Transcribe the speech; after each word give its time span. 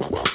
Wow. 0.00 0.29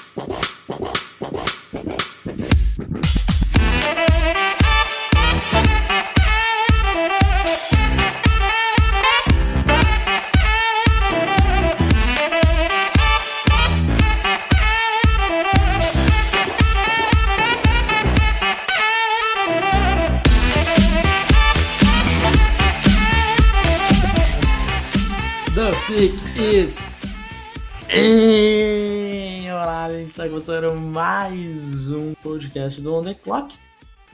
Mais 30.96 31.92
um 31.92 32.14
podcast 32.24 32.80
do 32.80 32.96
On 32.96 33.04
The 33.04 33.16
Clock. 33.16 33.54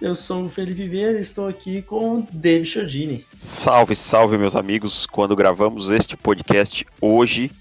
Eu 0.02 0.16
sou 0.16 0.46
o 0.46 0.50
Felipe 0.50 0.88
Vieira 0.88 1.20
e 1.20 1.22
estou 1.22 1.48
aqui 1.48 1.84
com 1.84 2.18
o 2.18 2.28
David 2.34 2.68
Chodini. 2.68 3.24
Salve, 3.38 3.96
salve, 3.96 4.36
meus 4.36 4.56
amigos. 4.56 5.06
Quando 5.06 5.36
gravamos 5.36 5.92
este 5.92 6.18
podcast 6.18 6.84
hoje, 7.00 7.52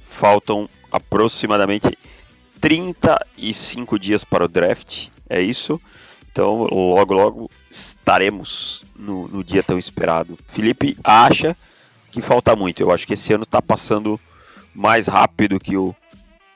faltam 0.00 0.68
aproximadamente 0.90 1.96
35 2.60 3.96
dias 3.96 4.24
para 4.24 4.46
o 4.46 4.48
draft. 4.48 5.06
É 5.30 5.40
isso? 5.40 5.80
Então, 6.32 6.64
logo, 6.64 7.14
logo 7.14 7.50
estaremos 7.70 8.84
no, 8.96 9.28
no 9.28 9.44
dia 9.44 9.62
tão 9.62 9.78
esperado. 9.78 10.36
Felipe 10.48 10.98
acha 11.04 11.56
que 12.10 12.20
falta 12.20 12.56
muito. 12.56 12.82
Eu 12.82 12.90
acho 12.90 13.06
que 13.06 13.14
esse 13.14 13.32
ano 13.32 13.44
está 13.44 13.62
passando 13.62 14.18
mais 14.74 15.06
rápido 15.06 15.60
que 15.60 15.76
o, 15.76 15.94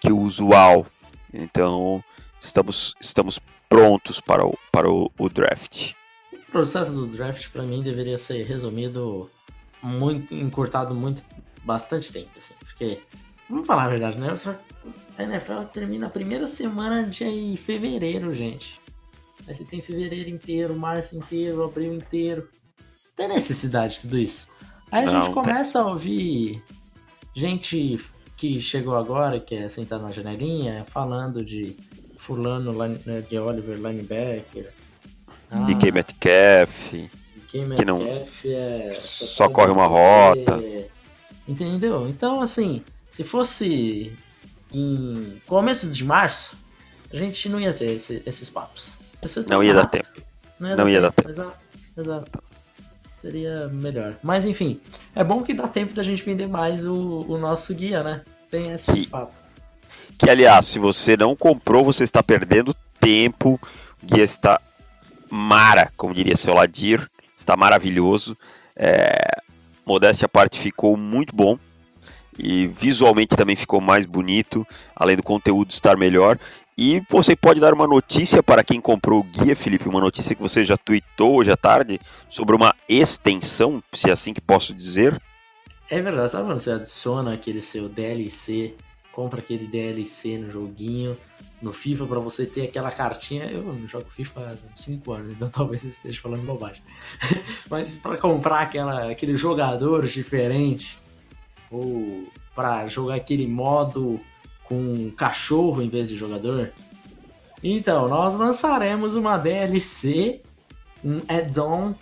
que 0.00 0.10
o 0.10 0.18
usual. 0.18 0.84
Então, 1.38 2.02
estamos, 2.40 2.94
estamos 3.00 3.38
prontos 3.68 4.20
para 4.20 4.44
o, 4.44 4.58
para 4.72 4.90
o, 4.90 5.10
o 5.16 5.28
draft. 5.28 5.92
O 6.32 6.50
processo 6.50 6.92
do 6.92 7.06
draft, 7.06 7.48
para 7.50 7.62
mim, 7.62 7.82
deveria 7.82 8.18
ser 8.18 8.44
resumido 8.44 9.30
muito, 9.82 10.34
encurtado 10.34 10.94
muito, 10.94 11.24
bastante 11.62 12.12
tempo, 12.12 12.30
assim, 12.36 12.54
porque, 12.58 13.00
vamos 13.48 13.66
falar 13.66 13.84
a 13.84 13.88
verdade, 13.88 14.18
né? 14.18 14.34
Só, 14.34 14.56
a 15.16 15.22
NFL 15.22 15.64
termina 15.72 16.06
a 16.06 16.10
primeira 16.10 16.46
semana 16.46 17.04
de 17.04 17.56
fevereiro, 17.56 18.34
gente. 18.34 18.80
Aí 19.46 19.54
você 19.54 19.64
tem 19.64 19.80
fevereiro 19.80 20.28
inteiro, 20.28 20.74
março 20.74 21.16
inteiro, 21.16 21.62
abril 21.62 21.94
inteiro. 21.94 22.48
Tem 23.14 23.28
necessidade 23.28 23.94
de 23.94 24.00
tudo 24.02 24.18
isso. 24.18 24.48
Aí 24.90 25.04
a 25.04 25.12
Não, 25.12 25.22
gente 25.22 25.34
começa 25.34 25.80
a 25.80 25.86
ouvir 25.86 26.62
gente 27.34 27.98
que 28.38 28.58
chegou 28.60 28.94
agora, 28.96 29.38
que 29.40 29.54
é 29.54 29.68
sentar 29.68 29.98
na 30.00 30.10
janelinha, 30.12 30.84
falando 30.88 31.44
de 31.44 31.76
fulano 32.16 32.72
né, 33.04 33.20
de 33.20 33.36
Oliver 33.38 33.76
linebacker. 33.76 34.72
Ah, 35.50 35.58
DK 35.66 35.90
Metcalf. 35.92 36.92
DK 36.92 37.74
que 37.76 37.84
não- 37.84 37.98
Metcalf 37.98 38.44
é, 38.46 38.90
só 38.94 39.48
corre 39.48 39.72
uma 39.72 39.86
rota. 39.86 40.60
Entendeu? 41.48 42.08
Então, 42.08 42.40
assim, 42.40 42.82
se 43.10 43.24
fosse 43.24 44.12
em 44.72 45.40
começo 45.46 45.90
de 45.90 46.04
março, 46.04 46.56
a 47.12 47.16
gente 47.16 47.48
não 47.48 47.58
ia 47.60 47.72
ter 47.74 47.86
esse- 47.92 48.22
esses 48.24 48.48
papos. 48.48 48.96
ser 49.26 49.42
tão 49.44 49.56
Não 49.56 49.64
ia 49.64 49.74
dar 49.74 49.86
tempo. 49.86 50.06
Não 50.60 50.68
ia, 50.68 50.76
Não 50.76 50.84
dar, 50.84 50.90
ia 50.92 51.00
dar 51.00 51.10
tempo. 51.12 51.28
Exato, 51.28 51.56
exato. 51.96 52.42
Seria 53.20 53.68
melhor. 53.68 54.14
Mas 54.22 54.44
enfim, 54.44 54.80
é 55.14 55.24
bom 55.24 55.42
que 55.42 55.52
dá 55.52 55.66
tempo 55.66 55.92
da 55.92 56.04
gente 56.04 56.22
vender 56.22 56.46
mais 56.46 56.84
o, 56.84 57.26
o 57.28 57.36
nosso 57.36 57.74
guia, 57.74 58.02
né? 58.02 58.22
Tem 58.50 58.70
esse 58.70 58.92
Sim. 58.92 59.04
fato. 59.04 59.42
Que, 60.16 60.30
aliás, 60.30 60.66
se 60.66 60.78
você 60.78 61.16
não 61.16 61.36
comprou, 61.36 61.84
você 61.84 62.04
está 62.04 62.22
perdendo 62.22 62.74
tempo. 63.00 63.60
O 64.02 64.06
guia 64.06 64.24
está 64.24 64.60
mara, 65.30 65.92
como 65.96 66.14
diria 66.14 66.36
seu 66.36 66.54
Ladir. 66.54 67.08
Está 67.36 67.56
maravilhoso. 67.56 68.36
É, 68.74 69.28
modéstia 69.86 70.26
à 70.26 70.28
parte, 70.28 70.58
ficou 70.58 70.96
muito 70.96 71.34
bom. 71.34 71.58
E 72.38 72.68
visualmente 72.68 73.36
também 73.36 73.56
ficou 73.56 73.80
mais 73.80 74.06
bonito, 74.06 74.66
além 74.94 75.16
do 75.16 75.22
conteúdo 75.22 75.70
estar 75.70 75.96
melhor. 75.96 76.38
E 76.80 77.02
você 77.10 77.34
pode 77.34 77.58
dar 77.58 77.74
uma 77.74 77.88
notícia 77.88 78.40
para 78.40 78.62
quem 78.62 78.80
comprou 78.80 79.18
o 79.18 79.24
guia, 79.24 79.56
Felipe, 79.56 79.88
uma 79.88 80.00
notícia 80.00 80.32
que 80.32 80.40
você 80.40 80.64
já 80.64 80.76
tweetou 80.76 81.34
hoje 81.34 81.50
à 81.50 81.56
tarde, 81.56 81.98
sobre 82.28 82.54
uma 82.54 82.72
extensão, 82.88 83.82
se 83.92 84.08
é 84.08 84.12
assim 84.12 84.32
que 84.32 84.40
posso 84.40 84.72
dizer. 84.72 85.20
É 85.90 86.00
verdade, 86.00 86.30
sabe 86.30 86.46
quando 86.46 86.60
você 86.60 86.70
adiciona 86.70 87.34
aquele 87.34 87.60
seu 87.60 87.88
DLC, 87.88 88.76
compra 89.10 89.40
aquele 89.40 89.66
DLC 89.66 90.38
no 90.38 90.52
joguinho, 90.52 91.16
no 91.60 91.72
FIFA, 91.72 92.06
pra 92.06 92.20
você 92.20 92.46
ter 92.46 92.66
aquela 92.66 92.92
cartinha. 92.92 93.46
Eu 93.46 93.64
não 93.64 93.88
jogo 93.88 94.08
FIFA 94.08 94.40
há 94.40 94.76
5 94.76 95.12
anos, 95.12 95.32
então 95.32 95.50
talvez 95.50 95.82
eu 95.82 95.90
esteja 95.90 96.20
falando 96.20 96.46
bobagem. 96.46 96.84
Mas 97.68 97.96
pra 97.96 98.16
comprar 98.18 98.60
aquela, 98.60 99.10
aquele 99.10 99.36
jogador 99.36 100.06
diferente, 100.06 100.96
ou 101.72 102.28
pra 102.54 102.86
jogar 102.86 103.16
aquele 103.16 103.48
modo 103.48 104.20
com 104.68 105.10
cachorro 105.12 105.82
em 105.82 105.88
vez 105.88 106.10
de 106.10 106.16
jogador. 106.16 106.70
Então, 107.64 108.06
nós 108.06 108.34
lançaremos 108.34 109.14
uma 109.14 109.38
DLC, 109.38 110.42
um 111.02 111.22
add-on 111.26 111.94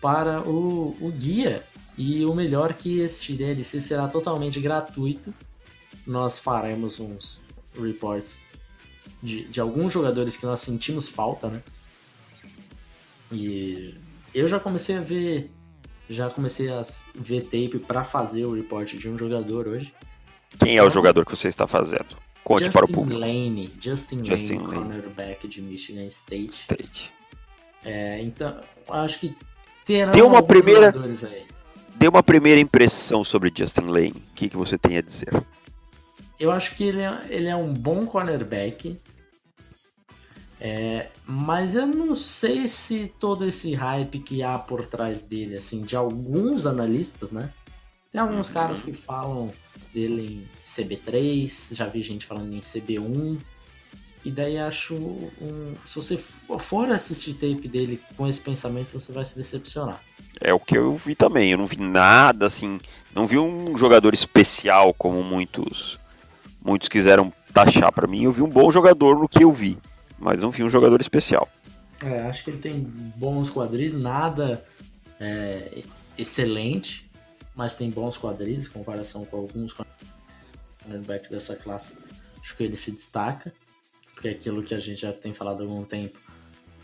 para 0.00 0.40
o, 0.40 0.96
o 1.00 1.12
guia. 1.12 1.64
E 1.96 2.24
o 2.24 2.34
melhor 2.34 2.74
que 2.74 3.00
este 3.00 3.34
DLC 3.34 3.80
será 3.80 4.08
totalmente 4.08 4.58
gratuito. 4.60 5.34
Nós 6.06 6.38
faremos 6.38 6.98
uns 6.98 7.40
reports 7.78 8.46
de, 9.22 9.44
de 9.44 9.60
alguns 9.60 9.92
jogadores 9.92 10.36
que 10.36 10.46
nós 10.46 10.60
sentimos 10.60 11.08
falta, 11.08 11.48
né? 11.48 11.62
E 13.30 13.94
eu 14.34 14.48
já 14.48 14.58
comecei 14.58 14.96
a 14.96 15.00
ver. 15.00 15.50
Já 16.08 16.30
comecei 16.30 16.70
a 16.70 16.80
ver 17.14 17.42
tape 17.42 17.78
para 17.80 18.02
fazer 18.02 18.46
o 18.46 18.54
report 18.54 18.94
de 18.94 19.08
um 19.10 19.18
jogador 19.18 19.68
hoje. 19.68 19.92
Quem 20.58 20.76
é 20.76 20.82
o 20.82 20.90
jogador 20.90 21.24
que 21.24 21.32
você 21.32 21.48
está 21.48 21.66
fazendo? 21.66 22.16
Conte 22.42 22.64
Justin 22.64 22.78
para 22.78 22.84
o 22.86 22.92
público. 22.92 23.20
Lane. 23.20 23.70
Justin, 23.80 24.24
Justin 24.24 24.54
Lane, 24.54 24.66
Lane. 24.66 24.80
cornerback 24.80 25.48
de 25.48 25.60
Michigan 25.60 26.06
State. 26.06 26.62
State. 26.62 27.12
É, 27.84 28.20
então, 28.22 28.60
acho 28.88 29.20
que 29.20 29.36
terão 29.84 30.12
Tem 30.12 30.22
uma 30.22 30.42
primeira-. 30.42 30.94
Dê 31.96 32.06
uma 32.06 32.22
primeira 32.22 32.60
impressão 32.60 33.24
sobre 33.24 33.52
Justin 33.54 33.86
Lane. 33.86 34.24
O 34.30 34.34
que, 34.34 34.48
que 34.48 34.56
você 34.56 34.78
tem 34.78 34.96
a 34.96 35.02
dizer? 35.02 35.44
Eu 36.38 36.52
acho 36.52 36.74
que 36.74 36.84
ele 36.84 37.00
é, 37.00 37.26
ele 37.28 37.48
é 37.48 37.56
um 37.56 37.72
bom 37.74 38.06
cornerback. 38.06 38.98
É, 40.60 41.08
mas 41.26 41.74
eu 41.74 41.86
não 41.86 42.16
sei 42.16 42.66
se 42.66 43.12
todo 43.18 43.44
esse 43.44 43.74
hype 43.74 44.20
que 44.20 44.42
há 44.42 44.58
por 44.58 44.86
trás 44.86 45.22
dele, 45.22 45.56
assim, 45.56 45.82
de 45.82 45.94
alguns 45.94 46.66
analistas, 46.66 47.30
né? 47.30 47.50
Tem 48.10 48.20
alguns 48.20 48.48
caras 48.48 48.80
que 48.80 48.92
falam 48.92 49.52
dele 49.92 50.46
em 50.46 50.62
CB3, 50.62 51.74
já 51.74 51.86
vi 51.86 52.02
gente 52.02 52.26
falando 52.26 52.54
em 52.54 52.60
CB1. 52.60 53.38
E 54.24 54.30
daí 54.30 54.58
acho 54.58 54.94
um. 54.94 55.74
Se 55.84 55.96
você 55.96 56.16
for 56.16 56.90
assistir 56.90 57.34
tape 57.34 57.68
dele 57.68 58.00
com 58.16 58.26
esse 58.26 58.40
pensamento, 58.40 58.92
você 58.92 59.12
vai 59.12 59.24
se 59.24 59.36
decepcionar. 59.36 60.02
É 60.40 60.52
o 60.52 60.60
que 60.60 60.76
eu 60.76 60.96
vi 60.96 61.14
também. 61.14 61.52
Eu 61.52 61.58
não 61.58 61.66
vi 61.66 61.78
nada 61.78 62.46
assim. 62.46 62.78
Não 63.14 63.26
vi 63.26 63.38
um 63.38 63.76
jogador 63.76 64.12
especial 64.12 64.92
como 64.92 65.22
muitos 65.22 65.98
muitos 66.62 66.88
quiseram 66.88 67.32
taxar 67.52 67.92
para 67.92 68.06
mim. 68.06 68.24
Eu 68.24 68.32
vi 68.32 68.42
um 68.42 68.48
bom 68.48 68.70
jogador 68.70 69.18
no 69.18 69.28
que 69.28 69.42
eu 69.42 69.52
vi, 69.52 69.78
mas 70.18 70.40
não 70.40 70.50
vi 70.50 70.62
um 70.62 70.70
jogador 70.70 71.00
especial. 71.00 71.48
É, 72.02 72.20
acho 72.22 72.44
que 72.44 72.50
ele 72.50 72.58
tem 72.58 72.80
bons 73.16 73.50
quadris, 73.50 73.94
nada 73.94 74.64
é, 75.18 75.82
excelente, 76.16 77.07
mas 77.58 77.76
tem 77.76 77.90
bons 77.90 78.16
quadris 78.16 78.66
em 78.66 78.70
comparação 78.70 79.24
com 79.24 79.36
alguns 79.36 79.74
cornerbacks 80.84 81.28
dessa 81.28 81.56
classe. 81.56 81.96
Acho 82.40 82.56
que 82.56 82.62
ele 82.62 82.76
se 82.76 82.92
destaca, 82.92 83.52
porque 84.14 84.28
é 84.28 84.30
aquilo 84.30 84.62
que 84.62 84.72
a 84.74 84.78
gente 84.78 85.00
já 85.00 85.12
tem 85.12 85.34
falado 85.34 85.62
há 85.62 85.66
algum 85.66 85.82
tempo. 85.84 86.16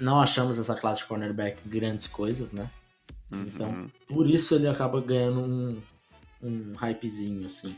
Não 0.00 0.20
achamos 0.20 0.58
essa 0.58 0.74
classe 0.74 1.02
de 1.02 1.06
cornerback 1.06 1.60
grandes 1.64 2.08
coisas, 2.08 2.52
né? 2.52 2.68
Então, 3.30 3.70
Uhum. 3.70 3.88
por 4.08 4.28
isso 4.28 4.56
ele 4.56 4.66
acaba 4.66 5.00
ganhando 5.00 5.40
um, 5.42 5.80
um 6.42 6.72
hypezinho, 6.74 7.46
assim. 7.46 7.76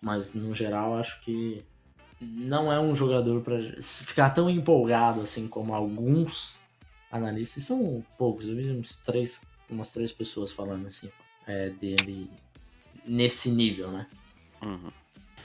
Mas, 0.00 0.32
no 0.32 0.54
geral, 0.54 0.96
acho 0.96 1.20
que 1.22 1.64
não 2.20 2.72
é 2.72 2.78
um 2.78 2.94
jogador 2.94 3.42
para 3.42 3.58
ficar 3.82 4.30
tão 4.30 4.48
empolgado, 4.48 5.20
assim, 5.20 5.48
como 5.48 5.74
alguns 5.74 6.60
analistas. 7.10 7.64
E 7.64 7.66
São 7.66 8.04
poucos, 8.16 8.46
eu 8.46 8.54
vi 8.54 8.70
uns 8.70 8.94
três, 8.94 9.40
umas 9.68 9.90
três 9.90 10.12
pessoas 10.12 10.52
falando, 10.52 10.86
assim, 10.86 11.10
é, 11.46 11.70
dele 11.70 12.30
nesse 13.06 13.50
nível, 13.50 13.90
né? 13.90 14.06
Uhum. 14.62 14.90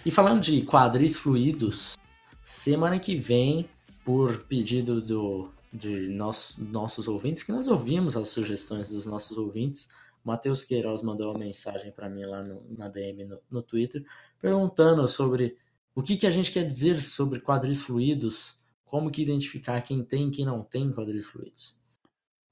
E 0.06 0.10
falando 0.10 0.42
de 0.42 0.62
quadris 0.64 1.16
fluidos, 1.16 1.98
semana 2.42 3.00
que 3.00 3.16
vem, 3.16 3.70
por 4.04 4.44
pedido 4.46 5.00
do, 5.00 5.52
de 5.72 6.10
nossos 6.58 7.08
ouvintes, 7.08 7.44
que 7.44 7.52
nós 7.52 7.68
ouvimos 7.68 8.18
as 8.18 8.30
sugestões 8.30 8.90
dos 8.90 9.06
nossos 9.06 9.38
ouvintes, 9.38 9.90
Matheus 10.24 10.64
Queiroz 10.64 11.02
mandou 11.02 11.32
uma 11.32 11.40
mensagem 11.40 11.92
para 11.92 12.10
mim 12.10 12.26
lá 12.26 12.44
no, 12.44 12.64
na 12.78 12.88
DM 12.88 13.26
no, 13.26 13.40
no 13.50 13.62
Twitter, 13.62 14.04
perguntando 14.40 15.08
sobre 15.08 15.58
o 15.96 16.02
que, 16.02 16.18
que 16.18 16.28
a 16.28 16.32
gente 16.32 16.52
quer 16.52 16.68
dizer 16.68 17.02
sobre 17.02 17.40
quadris 17.40 17.82
fluidos, 17.82 18.60
como 18.86 19.12
que 19.12 19.22
identificar 19.22 19.82
quem 19.82 20.04
tem 20.04 20.28
e 20.28 20.32
quem 20.32 20.46
não 20.46 20.64
tem 20.64 20.92
quadris 20.92 21.26
fluidos. 21.26 21.76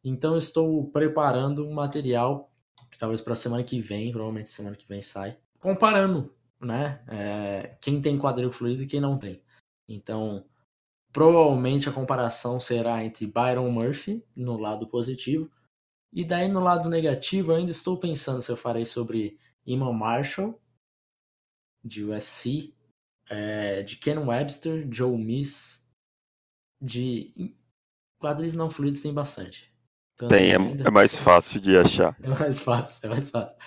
Então 0.03 0.37
estou 0.37 0.85
preparando 0.89 1.67
um 1.67 1.73
material, 1.73 2.51
talvez 2.97 3.21
para 3.21 3.35
semana 3.35 3.63
que 3.63 3.79
vem, 3.79 4.11
provavelmente 4.11 4.49
semana 4.49 4.75
que 4.75 4.87
vem 4.87 5.01
sai, 5.01 5.37
comparando, 5.59 6.33
né, 6.59 7.03
é, 7.07 7.77
quem 7.81 8.01
tem 8.01 8.17
quadril 8.17 8.51
fluido 8.51 8.83
e 8.83 8.87
quem 8.87 8.99
não 8.99 9.17
tem. 9.17 9.41
Então, 9.87 10.45
provavelmente 11.11 11.89
a 11.89 11.91
comparação 11.91 12.59
será 12.59 13.03
entre 13.03 13.27
Byron 13.27 13.69
Murphy 13.71 14.23
no 14.35 14.57
lado 14.57 14.87
positivo 14.87 15.49
e 16.11 16.25
daí 16.25 16.47
no 16.47 16.59
lado 16.59 16.89
negativo 16.89 17.51
eu 17.51 17.57
ainda 17.57 17.71
estou 17.71 17.97
pensando 17.97 18.41
se 18.41 18.51
eu 18.51 18.57
farei 18.57 18.85
sobre 18.85 19.37
Iman 19.65 19.93
Marshall 19.93 20.59
de 21.83 22.03
USC 22.03 22.73
é, 23.29 23.83
de 23.83 23.95
Ken 23.97 24.17
Webster, 24.17 24.87
Joe 24.91 25.15
Miss, 25.15 25.85
de 26.81 27.55
quadris 28.19 28.55
não 28.55 28.69
fluidos 28.69 29.01
tem 29.01 29.13
bastante. 29.13 29.68
Tem, 30.27 30.51
é, 30.51 30.55
é, 30.55 30.91
mais 30.91 31.15
fácil 31.15 31.61
de 31.61 31.77
achar. 31.77 32.15
É 32.21 32.27
mais 32.27 32.61
fácil, 32.61 33.05
é 33.05 33.09
mais 33.09 33.29
fácil. 33.29 33.57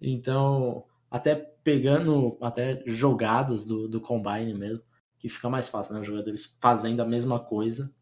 Então, 0.00 0.84
até 1.10 1.34
pegando 1.34 2.36
até 2.40 2.82
jogadas 2.86 3.64
do, 3.64 3.86
do 3.86 4.00
Combine 4.00 4.54
mesmo, 4.54 4.82
que 5.18 5.28
fica 5.28 5.48
mais 5.48 5.68
fácil, 5.68 5.94
né? 5.94 6.00
Os 6.00 6.06
jogadores 6.06 6.56
fazendo 6.58 7.00
a 7.00 7.04
mesma 7.04 7.38
coisa. 7.38 7.94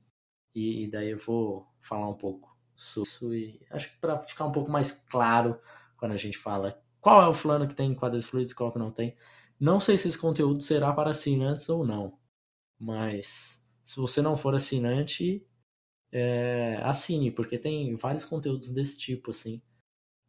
E, 0.55 0.85
e 0.85 0.91
daí 0.91 1.11
eu 1.11 1.19
vou 1.19 1.67
falar 1.81 2.09
um 2.09 2.15
pouco 2.15 2.57
sobre 2.75 3.09
isso. 3.09 3.35
E 3.35 3.67
acho 3.71 3.91
que 3.91 3.99
para 3.99 4.21
ficar 4.21 4.45
um 4.47 4.53
pouco 4.53 4.71
mais 4.71 4.93
claro 5.11 5.59
quando 5.97 6.13
a 6.13 6.17
gente 6.17 6.39
fala 6.39 6.81
qual 7.01 7.23
é 7.23 7.29
o 7.29 7.35
fulano 7.35 7.67
que 7.67 7.75
tem 7.75 7.95
quadros 7.95 8.27
fluidos 8.27 8.53
qual 8.53 8.73
que 8.73 8.79
não 8.79 8.91
tem. 8.91 9.17
Não 9.59 9.81
sei 9.81 9.97
se 9.97 10.09
esse 10.09 10.19
conteúdo 10.19 10.63
será 10.63 10.93
para 10.93 11.11
assinantes 11.11 11.69
ou 11.69 11.85
não, 11.85 12.17
mas 12.79 13.67
se 13.83 13.97
você 13.97 14.23
não 14.23 14.37
for 14.37 14.55
assinante, 14.55 15.45
é, 16.13 16.81
assine, 16.83 17.31
porque 17.31 17.59
tem 17.59 17.95
vários 17.97 18.25
conteúdos 18.25 18.71
desse 18.71 18.99
tipo, 18.99 19.31
assim, 19.31 19.61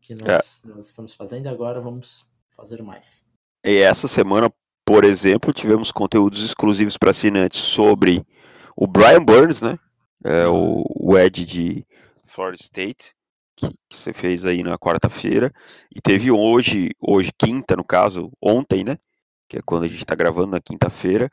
que 0.02 0.16
nós, 0.16 0.64
é. 0.66 0.68
nós 0.70 0.88
estamos 0.88 1.14
fazendo 1.14 1.46
e 1.46 1.50
agora 1.50 1.82
vamos 1.82 2.28
fazer 2.50 2.82
mais. 2.82 3.26
E 3.66 3.78
essa 3.78 4.08
semana, 4.08 4.52
por 4.86 5.04
exemplo, 5.04 5.54
tivemos 5.54 5.92
conteúdos 5.92 6.44
exclusivos 6.44 6.98
para 6.98 7.12
assinantes 7.12 7.60
sobre 7.60 8.26
o 8.76 8.88
Brian 8.88 9.24
Burns, 9.24 9.62
né? 9.62 9.78
É, 10.24 10.48
o, 10.48 10.84
o 10.90 11.18
Ed 11.18 11.46
de 11.46 11.86
Florida 12.26 12.62
State, 12.62 13.14
que, 13.56 13.70
que 13.90 13.98
você 13.98 14.14
fez 14.14 14.46
aí 14.46 14.64
na 14.64 14.78
quarta-feira. 14.78 15.52
E 15.96 16.02
teve 16.02 16.32
hoje, 16.32 16.90
hoje, 17.00 17.32
quinta, 17.38 17.76
no 17.76 17.84
caso, 17.84 18.32
ontem, 18.42 18.84
né? 18.84 18.98
que 19.50 19.58
é 19.58 19.62
quando 19.66 19.84
a 19.84 19.88
gente 19.88 20.04
está 20.04 20.14
gravando 20.14 20.52
na 20.52 20.62
quinta-feira, 20.62 21.30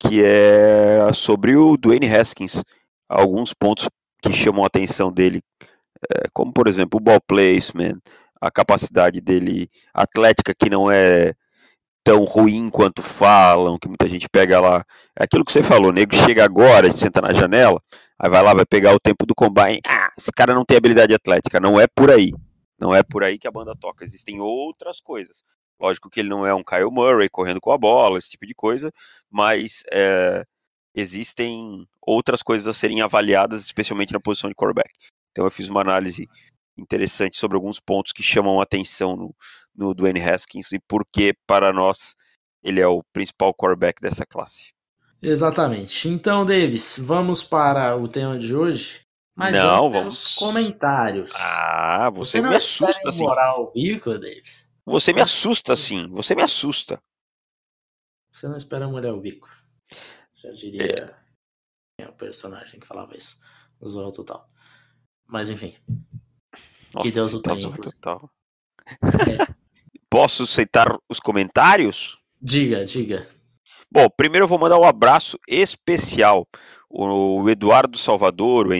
que 0.00 0.24
é 0.24 1.12
sobre 1.12 1.54
o 1.54 1.76
Dwayne 1.76 2.10
Haskins. 2.10 2.64
Alguns 3.08 3.54
pontos 3.54 3.88
que 4.22 4.32
chamam 4.32 4.64
a 4.64 4.66
atenção 4.66 5.12
dele, 5.12 5.42
é, 6.10 6.28
como 6.32 6.52
por 6.52 6.68
exemplo 6.68 6.98
o 6.98 7.02
ball 7.02 7.20
placement, 7.20 7.98
a 8.40 8.50
capacidade 8.50 9.20
dele 9.20 9.68
atlética 9.94 10.54
que 10.54 10.70
não 10.70 10.90
é 10.90 11.34
tão 12.04 12.24
ruim 12.24 12.70
quanto 12.70 13.02
falam, 13.02 13.78
que 13.78 13.88
muita 13.88 14.08
gente 14.08 14.28
pega 14.30 14.60
lá. 14.60 14.84
É 15.18 15.24
aquilo 15.24 15.44
que 15.44 15.52
você 15.52 15.62
falou, 15.62 15.90
o 15.90 15.92
nego 15.92 16.14
chega 16.14 16.44
agora, 16.44 16.90
senta 16.90 17.20
na 17.20 17.34
janela, 17.34 17.82
aí 18.18 18.30
vai 18.30 18.42
lá, 18.42 18.54
vai 18.54 18.64
pegar 18.64 18.94
o 18.94 19.00
tempo 19.00 19.26
do 19.26 19.34
combine. 19.34 19.80
Ah, 19.86 20.10
esse 20.16 20.30
cara 20.32 20.54
não 20.54 20.64
tem 20.64 20.76
habilidade 20.76 21.12
atlética. 21.12 21.60
Não 21.60 21.78
é 21.78 21.86
por 21.86 22.10
aí. 22.10 22.32
Não 22.80 22.94
é 22.94 23.02
por 23.02 23.22
aí 23.24 23.38
que 23.38 23.46
a 23.46 23.50
banda 23.50 23.74
toca. 23.78 24.04
Existem 24.04 24.40
outras 24.40 25.00
coisas. 25.00 25.42
Lógico 25.80 26.08
que 26.08 26.20
ele 26.20 26.28
não 26.28 26.46
é 26.46 26.54
um 26.54 26.64
Kyle 26.64 26.90
Murray 26.90 27.28
correndo 27.28 27.60
com 27.60 27.72
a 27.72 27.78
bola, 27.78 28.18
esse 28.18 28.30
tipo 28.30 28.46
de 28.46 28.54
coisa, 28.54 28.90
mas 29.30 29.82
é, 29.92 30.44
existem 30.94 31.86
outras 32.00 32.42
coisas 32.42 32.66
a 32.68 32.72
serem 32.72 33.00
avaliadas, 33.00 33.64
especialmente 33.64 34.12
na 34.12 34.20
posição 34.20 34.48
de 34.48 34.54
quarterback. 34.54 34.92
Então 35.30 35.44
eu 35.44 35.50
fiz 35.50 35.68
uma 35.68 35.80
análise 35.80 36.28
interessante 36.78 37.36
sobre 37.36 37.56
alguns 37.56 37.80
pontos 37.80 38.12
que 38.12 38.22
chamam 38.22 38.60
a 38.60 38.62
atenção 38.62 39.16
no, 39.16 39.34
no 39.74 39.94
Dwayne 39.94 40.20
Haskins 40.20 40.72
e 40.72 40.78
por 40.78 41.04
que, 41.12 41.34
para 41.46 41.72
nós, 41.72 42.16
ele 42.62 42.80
é 42.80 42.86
o 42.86 43.02
principal 43.12 43.54
quarterback 43.54 44.00
dessa 44.00 44.24
classe. 44.24 44.72
Exatamente. 45.20 46.08
Então, 46.08 46.46
Davis, 46.46 46.98
vamos 46.98 47.42
para 47.42 47.96
o 47.96 48.06
tema 48.06 48.38
de 48.38 48.54
hoje. 48.54 49.00
Mas 49.34 49.52
Não, 49.52 49.90
vamos 49.90 50.34
comentários. 50.34 51.32
Ah, 51.36 52.10
você, 52.10 52.40
você 52.40 52.48
me 52.48 52.56
assusta 52.56 53.08
assim. 53.08 53.22
moral 53.22 53.70
bico, 53.72 54.12
Davis? 54.18 54.68
Você 54.84 55.12
me 55.12 55.20
assusta, 55.20 55.72
assim. 55.72 56.08
Você 56.10 56.34
me 56.34 56.42
assusta. 56.42 57.00
Você 58.32 58.48
não 58.48 58.56
espera 58.56 58.88
molhar 58.88 59.14
o 59.14 59.20
bico. 59.20 59.48
Já 60.42 60.50
diria 60.52 61.16
é. 62.00 62.06
o 62.06 62.12
personagem 62.12 62.80
que 62.80 62.86
falava 62.86 63.16
isso. 63.16 63.38
Zorro 63.86 64.12
Total. 64.12 64.48
Mas 65.26 65.50
enfim. 65.50 65.74
Nossa, 66.94 67.06
que 67.06 67.12
Deus 67.12 67.34
o 67.34 67.40
tenha. 67.40 67.70
Total. 67.70 68.30
É. 68.86 69.54
Posso 70.10 70.44
aceitar 70.44 70.98
os 71.08 71.20
comentários? 71.20 72.18
Diga, 72.40 72.84
diga. 72.84 73.28
Bom, 73.90 74.08
primeiro 74.08 74.44
eu 74.44 74.48
vou 74.48 74.58
mandar 74.58 74.78
um 74.78 74.84
abraço 74.84 75.38
especial. 75.46 76.48
O 76.88 77.48
Eduardo 77.50 77.98
Salvador, 77.98 78.66
o 78.66 78.72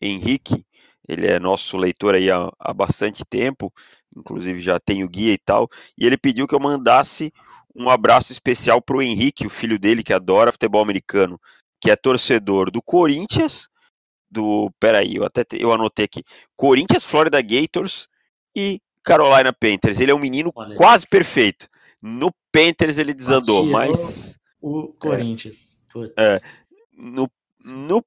Henrique, 0.00 0.64
ele 1.06 1.26
é 1.26 1.38
nosso 1.38 1.76
leitor 1.76 2.14
aí 2.14 2.30
há, 2.30 2.50
há 2.58 2.72
bastante 2.72 3.22
tempo 3.24 3.70
inclusive 4.16 4.60
já 4.60 4.78
tem 4.78 5.02
o 5.02 5.08
guia 5.08 5.32
e 5.32 5.38
tal, 5.38 5.68
e 5.96 6.06
ele 6.06 6.16
pediu 6.16 6.46
que 6.46 6.54
eu 6.54 6.60
mandasse 6.60 7.32
um 7.74 7.88
abraço 7.88 8.32
especial 8.32 8.80
para 8.80 8.96
o 8.96 9.02
Henrique, 9.02 9.46
o 9.46 9.50
filho 9.50 9.78
dele 9.78 10.02
que 10.02 10.12
adora 10.12 10.52
futebol 10.52 10.82
americano, 10.82 11.40
que 11.80 11.90
é 11.90 11.96
torcedor 11.96 12.70
do 12.70 12.82
Corinthians, 12.82 13.68
do, 14.30 14.70
peraí, 14.80 15.16
eu 15.16 15.24
até 15.24 15.44
eu 15.58 15.72
anotei 15.72 16.06
aqui, 16.06 16.24
Corinthians, 16.56 17.04
Florida 17.04 17.40
Gators 17.42 18.08
e 18.56 18.80
Carolina 19.04 19.52
Panthers. 19.52 20.00
Ele 20.00 20.10
é 20.10 20.14
um 20.14 20.18
menino 20.18 20.50
Olha. 20.54 20.76
quase 20.76 21.06
perfeito. 21.06 21.68
No 22.00 22.32
Panthers 22.50 22.98
ele 22.98 23.12
desandou, 23.12 23.66
mas 23.66 24.38
o 24.60 24.88
Corinthians. 24.94 25.76
É, 26.16 26.36
é, 26.36 26.40
no, 26.92 27.30
no 27.64 28.02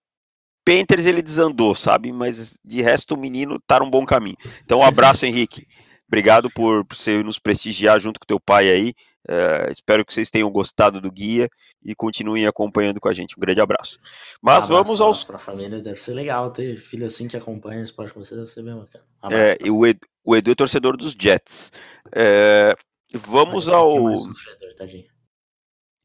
Panthers 0.65 1.05
ele 1.05 1.21
desandou, 1.21 1.75
sabe? 1.75 2.11
Mas 2.11 2.59
de 2.63 2.81
resto 2.81 3.13
o 3.13 3.17
menino 3.17 3.59
tá 3.67 3.79
num 3.79 3.89
bom 3.89 4.05
caminho. 4.05 4.37
Então 4.63 4.79
um 4.79 4.83
abraço, 4.83 5.25
Henrique. 5.25 5.67
Obrigado 6.07 6.49
por, 6.49 6.85
por 6.85 6.95
você 6.95 7.21
nos 7.21 7.39
prestigiar 7.39 7.99
junto 7.99 8.19
com 8.19 8.25
teu 8.25 8.39
pai 8.39 8.69
aí. 8.69 8.93
Uh, 9.27 9.71
espero 9.71 10.05
que 10.05 10.13
vocês 10.13 10.29
tenham 10.29 10.51
gostado 10.51 11.01
do 11.01 11.11
guia 11.11 11.49
e 11.83 11.95
continuem 11.95 12.45
acompanhando 12.45 12.99
com 12.99 13.09
a 13.09 13.13
gente. 13.13 13.35
Um 13.35 13.41
grande 13.41 13.59
abraço. 13.59 13.97
Mas 14.41 14.65
um 14.65 14.69
vamos 14.69 15.01
aos. 15.01 15.23
Para 15.23 15.37
a 15.37 15.39
família 15.39 15.81
deve 15.81 15.99
ser 15.99 16.13
legal 16.13 16.51
ter 16.51 16.77
filho 16.77 17.07
assim 17.07 17.27
que 17.27 17.35
acompanha 17.35 17.81
o 17.81 17.83
esporte 17.83 18.13
com 18.13 18.23
você, 18.23 18.35
deve 18.35 18.47
ser 18.47 18.61
bem 18.61 18.75
bacana. 18.75 19.03
Um 19.23 19.31
é, 19.31 19.57
e 19.63 19.71
o, 19.71 19.85
Edu, 19.85 19.99
o 20.23 20.35
Edu 20.35 20.51
é 20.51 20.55
torcedor 20.55 20.95
dos 20.95 21.15
Jets. 21.19 21.71
É, 22.13 22.75
vamos 23.13 23.67
ao. 23.67 23.95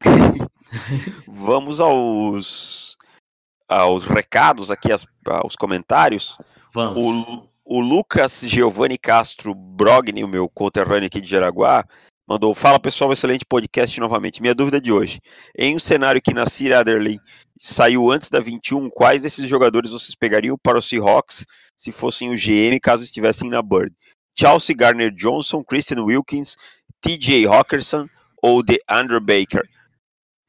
vamos 1.27 1.79
aos 1.79 2.97
aos 3.71 4.05
recados 4.05 4.69
aqui, 4.69 4.89
aos 5.25 5.55
comentários. 5.55 6.37
Vamos. 6.73 7.03
O, 7.03 7.47
o 7.63 7.79
Lucas 7.79 8.41
Giovanni 8.41 8.97
Castro 8.97 9.55
Brogni, 9.55 10.25
o 10.25 10.27
meu 10.27 10.49
conterrâneo 10.49 11.07
aqui 11.07 11.21
de 11.21 11.29
Jaraguá, 11.29 11.85
mandou: 12.31 12.53
Fala 12.53 12.79
pessoal, 12.79 13.11
excelente 13.11 13.45
podcast 13.45 13.99
novamente. 13.99 14.41
Minha 14.41 14.55
dúvida 14.55 14.79
de 14.79 14.91
hoje: 14.91 15.19
em 15.57 15.75
um 15.75 15.79
cenário 15.79 16.21
que 16.21 16.33
Nasir 16.33 16.73
Adderley 16.73 17.19
saiu 17.59 18.09
antes 18.09 18.29
da 18.29 18.39
21, 18.39 18.89
quais 18.89 19.21
desses 19.21 19.47
jogadores 19.47 19.91
vocês 19.91 20.15
pegariam 20.15 20.57
para 20.57 20.77
o 20.77 20.81
Seahawks 20.81 21.45
se 21.77 21.91
fossem 21.91 22.29
o 22.29 22.35
GM 22.35 22.79
caso 22.81 23.03
estivessem 23.03 23.49
na 23.49 23.61
Bird? 23.61 23.93
Chelsea 24.37 24.75
Garner 24.75 25.11
Johnson, 25.11 25.63
Christian 25.63 26.03
Wilkins, 26.03 26.55
TJ 27.01 27.45
Hawkinson 27.45 28.07
ou 28.41 28.63
The 28.63 28.79
Andrew 28.87 29.19
Baker? 29.19 29.67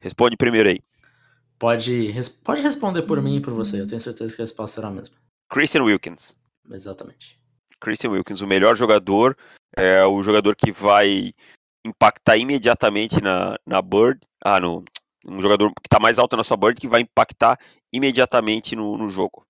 Responde 0.01 0.37
primeiro 0.37 0.69
aí. 0.69 0.79
Pode, 1.59 2.11
pode 2.43 2.61
responder 2.61 3.03
por 3.03 3.21
mim 3.21 3.37
e 3.37 3.41
por 3.41 3.53
você, 3.53 3.79
eu 3.79 3.87
tenho 3.87 4.01
certeza 4.01 4.35
que 4.35 4.41
a 4.41 4.45
resposta 4.45 4.75
será 4.75 4.87
a 4.87 4.91
mesma. 4.91 5.15
Christian 5.49 5.83
Wilkins. 5.83 6.35
Exatamente. 6.71 7.37
Christian 7.79 8.11
Wilkins, 8.11 8.41
o 8.41 8.47
melhor 8.47 8.75
jogador, 8.75 9.37
é 9.75 10.03
o 10.05 10.23
jogador 10.23 10.55
que 10.55 10.71
vai 10.71 11.33
impactar 11.85 12.37
imediatamente 12.37 13.21
na, 13.21 13.57
na 13.65 13.81
Bird, 13.81 14.19
ah, 14.43 14.59
no, 14.59 14.83
um 15.25 15.39
jogador 15.39 15.69
que 15.69 15.87
está 15.87 15.99
mais 15.99 16.19
alto 16.19 16.35
na 16.37 16.43
sua 16.43 16.57
Bird, 16.57 16.79
que 16.79 16.87
vai 16.87 17.01
impactar 17.01 17.57
imediatamente 17.91 18.75
no, 18.75 18.97
no 18.97 19.09
jogo. 19.09 19.45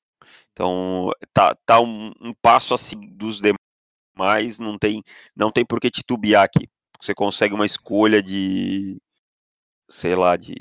Então, 0.51 1.11
tá, 1.33 1.55
tá 1.65 1.79
um, 1.79 2.11
um, 2.21 2.33
passo 2.41 2.73
assim 2.73 2.99
dos 3.15 3.41
demais, 3.41 4.59
não 4.59 4.77
tem, 4.77 5.03
não 5.35 5.51
tem 5.51 5.65
por 5.65 5.79
que 5.79 5.89
titubear 5.89 6.43
aqui. 6.43 6.69
Você 7.01 7.13
consegue 7.13 7.53
uma 7.53 7.65
escolha 7.65 8.21
de, 8.21 9.01
sei 9.89 10.15
lá, 10.15 10.37
de 10.37 10.55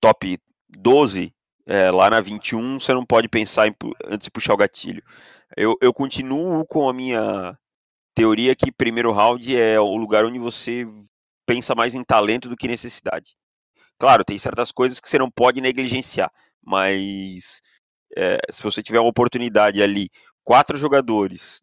top 0.00 0.38
12 0.68 1.32
é, 1.66 1.90
lá 1.90 2.10
na 2.10 2.20
21, 2.20 2.78
você 2.80 2.92
não 2.92 3.06
pode 3.06 3.28
pensar 3.28 3.68
em, 3.68 3.74
antes 4.06 4.26
de 4.26 4.30
puxar 4.30 4.54
o 4.54 4.58
gatilho. 4.58 5.02
Eu, 5.56 5.76
eu 5.80 5.94
continuo 5.94 6.66
com 6.66 6.88
a 6.88 6.92
minha 6.92 7.56
teoria 8.14 8.54
que 8.54 8.72
primeiro 8.72 9.12
round 9.12 9.56
é 9.56 9.78
o 9.80 9.96
lugar 9.96 10.24
onde 10.24 10.38
você 10.38 10.86
pensa 11.46 11.74
mais 11.74 11.94
em 11.94 12.04
talento 12.04 12.48
do 12.48 12.56
que 12.56 12.68
necessidade. 12.68 13.34
Claro, 13.98 14.24
tem 14.24 14.38
certas 14.38 14.72
coisas 14.72 15.00
que 15.00 15.08
você 15.08 15.18
não 15.18 15.30
pode 15.30 15.60
negligenciar, 15.60 16.30
mas 16.64 17.60
é, 18.16 18.38
se 18.50 18.62
você 18.62 18.82
tiver 18.82 19.00
uma 19.00 19.10
oportunidade 19.10 19.82
ali, 19.82 20.08
quatro 20.42 20.76
jogadores 20.76 21.60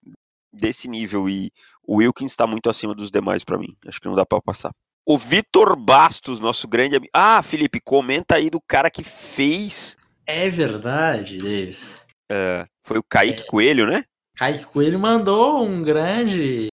desse 0.52 0.88
nível 0.88 1.30
e 1.30 1.52
o 1.84 1.98
Wilkins 1.98 2.32
está 2.32 2.46
muito 2.46 2.70
acima 2.70 2.94
dos 2.94 3.10
demais 3.10 3.44
para 3.44 3.58
mim. 3.58 3.76
Acho 3.88 4.00
que 4.00 4.08
não 4.08 4.16
dá 4.16 4.26
para 4.26 4.42
passar. 4.42 4.72
O 5.06 5.18
Vitor 5.18 5.76
Bastos, 5.76 6.40
nosso 6.40 6.68
grande 6.68 6.96
amigo. 6.96 7.12
Ah, 7.14 7.42
Felipe, 7.42 7.80
comenta 7.82 8.36
aí 8.36 8.50
do 8.50 8.62
cara 8.62 8.90
que 8.90 9.04
fez. 9.04 9.98
É 10.26 10.48
verdade, 10.50 11.38
Davis. 11.38 12.06
É, 12.32 12.66
foi 12.84 13.00
o 13.00 13.04
Kaique 13.04 13.42
é. 13.42 13.46
Coelho, 13.46 13.88
né? 13.88 14.04
Kaique 14.36 14.66
Coelho 14.66 15.00
mandou 15.00 15.64
um 15.64 15.82
grande. 15.84 16.68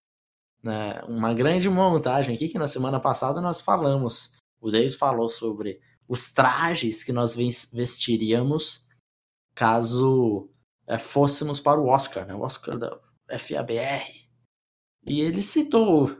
Né, 0.61 1.01
uma 1.07 1.33
grande 1.33 1.69
montagem 1.69 2.35
aqui 2.35 2.49
que 2.49 2.59
na 2.59 2.67
semana 2.67 2.99
passada 2.99 3.39
nós 3.39 3.61
falamos. 3.61 4.31
O 4.59 4.69
Davis 4.69 4.95
falou 4.95 5.29
sobre 5.29 5.79
os 6.07 6.31
trajes 6.31 7.03
que 7.03 7.13
nós 7.13 7.33
vestiríamos 7.35 8.87
caso 9.55 10.49
é, 10.87 10.97
fôssemos 10.97 11.59
para 11.59 11.79
o 11.79 11.87
Oscar, 11.87 12.25
né? 12.25 12.33
O 12.33 12.41
Oscar 12.41 12.77
da 12.77 12.99
FABR. 13.37 14.27
E 15.05 15.21
ele 15.21 15.41
citou 15.41 16.15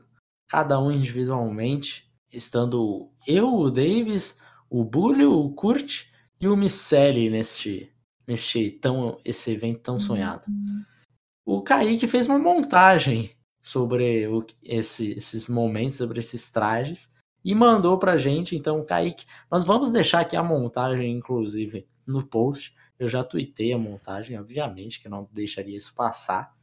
cada 0.48 0.79
um 0.79 0.91
individualmente, 0.91 2.10
estando 2.31 3.12
eu, 3.25 3.53
o 3.53 3.72
Davis, 3.72 4.39
o 4.69 4.84
Bully, 4.84 5.25
o 5.25 5.50
Kurt 5.51 6.05
e 6.39 6.48
o 6.48 6.55
Miceli 6.55 7.29
neste, 7.29 7.91
neste 8.27 8.72
tão, 8.72 9.19
esse 9.25 9.51
evento 9.51 9.81
tão 9.81 10.00
sonhado. 10.00 10.46
O 11.51 11.63
Kaique 11.63 12.06
fez 12.06 12.27
uma 12.27 12.38
montagem 12.38 13.36
sobre 13.60 14.27
o, 14.27 14.46
esse, 14.62 15.13
esses 15.13 15.48
momentos, 15.48 15.96
sobre 15.96 16.20
esses 16.20 16.51
trajes, 16.51 17.12
e 17.44 17.56
mandou 17.56 17.98
pra 17.98 18.20
gente. 18.20 18.56
Então, 18.56 18.86
Kaique, 18.86 19.25
nós 19.50 19.65
vamos 19.65 19.89
deixar 19.89 20.20
aqui 20.20 20.36
a 20.36 20.44
montagem, 20.44 21.12
inclusive, 21.12 21.88
no 22.06 22.24
post. 22.24 22.77
Eu 23.00 23.08
já 23.08 23.24
tuitei 23.24 23.74
a 23.74 23.79
montagem, 23.79 24.39
obviamente 24.39 25.01
que 25.01 25.08
eu 25.08 25.12
não 25.12 25.27
deixaria 25.32 25.75
isso 25.75 25.96
passar. 25.96 26.56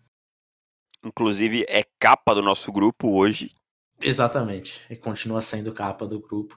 Inclusive, 1.05 1.66
é 1.69 1.83
capa 1.99 2.33
do 2.33 2.40
nosso 2.40 2.71
grupo 2.71 3.11
hoje. 3.11 3.50
Exatamente. 4.00 4.81
E 4.88 4.95
continua 4.95 5.40
sendo 5.40 5.75
capa 5.75 6.07
do 6.07 6.21
grupo. 6.21 6.57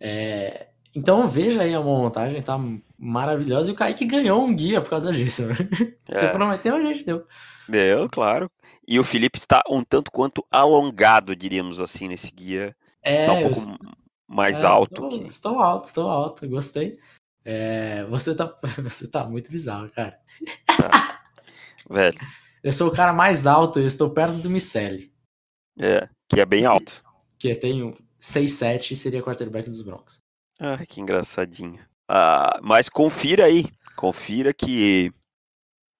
É... 0.00 0.72
Então 0.94 1.26
veja 1.26 1.62
aí 1.62 1.74
a 1.74 1.80
montagem, 1.80 2.40
tá 2.42 2.58
maravilhosa. 2.98 3.70
E 3.70 3.72
o 3.72 3.76
Kaique 3.76 4.04
ganhou 4.04 4.44
um 4.44 4.54
guia 4.54 4.80
por 4.80 4.90
causa 4.90 5.12
disso. 5.12 5.46
Né? 5.46 5.54
Você 6.08 6.24
é. 6.24 6.28
prometeu, 6.28 6.74
a 6.74 6.80
gente 6.80 7.04
deu. 7.04 7.26
Deu, 7.68 8.08
claro. 8.08 8.50
E 8.86 8.98
o 8.98 9.04
Felipe 9.04 9.38
está 9.38 9.62
um 9.68 9.84
tanto 9.84 10.10
quanto 10.10 10.44
alongado, 10.50 11.36
diríamos 11.36 11.80
assim, 11.80 12.08
nesse 12.08 12.30
guia. 12.30 12.74
É, 13.02 13.20
está 13.20 13.32
um 13.34 13.42
pouco 13.42 13.70
eu... 13.70 13.94
mais 14.26 14.56
é, 14.58 14.66
alto. 14.66 14.94
Estou, 14.94 15.08
que... 15.08 15.26
estou 15.26 15.60
alto, 15.60 15.84
estou 15.84 16.08
alto, 16.08 16.48
gostei. 16.48 16.98
É, 17.44 18.04
você, 18.04 18.34
tá, 18.34 18.54
você 18.82 19.06
tá 19.06 19.24
muito 19.24 19.50
bizarro, 19.50 19.90
cara. 19.90 20.18
Tá. 20.66 21.20
Velho. 21.88 22.18
Eu 22.62 22.72
sou 22.72 22.88
o 22.88 22.92
cara 22.92 23.12
mais 23.12 23.46
alto, 23.46 23.78
eu 23.78 23.86
estou 23.86 24.10
perto 24.10 24.36
do 24.36 24.50
Miceli. 24.50 25.12
É, 25.78 26.08
que 26.28 26.40
é 26.40 26.44
bem 26.44 26.64
alto. 26.64 27.04
Que 27.38 27.54
tem 27.54 27.94
6'7 28.20 28.90
e 28.90 28.96
seria 28.96 29.22
quarterback 29.22 29.68
dos 29.68 29.82
Broncos. 29.82 30.20
Ah, 30.58 30.84
que 30.86 31.00
engraçadinho. 31.00 31.78
Ah, 32.08 32.58
mas 32.62 32.88
confira 32.88 33.44
aí, 33.44 33.66
confira 33.96 34.52
que 34.52 35.12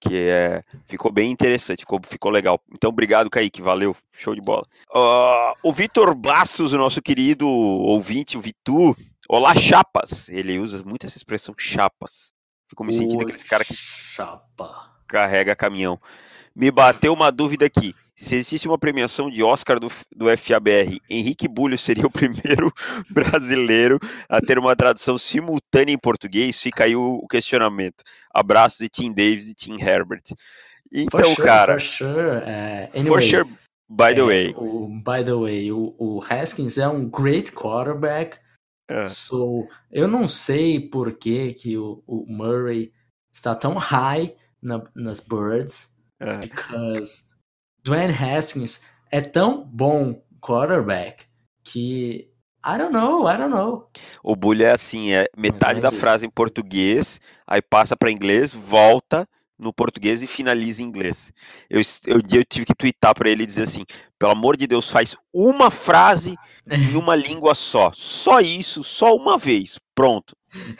que 0.00 0.16
é, 0.16 0.62
ficou 0.86 1.10
bem 1.10 1.30
interessante, 1.30 1.80
ficou, 1.80 2.00
ficou 2.06 2.30
legal. 2.30 2.60
Então, 2.72 2.90
obrigado, 2.90 3.28
Kaique, 3.28 3.60
valeu, 3.60 3.96
show 4.12 4.34
de 4.34 4.40
bola. 4.40 4.64
Uh, 4.94 5.54
o 5.62 5.72
Vitor 5.72 6.14
Bastos, 6.14 6.72
o 6.72 6.78
nosso 6.78 7.02
querido 7.02 7.48
ouvinte, 7.48 8.38
o 8.38 8.40
Vitu, 8.40 8.96
olá, 9.28 9.54
chapas, 9.56 10.28
ele 10.28 10.58
usa 10.58 10.82
muito 10.84 11.04
essa 11.04 11.16
expressão 11.16 11.54
chapas. 11.58 12.32
Fico 12.68 12.84
me 12.84 12.92
sentindo 12.92 13.22
aquele 13.22 13.42
cara 13.44 13.64
que 13.64 13.74
chapa. 13.74 14.70
carrega 15.08 15.56
caminhão. 15.56 16.00
Me 16.54 16.70
bateu 16.70 17.12
uma 17.12 17.32
dúvida 17.32 17.66
aqui. 17.66 17.94
Se 18.20 18.34
existe 18.34 18.66
uma 18.66 18.78
premiação 18.78 19.30
de 19.30 19.42
Oscar 19.42 19.78
do, 19.78 19.88
do 20.14 20.36
FABR, 20.36 21.00
Henrique 21.08 21.46
Bulho 21.46 21.78
seria 21.78 22.06
o 22.06 22.10
primeiro 22.10 22.72
brasileiro 23.10 23.98
a 24.28 24.40
ter 24.40 24.58
uma 24.58 24.74
tradução 24.74 25.16
simultânea 25.16 25.92
em 25.92 25.98
português? 25.98 26.60
Fica 26.60 26.84
aí 26.84 26.96
o, 26.96 27.20
o 27.22 27.28
questionamento. 27.28 28.02
Abraços 28.34 28.80
de 28.80 28.88
Tim 28.88 29.12
Davis 29.12 29.48
e 29.48 29.54
Tim 29.54 29.80
Herbert. 29.80 30.24
Então, 30.92 31.34
sure, 31.34 31.46
cara. 31.46 31.74
For 31.74 31.80
sure. 31.80 32.38
Uh, 32.38 32.98
anyway, 32.98 33.06
for 33.06 33.22
sure, 33.22 33.44
by 33.88 34.14
the 34.14 34.20
é, 34.20 34.24
way. 34.24 34.54
O, 34.56 34.88
by 34.88 35.24
the 35.24 35.34
way, 35.34 35.70
o, 35.70 35.94
o, 35.98 36.22
Haskins 36.22 36.76
é 36.76 36.88
um 36.88 37.08
great 37.08 37.52
quarterback. 37.52 38.38
É. 38.90 39.06
So, 39.06 39.68
eu 39.92 40.08
não 40.08 40.26
sei 40.26 40.80
por 40.80 41.12
que, 41.12 41.52
que 41.54 41.76
o, 41.76 42.02
o 42.06 42.24
Murray 42.26 42.92
está 43.30 43.54
tão 43.54 43.74
high 43.74 44.34
na, 44.60 44.82
nas 44.94 45.20
birds. 45.20 45.94
É. 46.18 46.38
Because 46.38 47.27
Dwayne 47.82 48.14
Haskins 48.14 48.80
é 49.10 49.20
tão 49.20 49.64
bom 49.64 50.22
quarterback 50.40 51.24
que 51.64 52.30
I 52.64 52.76
don't 52.76 52.92
know, 52.92 53.28
I 53.28 53.36
don't 53.36 53.50
know. 53.50 53.88
O 54.22 54.34
bully 54.34 54.64
é 54.64 54.72
assim, 54.72 55.12
é 55.12 55.26
metade 55.36 55.80
da 55.80 55.90
frase 55.90 56.26
em 56.26 56.30
português, 56.30 57.20
aí 57.46 57.62
passa 57.62 57.96
para 57.96 58.10
inglês, 58.10 58.54
volta 58.54 59.26
no 59.58 59.72
português 59.72 60.22
e 60.22 60.26
finaliza 60.26 60.82
em 60.82 60.86
inglês. 60.86 61.32
Eu, 61.68 61.80
eu, 62.06 62.20
eu 62.30 62.44
tive 62.44 62.66
que 62.66 62.74
twittar 62.74 63.14
para 63.14 63.28
ele 63.28 63.42
e 63.42 63.46
dizer 63.46 63.64
assim: 63.64 63.84
pelo 64.18 64.32
amor 64.32 64.56
de 64.56 64.66
Deus, 64.66 64.90
faz 64.90 65.16
uma 65.32 65.70
frase 65.70 66.36
em 66.70 66.96
uma 66.96 67.14
língua 67.16 67.54
só. 67.54 67.90
Só 67.94 68.40
isso, 68.40 68.84
só 68.84 69.14
uma 69.16 69.38
vez. 69.38 69.78
Pronto. 69.94 70.36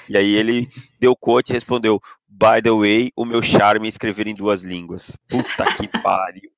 E 0.09 0.17
aí 0.17 0.35
ele 0.35 0.69
deu 1.00 1.17
quote 1.17 1.50
e 1.50 1.55
respondeu: 1.55 2.00
By 2.28 2.62
the 2.62 2.71
way, 2.71 3.12
o 3.17 3.25
meu 3.25 3.43
charme 3.43 3.87
é 3.87 3.88
escrever 3.88 4.26
em 4.26 4.35
duas 4.35 4.62
línguas. 4.62 5.17
Puta 5.28 5.64
que 5.76 5.88
pariu. 6.02 6.50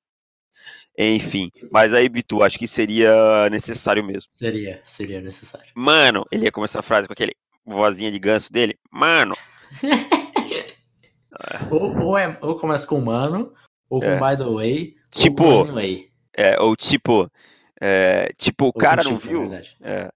Enfim, 0.97 1.49
mas 1.71 1.93
aí, 1.93 2.09
Bitu, 2.09 2.43
acho 2.43 2.59
que 2.59 2.67
seria 2.67 3.49
necessário 3.49 4.03
mesmo. 4.03 4.29
Seria, 4.33 4.81
seria 4.83 5.21
necessário. 5.21 5.71
Mano, 5.73 6.25
ele 6.31 6.45
ia 6.45 6.51
começar 6.51 6.79
a 6.79 6.83
frase 6.83 7.07
com 7.07 7.13
aquele 7.13 7.33
vozinha 7.65 8.11
de 8.11 8.19
ganso 8.19 8.51
dele. 8.51 8.77
Mano. 8.91 9.35
ou, 11.71 11.97
ou, 11.97 12.17
é, 12.17 12.37
ou 12.41 12.55
começa 12.55 12.85
com 12.85 12.99
mano, 12.99 13.53
ou 13.89 13.99
com 13.99 14.07
é. 14.07 14.15
by 14.15 14.37
the 14.37 14.49
way. 14.49 14.95
Tipo. 15.09 15.43
Ou 15.43 15.63
anyway. 15.63 16.09
É, 16.35 16.59
ou 16.59 16.75
tipo. 16.75 17.31
É, 17.79 18.29
tipo, 18.37 18.67
o 18.67 18.73
cara 18.73 19.03
não 19.03 19.17
tipo, 19.17 19.27
viu. 19.27 19.51
É. 19.81 20.11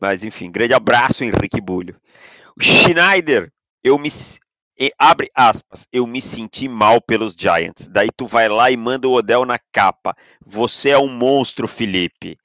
Mas 0.00 0.22
enfim, 0.22 0.50
grande 0.50 0.74
abraço, 0.74 1.24
Henrique 1.24 1.60
Bulho. 1.60 1.96
O 2.56 2.62
Schneider, 2.62 3.50
eu 3.82 3.98
me, 3.98 4.08
e, 4.80 4.90
abre 4.98 5.30
aspas, 5.34 5.86
eu 5.92 6.06
me 6.06 6.22
senti 6.22 6.66
mal 6.66 7.02
pelos 7.02 7.34
Giants. 7.34 7.86
Daí 7.86 8.08
tu 8.16 8.26
vai 8.26 8.48
lá 8.48 8.70
e 8.70 8.78
manda 8.78 9.06
o 9.06 9.12
Odell 9.12 9.44
na 9.44 9.58
capa. 9.70 10.16
Você 10.42 10.88
é 10.88 10.98
um 10.98 11.06
monstro, 11.06 11.68
Felipe. 11.68 12.38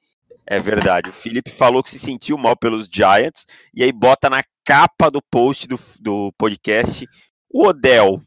É 0.46 0.60
verdade. 0.60 1.10
O 1.10 1.14
Felipe 1.14 1.50
falou 1.50 1.82
que 1.82 1.90
se 1.90 1.98
sentiu 1.98 2.38
mal 2.38 2.58
pelos 2.58 2.90
Giants 2.92 3.48
e 3.74 3.82
aí 3.82 3.92
bota 3.94 4.30
na 4.30 4.44
capa 4.66 5.10
do 5.10 5.22
post 5.22 5.66
do, 5.66 5.80
do 6.02 6.34
podcast 6.38 7.08
o 7.50 7.68
Odell 7.68 8.22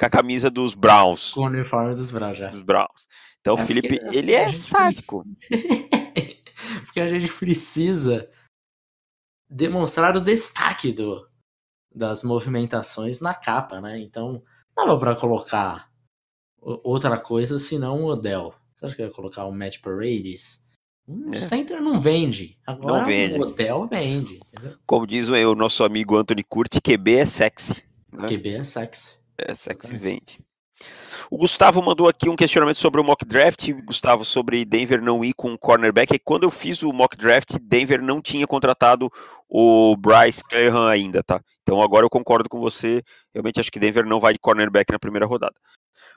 com 0.00 0.06
a 0.06 0.10
camisa 0.10 0.50
dos 0.50 0.74
Browns. 0.74 1.34
Com 1.34 1.42
o 1.42 1.46
uniforme 1.46 1.94
dos 1.94 2.10
Browns 2.10 2.38
já. 2.38 2.48
Dos 2.48 2.62
Browns. 2.62 3.06
Então 3.42 3.56
o 3.56 3.58
é 3.58 3.66
Felipe, 3.66 3.88
porque, 3.88 4.04
assim, 4.06 4.18
ele 4.18 4.32
é 4.32 4.52
sádico. 4.54 5.22
porque 6.86 7.00
a 7.00 7.10
gente 7.10 7.30
precisa 7.30 8.26
demonstrar 9.50 10.16
o 10.16 10.20
destaque 10.20 10.94
do, 10.94 11.28
das 11.94 12.22
movimentações 12.22 13.20
na 13.20 13.34
capa, 13.34 13.80
né? 13.80 13.98
Então, 14.00 14.42
não 14.76 14.86
dava 14.86 14.98
para 14.98 15.16
colocar 15.16 15.88
outra 16.60 17.18
coisa 17.18 17.58
senão 17.58 18.02
o 18.02 18.06
Odell. 18.06 18.54
Você 18.74 18.86
acha 18.86 18.96
que 18.96 19.02
ia 19.02 19.10
colocar 19.10 19.44
o 19.44 19.52
Match 19.52 19.80
Paredes? 19.80 20.64
O 21.06 21.34
é. 21.34 21.38
Center 21.38 21.80
não 21.80 22.00
vende. 22.00 22.58
Agora 22.66 23.00
não 23.00 23.06
vende. 23.06 23.38
o 23.38 23.42
Odell 23.42 23.86
vende. 23.86 24.40
Entendeu? 24.52 24.78
Como 24.86 25.06
diz 25.06 25.28
o 25.28 25.54
nosso 25.54 25.84
amigo 25.84 26.16
Anthony 26.16 26.42
Curti, 26.42 26.80
QB 26.80 27.16
é 27.16 27.26
sexy. 27.26 27.82
Né? 28.12 28.28
QB 28.28 28.48
é 28.48 28.64
sexy. 28.64 29.16
É 29.36 29.54
sexy, 29.54 29.96
vende. 29.96 30.38
O 31.30 31.38
Gustavo 31.38 31.82
mandou 31.82 32.08
aqui 32.08 32.28
um 32.28 32.36
questionamento 32.36 32.76
sobre 32.76 33.00
o 33.00 33.04
mock 33.04 33.24
draft, 33.24 33.70
Gustavo, 33.84 34.24
sobre 34.24 34.64
Denver 34.64 35.02
não 35.02 35.24
ir 35.24 35.32
com 35.34 35.50
um 35.50 35.56
cornerback. 35.56 36.14
E 36.14 36.18
quando 36.18 36.44
eu 36.44 36.50
fiz 36.50 36.82
o 36.82 36.92
mock 36.92 37.16
draft, 37.16 37.56
Denver 37.60 38.02
não 38.02 38.20
tinha 38.20 38.46
contratado 38.46 39.10
o 39.48 39.96
Bryce 39.96 40.44
Callahan 40.44 40.88
ainda, 40.88 41.22
tá? 41.22 41.40
Então 41.62 41.80
agora 41.80 42.04
eu 42.04 42.10
concordo 42.10 42.48
com 42.48 42.60
você. 42.60 43.02
Realmente 43.32 43.58
acho 43.58 43.70
que 43.72 43.80
Denver 43.80 44.04
não 44.04 44.20
vai 44.20 44.34
de 44.34 44.38
cornerback 44.38 44.92
na 44.92 44.98
primeira 44.98 45.26
rodada. 45.26 45.54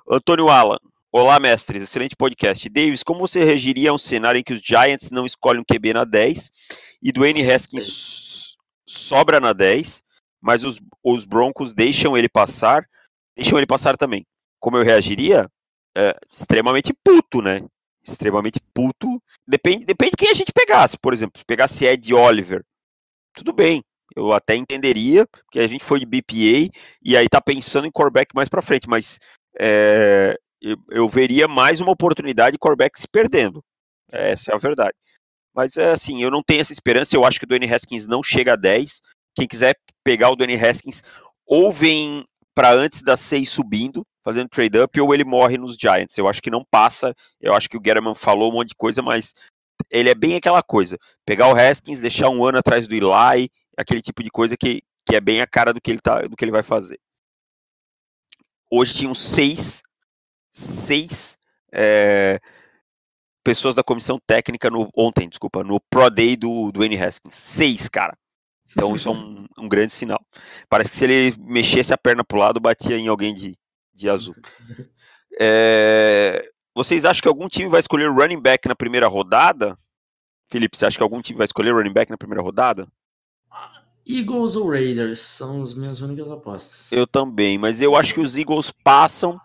Antônio 0.10 0.50
Alan. 0.50 0.78
Olá, 1.12 1.40
mestres. 1.40 1.82
Excelente 1.82 2.16
podcast. 2.16 2.68
Davis, 2.70 3.02
como 3.02 3.22
você 3.22 3.44
reagiria 3.44 3.92
a 3.92 3.94
um 3.94 3.98
cenário 3.98 4.40
em 4.40 4.44
que 4.44 4.54
os 4.54 4.62
Giants 4.62 5.10
não 5.10 5.26
escolhem 5.26 5.62
um 5.62 5.66
QB 5.66 5.94
na 5.94 6.04
10 6.04 6.52
e 7.02 7.12
Dwayne 7.12 7.50
Haskins 7.50 8.56
sobra 8.86 9.40
na 9.40 9.54
10, 9.54 10.04
mas 10.42 10.64
os, 10.64 10.80
os 11.04 11.26
Broncos 11.26 11.74
deixam 11.74 12.18
ele 12.18 12.30
passar, 12.30 12.86
deixam 13.36 13.58
ele 13.58 13.66
passar 13.66 13.96
também 13.96 14.26
como 14.60 14.78
eu 14.78 14.84
reagiria? 14.84 15.50
É, 15.96 16.16
extremamente 16.32 16.94
puto, 17.04 17.42
né? 17.42 17.62
Extremamente 18.04 18.60
puto. 18.74 19.22
Depende, 19.48 19.86
depende 19.86 20.12
de 20.12 20.18
quem 20.18 20.32
a 20.32 20.34
gente 20.34 20.52
pegasse, 20.54 20.98
por 20.98 21.14
exemplo. 21.14 21.38
Se 21.38 21.46
pegasse 21.46 21.86
Ed 21.86 22.14
Oliver, 22.14 22.64
tudo 23.34 23.52
bem. 23.54 23.84
Eu 24.16 24.32
até 24.32 24.56
entenderia, 24.56 25.28
porque 25.28 25.60
a 25.60 25.68
gente 25.68 25.84
foi 25.84 26.00
de 26.00 26.06
BPA 26.06 26.72
e 27.04 27.16
aí 27.16 27.28
tá 27.30 27.42
pensando 27.42 27.86
em 27.86 27.92
quarterback 27.92 28.34
mais 28.34 28.50
para 28.50 28.62
frente, 28.62 28.90
mas 28.90 29.20
é, 29.60 30.36
eu, 30.62 30.78
eu, 30.90 31.10
veria 31.10 31.48
mais 31.48 31.80
uma 31.80 31.92
oportunidade 31.92 32.54
de 32.54 32.58
quarterback 32.58 33.00
se 33.00 33.08
perdendo. 33.08 33.64
Essa 34.12 34.52
é 34.52 34.56
a 34.56 34.58
verdade. 34.58 34.96
Mas 35.54 35.76
é 35.78 35.92
assim, 35.92 36.22
eu 36.22 36.32
não 36.32 36.42
tenho 36.42 36.62
essa 36.62 36.72
esperança. 36.74 37.16
Eu 37.16 37.26
acho 37.26 37.40
que 37.40 37.46
o 37.46 37.48
Dwayne 37.48 37.72
Haskins 37.72 38.08
não 38.08 38.24
chega 38.24 38.54
a 38.54 38.56
10. 38.56 39.02
Quem 39.36 39.48
quiser 39.48 39.76
pegar 40.04 40.30
o 40.30 40.36
Dwayne 40.36 40.56
Haskins, 40.56 41.02
ou 41.46 41.72
vem 41.72 42.26
para 42.56 42.72
antes 42.74 43.02
das 43.02 43.20
6 43.20 43.50
subindo, 43.50 44.04
fazendo 44.28 44.50
trade-up, 44.50 45.00
ou 45.00 45.14
ele 45.14 45.24
morre 45.24 45.58
nos 45.58 45.78
Giants. 45.78 46.18
Eu 46.18 46.28
acho 46.28 46.42
que 46.42 46.52
não 46.52 46.62
passa. 46.70 47.16
Eu 47.40 47.54
acho 47.54 47.70
que 47.70 47.78
o 47.78 47.80
Guerrero 47.80 48.14
falou 48.14 48.52
um 48.52 48.56
monte 48.56 48.70
de 48.70 48.76
coisa, 48.76 49.02
mas 49.02 49.34
ele 49.90 50.10
é 50.10 50.14
bem 50.14 50.36
aquela 50.36 50.62
coisa. 50.62 50.98
Pegar 51.26 51.48
o 51.48 51.56
Haskins, 51.56 52.02
deixar 52.02 52.30
um 52.30 52.44
ano 52.44 52.58
atrás 52.58 52.90
do 52.90 52.94
Eli, 52.94 53.50
aquele 53.78 54.02
tipo 54.02 54.22
de 54.22 54.30
coisa 54.30 54.58
que, 54.58 54.82
que 55.06 55.16
é 55.16 55.22
bem 55.22 55.40
a 55.40 55.48
cara 55.48 55.74
do 55.74 55.80
que 55.80 55.90
ele, 55.90 56.02
tá, 56.02 56.24
do 56.24 56.36
que 56.36 56.44
ele 56.44 56.52
vai 56.52 56.62
fazer. 56.62 57.00
Hoje 58.70 58.96
tinham 58.96 59.16
seis, 59.16 59.82
seis 60.52 61.38
é, 61.72 62.38
pessoas 63.46 63.76
da 63.76 63.82
comissão 63.82 64.20
técnica 64.28 64.70
no 64.70 64.90
ontem, 64.94 65.30
desculpa, 65.30 65.64
no 65.64 65.80
Pro 65.90 66.10
Day 66.10 66.36
do, 66.36 66.70
do 66.74 66.84
N. 66.84 67.02
Haskins. 67.02 67.34
Seis, 67.34 67.88
cara. 67.88 68.14
Então 68.70 68.94
isso 68.94 69.08
é 69.08 69.12
um, 69.14 69.46
um, 69.58 69.70
grande 69.70 69.94
sinal. 69.94 70.20
Parece 70.68 70.92
que 70.92 70.98
se 70.98 71.06
ele 71.06 71.34
mexesse 71.40 71.94
a 71.94 71.98
perna 71.98 72.26
pro 72.26 72.38
lado, 72.38 72.60
batia 72.60 72.98
em 72.98 73.08
alguém 73.08 73.34
de, 73.34 73.58
de 73.98 74.10
azul. 74.10 74.36
É, 75.40 76.50
vocês 76.74 77.06
acham 77.06 77.22
que 77.22 77.28
algum 77.28 77.48
time 77.48 77.68
vai 77.68 77.80
escolher 77.80 78.10
running 78.10 78.42
back 78.42 78.68
na 78.68 78.76
primeira 78.76 79.08
rodada? 79.08 79.78
Felipe, 80.48 80.76
você 80.76 80.86
acha 80.86 80.98
que 80.98 81.04
algum 81.04 81.22
time 81.22 81.38
vai 81.38 81.46
escolher 81.46 81.74
running 81.74 81.94
back 81.94 82.10
na 82.10 82.18
primeira 82.18 82.42
rodada? 82.42 82.88
Eagles 84.08 84.56
ou 84.56 84.70
Raiders 84.70 85.20
são 85.20 85.62
as 85.62 85.74
minhas 85.74 86.02
únicas 86.02 86.32
apostas. 86.32 86.92
Eu 86.92 87.06
também, 87.06 87.58
mas 87.58 87.82
eu 87.82 87.96
acho 87.96 88.14
que 88.14 88.22
os 88.22 88.38
Eagles 88.38 88.72
passam, 88.84 89.40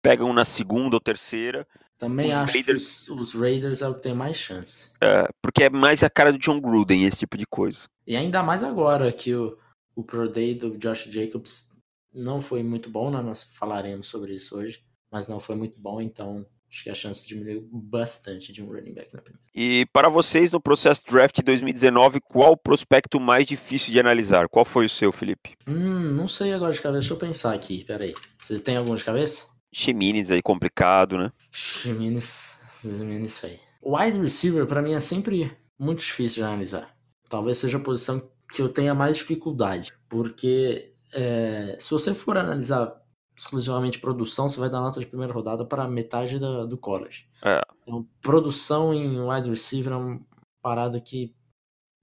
pegam 0.00 0.32
na 0.32 0.44
segunda 0.44 0.96
ou 0.96 1.00
terceira 1.00 1.66
também 2.00 2.28
os 2.28 2.34
acho 2.34 2.52
Raiders... 2.54 3.04
que 3.04 3.12
os, 3.12 3.20
os, 3.20 3.34
Raiders 3.34 3.82
é 3.82 3.88
o 3.88 3.94
que 3.94 4.00
tem 4.00 4.14
mais 4.14 4.38
chance. 4.38 4.90
É, 5.02 5.28
porque 5.42 5.64
é 5.64 5.70
mais 5.70 6.02
a 6.02 6.08
cara 6.08 6.32
do 6.32 6.38
John 6.38 6.58
Gruden, 6.58 7.04
esse 7.04 7.18
tipo 7.18 7.36
de 7.36 7.46
coisa. 7.46 7.86
E 8.06 8.16
ainda 8.16 8.42
mais 8.42 8.64
agora 8.64 9.12
que 9.12 9.34
o, 9.34 9.58
o 9.94 10.02
Pro 10.02 10.26
Day 10.26 10.54
do 10.54 10.78
Josh 10.78 11.04
Jacobs 11.10 11.69
não 12.12 12.40
foi 12.40 12.62
muito 12.62 12.90
bom, 12.90 13.10
né? 13.10 13.20
Nós 13.20 13.42
falaremos 13.42 14.06
sobre 14.06 14.34
isso 14.34 14.56
hoje, 14.56 14.82
mas 15.10 15.28
não 15.28 15.40
foi 15.40 15.54
muito 15.54 15.78
bom, 15.78 16.00
então 16.00 16.46
acho 16.70 16.84
que 16.84 16.90
a 16.90 16.94
chance 16.94 17.26
diminuiu 17.26 17.68
bastante 17.72 18.52
de 18.52 18.62
um 18.62 18.66
running 18.66 18.94
back 18.94 19.12
na 19.14 19.20
primeira. 19.20 19.44
E 19.54 19.86
para 19.92 20.08
vocês, 20.08 20.52
no 20.52 20.60
processo 20.60 21.02
draft 21.04 21.42
2019, 21.42 22.20
qual 22.20 22.52
o 22.52 22.56
prospecto 22.56 23.18
mais 23.18 23.44
difícil 23.44 23.92
de 23.92 23.98
analisar? 23.98 24.48
Qual 24.48 24.64
foi 24.64 24.86
o 24.86 24.90
seu, 24.90 25.10
Felipe? 25.10 25.56
Hum, 25.66 26.12
não 26.12 26.28
sei 26.28 26.52
agora 26.52 26.72
de 26.72 26.80
cabeça, 26.80 27.00
deixa 27.00 27.14
eu 27.14 27.18
pensar 27.18 27.54
aqui, 27.54 27.84
peraí. 27.84 28.14
Você 28.38 28.58
tem 28.60 28.76
algum 28.76 28.94
de 28.94 29.04
cabeça? 29.04 29.46
Chemines 29.72 30.30
aí 30.30 30.40
complicado, 30.40 31.18
né? 31.18 31.32
Chemines, 31.52 32.58
Chemines 32.80 33.38
feio. 33.38 33.58
Wide 33.82 34.18
receiver 34.18 34.66
para 34.66 34.82
mim 34.82 34.92
é 34.92 35.00
sempre 35.00 35.56
muito 35.78 36.00
difícil 36.00 36.42
de 36.42 36.48
analisar. 36.48 36.94
Talvez 37.28 37.58
seja 37.58 37.78
a 37.78 37.80
posição 37.80 38.28
que 38.52 38.60
eu 38.60 38.68
tenha 38.68 38.94
mais 38.94 39.16
dificuldade, 39.16 39.92
porque 40.08 40.90
é, 41.12 41.76
se 41.78 41.90
você 41.90 42.14
for 42.14 42.36
analisar 42.36 43.00
exclusivamente 43.36 43.98
produção, 43.98 44.48
você 44.48 44.60
vai 44.60 44.68
dar 44.68 44.80
nota 44.80 45.00
de 45.00 45.06
primeira 45.06 45.32
rodada 45.32 45.64
para 45.64 45.88
metade 45.88 46.38
da, 46.38 46.64
do 46.64 46.76
college. 46.76 47.28
É. 47.42 47.60
Então, 47.82 48.06
produção 48.20 48.92
em 48.92 49.20
wide 49.20 49.48
receiver 49.48 49.92
é 49.92 49.96
uma 49.96 50.20
parada 50.60 51.00
que 51.00 51.34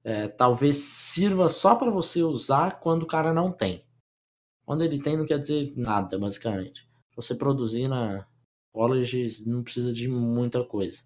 é, 0.04 0.28
talvez 0.28 0.78
sirva 0.78 1.50
só 1.50 1.76
para 1.76 1.92
você 1.92 2.24
usar 2.24 2.80
quando 2.80 3.04
o 3.04 3.08
cara 3.08 3.34
não 3.34 3.52
tem. 3.52 3.86
Quando 4.66 4.84
ele 4.84 5.00
tem, 5.00 5.16
não 5.16 5.26
quer 5.26 5.40
dizer 5.40 5.74
nada, 5.78 6.18
basicamente 6.18 6.88
você 7.17 7.34
produzir 7.34 7.88
na 7.88 8.26
college 8.72 9.43
não 9.46 9.63
precisa 9.63 9.91
de 9.91 10.08
muita 10.08 10.63
coisa. 10.63 11.04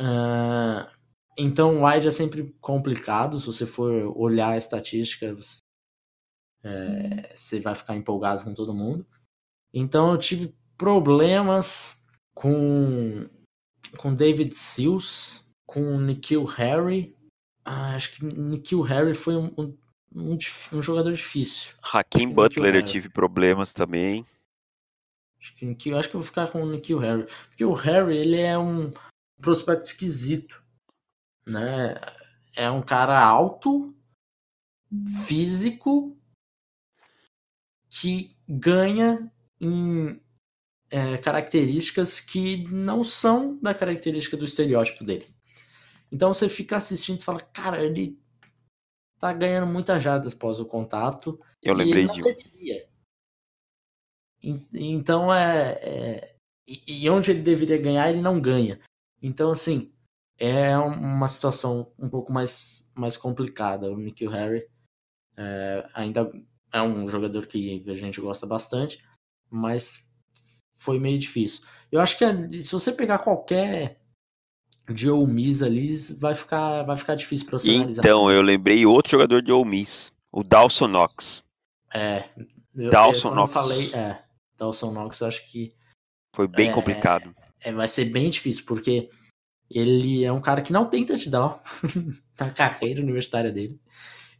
Uh, 0.00 0.88
então, 1.36 1.84
wide 1.84 2.08
é 2.08 2.10
sempre 2.10 2.56
complicado. 2.60 3.38
Se 3.38 3.46
você 3.46 3.66
for 3.66 3.92
olhar 4.16 4.50
a 4.50 4.56
estatística, 4.56 5.34
você, 5.34 5.58
é, 6.68 7.34
você 7.34 7.60
vai 7.60 7.74
ficar 7.74 7.96
empolgado 7.96 8.44
com 8.44 8.54
todo 8.54 8.74
mundo. 8.74 9.06
Então, 9.72 10.12
eu 10.12 10.18
tive 10.18 10.54
problemas 10.76 12.02
com 12.34 13.28
com 13.98 14.14
David 14.14 14.54
Seals, 14.54 15.44
com 15.66 15.98
Nikhil 15.98 16.44
Harry. 16.44 17.16
Ah, 17.64 17.94
acho 17.94 18.12
que 18.12 18.24
Nikhil 18.24 18.82
Harry 18.82 19.14
foi 19.14 19.36
um, 19.36 19.52
um, 19.56 19.78
um, 20.14 20.38
um 20.72 20.82
jogador 20.82 21.12
difícil. 21.12 21.74
Hakim 21.82 22.32
Butler 22.32 22.76
eu 22.76 22.82
tive 22.82 23.08
problemas 23.08 23.72
também. 23.72 24.26
Acho 25.40 25.54
que, 25.54 25.94
acho 25.94 26.08
que 26.10 26.16
eu 26.16 26.20
vou 26.20 26.26
ficar 26.26 26.48
com 26.48 26.62
o 26.62 26.70
Nikhil 26.70 26.98
Harry. 26.98 27.26
Porque 27.48 27.64
o 27.64 27.72
Harry, 27.72 28.16
ele 28.16 28.40
é 28.40 28.58
um 28.58 28.92
prospecto 29.40 29.88
esquisito. 29.88 30.62
Né? 31.46 31.94
É 32.54 32.70
um 32.70 32.82
cara 32.82 33.20
alto, 33.20 33.94
físico, 35.24 36.17
que 38.00 38.36
ganha 38.48 39.30
em 39.60 40.20
é, 40.90 41.18
características 41.18 42.20
que 42.20 42.64
não 42.68 43.02
são 43.02 43.58
da 43.60 43.74
característica 43.74 44.36
do 44.36 44.44
estereótipo 44.44 45.04
dele. 45.04 45.26
Então 46.10 46.32
você 46.32 46.48
fica 46.48 46.76
assistindo 46.76 47.20
e 47.20 47.24
fala, 47.24 47.40
cara, 47.40 47.84
ele 47.84 48.18
tá 49.18 49.32
ganhando 49.32 49.66
muitas 49.66 50.02
jardas 50.02 50.32
após 50.32 50.60
o 50.60 50.66
contato. 50.66 51.40
Eu 51.62 51.74
lembrei 51.74 52.06
de. 52.06 52.22
Deveria. 52.22 52.88
Então 54.72 55.34
é, 55.34 55.72
é. 55.82 56.34
E 56.66 57.08
onde 57.10 57.30
ele 57.30 57.42
deveria 57.42 57.78
ganhar, 57.78 58.10
ele 58.10 58.20
não 58.20 58.40
ganha. 58.40 58.78
Então, 59.22 59.50
assim, 59.50 59.90
é 60.38 60.76
uma 60.78 61.26
situação 61.26 61.92
um 61.98 62.08
pouco 62.08 62.32
mais, 62.32 62.90
mais 62.94 63.16
complicada. 63.16 63.90
O 63.90 63.96
Nikhil 63.96 64.30
Harry 64.30 64.68
é, 65.36 65.88
ainda 65.94 66.30
é 66.72 66.82
um 66.82 67.08
jogador 67.08 67.46
que 67.46 67.84
a 67.86 67.94
gente 67.94 68.20
gosta 68.20 68.46
bastante, 68.46 69.02
mas 69.50 70.10
foi 70.76 70.98
meio 70.98 71.18
difícil. 71.18 71.64
Eu 71.90 72.00
acho 72.00 72.18
que 72.18 72.62
se 72.62 72.72
você 72.72 72.92
pegar 72.92 73.18
qualquer 73.18 74.00
de 74.88 75.10
Ole 75.10 75.32
Miss 75.32 75.62
ali, 75.62 75.96
vai 76.18 76.34
ficar, 76.34 76.82
vai 76.82 76.96
ficar 76.96 77.14
difícil 77.14 77.46
para 77.46 77.58
você 77.58 77.70
analisar. 77.70 78.02
Então, 78.02 78.30
eu 78.30 78.40
lembrei 78.40 78.86
outro 78.86 79.12
jogador 79.12 79.42
de 79.42 79.52
Ole 79.52 79.68
Miss, 79.68 80.12
o 80.32 80.42
Dawson 80.42 80.88
Knox. 80.88 81.42
É, 81.92 82.24
eu, 82.74 82.90
Dawson 82.90 83.28
eu, 83.28 83.34
Knox. 83.34 83.52
falei, 83.52 83.94
é, 83.94 84.22
Dawson 84.56 84.92
Knox, 84.92 85.22
acho 85.22 85.50
que. 85.50 85.74
Foi 86.34 86.46
bem 86.46 86.70
é, 86.70 86.72
complicado. 86.72 87.34
É, 87.60 87.72
vai 87.72 87.88
ser 87.88 88.06
bem 88.06 88.30
difícil, 88.30 88.64
porque 88.66 89.10
ele 89.70 90.24
é 90.24 90.32
um 90.32 90.40
cara 90.40 90.62
que 90.62 90.72
não 90.72 90.88
tem 90.88 91.04
touchdown 91.04 91.58
na 92.38 92.50
carreira 92.50 93.02
universitária 93.02 93.52
dele. 93.52 93.78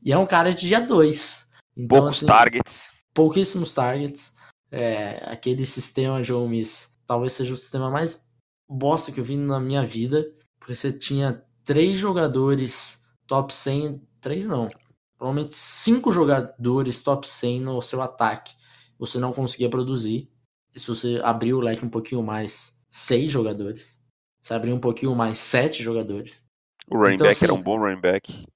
E 0.03 0.13
é 0.13 0.17
um 0.17 0.27
cara 0.27 0.55
de 0.55 0.67
dia 0.67 0.81
2. 0.81 1.48
Então, 1.79 2.01
Poucos 2.01 2.17
assim, 2.17 2.27
targets. 2.27 2.91
Pouquíssimos 3.15 3.73
targets. 3.73 4.35
É, 4.71 5.23
aquele 5.31 5.65
sistema 5.65 6.21
de 6.21 6.33
Miss 6.33 6.95
talvez 7.07 7.33
seja 7.33 7.55
o 7.55 7.57
sistema 7.57 7.91
mais 7.91 8.29
bosta 8.69 9.11
que 9.11 9.21
eu 9.21 9.25
vi 9.25 9.37
na 9.37 9.61
minha 9.61 9.85
vida. 9.85 10.29
Porque 10.59 10.75
você 10.75 10.93
tinha 10.93 11.45
três 11.65 11.97
jogadores 11.97 13.05
top 13.27 13.55
100. 13.55 14.03
Três 14.21 14.47
não. 14.47 14.69
Provavelmente 15.17 15.55
cinco 15.55 16.11
jogadores 16.13 17.01
top 17.01 17.27
100 17.29 17.61
no 17.61 17.81
seu 17.81 18.03
ataque 18.03 18.59
você 18.99 19.19
não 19.19 19.33
conseguia 19.33 19.71
produzir. 19.71 20.29
E 20.75 20.81
se 20.81 20.89
você 20.89 21.21
abrir 21.23 21.55
o 21.55 21.61
leque 21.61 21.85
um 21.85 21.89
pouquinho 21.89 22.23
mais, 22.23 22.79
seis 22.89 23.31
jogadores. 23.31 24.03
Se 24.43 24.53
abrir 24.53 24.73
um 24.73 24.81
pouquinho 24.81 25.15
mais, 25.15 25.39
sete 25.39 25.83
jogadores. 25.83 26.45
O 26.91 26.97
running 26.97 27.15
então, 27.15 27.27
back 27.27 27.37
assim, 27.37 27.45
era 27.45 27.55
um 27.55 27.63
bom 27.63 27.79
running 27.79 28.01
back. 28.01 28.47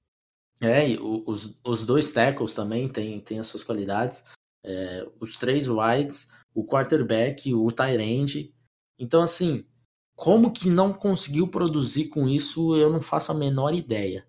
É, 0.61 0.89
e 0.89 0.97
os, 0.97 1.55
os 1.63 1.83
dois 1.83 2.11
tackles 2.11 2.53
também 2.53 2.87
têm, 2.87 3.19
têm 3.19 3.39
as 3.39 3.47
suas 3.47 3.63
qualidades. 3.63 4.23
É, 4.63 5.05
os 5.19 5.35
três 5.37 5.67
wides, 5.67 6.33
o 6.53 6.65
quarterback, 6.65 7.53
o 7.53 7.71
tight 7.71 8.01
end. 8.01 8.55
Então, 8.97 9.21
assim, 9.21 9.65
como 10.15 10.53
que 10.53 10.69
não 10.69 10.93
conseguiu 10.93 11.47
produzir 11.47 12.07
com 12.07 12.29
isso, 12.29 12.75
eu 12.75 12.89
não 12.89 13.01
faço 13.01 13.31
a 13.31 13.35
menor 13.35 13.73
ideia. 13.73 14.25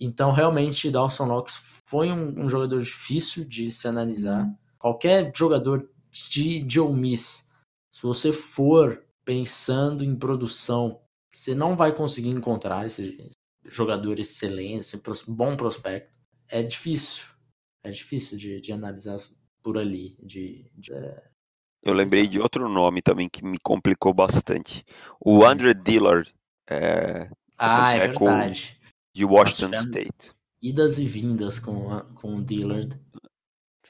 Então, 0.00 0.32
realmente, 0.32 0.90
Dawson 0.90 1.26
Knox 1.26 1.82
foi 1.86 2.10
um, 2.10 2.44
um 2.44 2.48
jogador 2.48 2.80
difícil 2.80 3.44
de 3.44 3.70
se 3.70 3.86
analisar. 3.88 4.44
Uhum 4.44 4.56
qualquer 4.78 5.32
jogador 5.34 5.90
de, 6.10 6.60
de 6.62 6.80
Ole 6.80 6.94
Miss, 6.94 7.50
se 7.92 8.02
você 8.02 8.32
for 8.32 9.04
pensando 9.24 10.04
em 10.04 10.16
produção, 10.16 11.00
você 11.32 11.54
não 11.54 11.76
vai 11.76 11.94
conseguir 11.94 12.30
encontrar 12.30 12.86
esse 12.86 13.32
jogador 13.70 14.18
excelente, 14.18 14.80
esse 14.80 15.00
bom 15.26 15.56
prospecto. 15.56 16.18
É 16.48 16.62
difícil. 16.62 17.26
É 17.82 17.90
difícil 17.90 18.36
de, 18.36 18.60
de 18.60 18.72
analisar 18.72 19.18
por 19.62 19.78
ali. 19.78 20.16
De, 20.22 20.70
de, 20.74 20.92
é... 20.92 21.22
Eu 21.82 21.94
lembrei 21.94 22.26
de 22.26 22.40
outro 22.40 22.68
nome 22.68 23.02
também 23.02 23.28
que 23.28 23.44
me 23.44 23.58
complicou 23.62 24.12
bastante. 24.12 24.84
O 25.20 25.38
hum. 25.38 25.46
Andre 25.46 25.74
Dillard. 25.74 26.32
É, 26.68 27.30
ah, 27.56 27.92
é 27.94 28.08
verdade. 28.08 28.78
De 29.14 29.24
Washington 29.24 29.74
State. 29.74 30.32
idas 30.62 30.98
e 30.98 31.06
vindas 31.06 31.58
com, 31.58 31.92
a, 31.92 32.02
com 32.02 32.36
o 32.36 32.44
Dillard. 32.44 33.00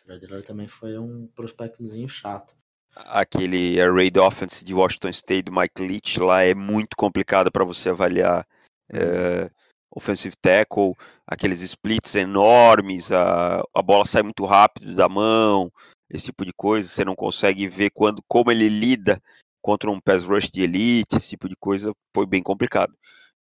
O 0.09 0.19
Dillard 0.19 0.47
também 0.47 0.69
foi 0.69 0.99
um 0.99 1.27
prospectozinho 1.35 2.09
chato. 2.09 2.57
Aquele 2.95 3.81
array 3.81 4.11
offense 4.19 4.65
de 4.65 4.75
Washington 4.75 5.11
State 5.11 5.43
do 5.43 5.53
Mike 5.53 5.81
Leach 5.81 6.19
lá 6.19 6.43
é 6.43 6.55
muito 6.55 6.97
complicado 6.97 7.51
para 7.53 7.65
você 7.65 7.91
avaliar 7.91 8.47
é, 8.91 9.51
offensive 9.99 10.35
tackle, 10.41 10.95
aqueles 11.27 11.61
splits 11.61 12.15
enormes, 12.15 13.13
a, 13.13 13.63
a 13.75 13.83
bola 13.83 14.07
sai 14.07 14.23
muito 14.23 14.45
rápido 14.45 14.95
da 14.95 15.09
mão, 15.09 15.71
esse 16.11 16.27
tipo 16.27 16.45
de 16.45 16.53
coisa, 16.53 16.89
você 16.89 17.05
não 17.05 17.15
consegue 17.15 17.69
ver 17.69 17.91
quando, 17.91 18.23
como 18.27 18.51
ele 18.51 18.69
lida 18.69 19.21
contra 19.61 19.91
um 19.91 20.01
pass 20.01 20.23
rush 20.23 20.49
de 20.49 20.63
elite, 20.63 21.17
esse 21.17 21.31
tipo 21.31 21.49
de 21.49 21.57
coisa, 21.57 21.93
foi 22.15 22.27
bem 22.27 22.43
complicado. 22.43 22.93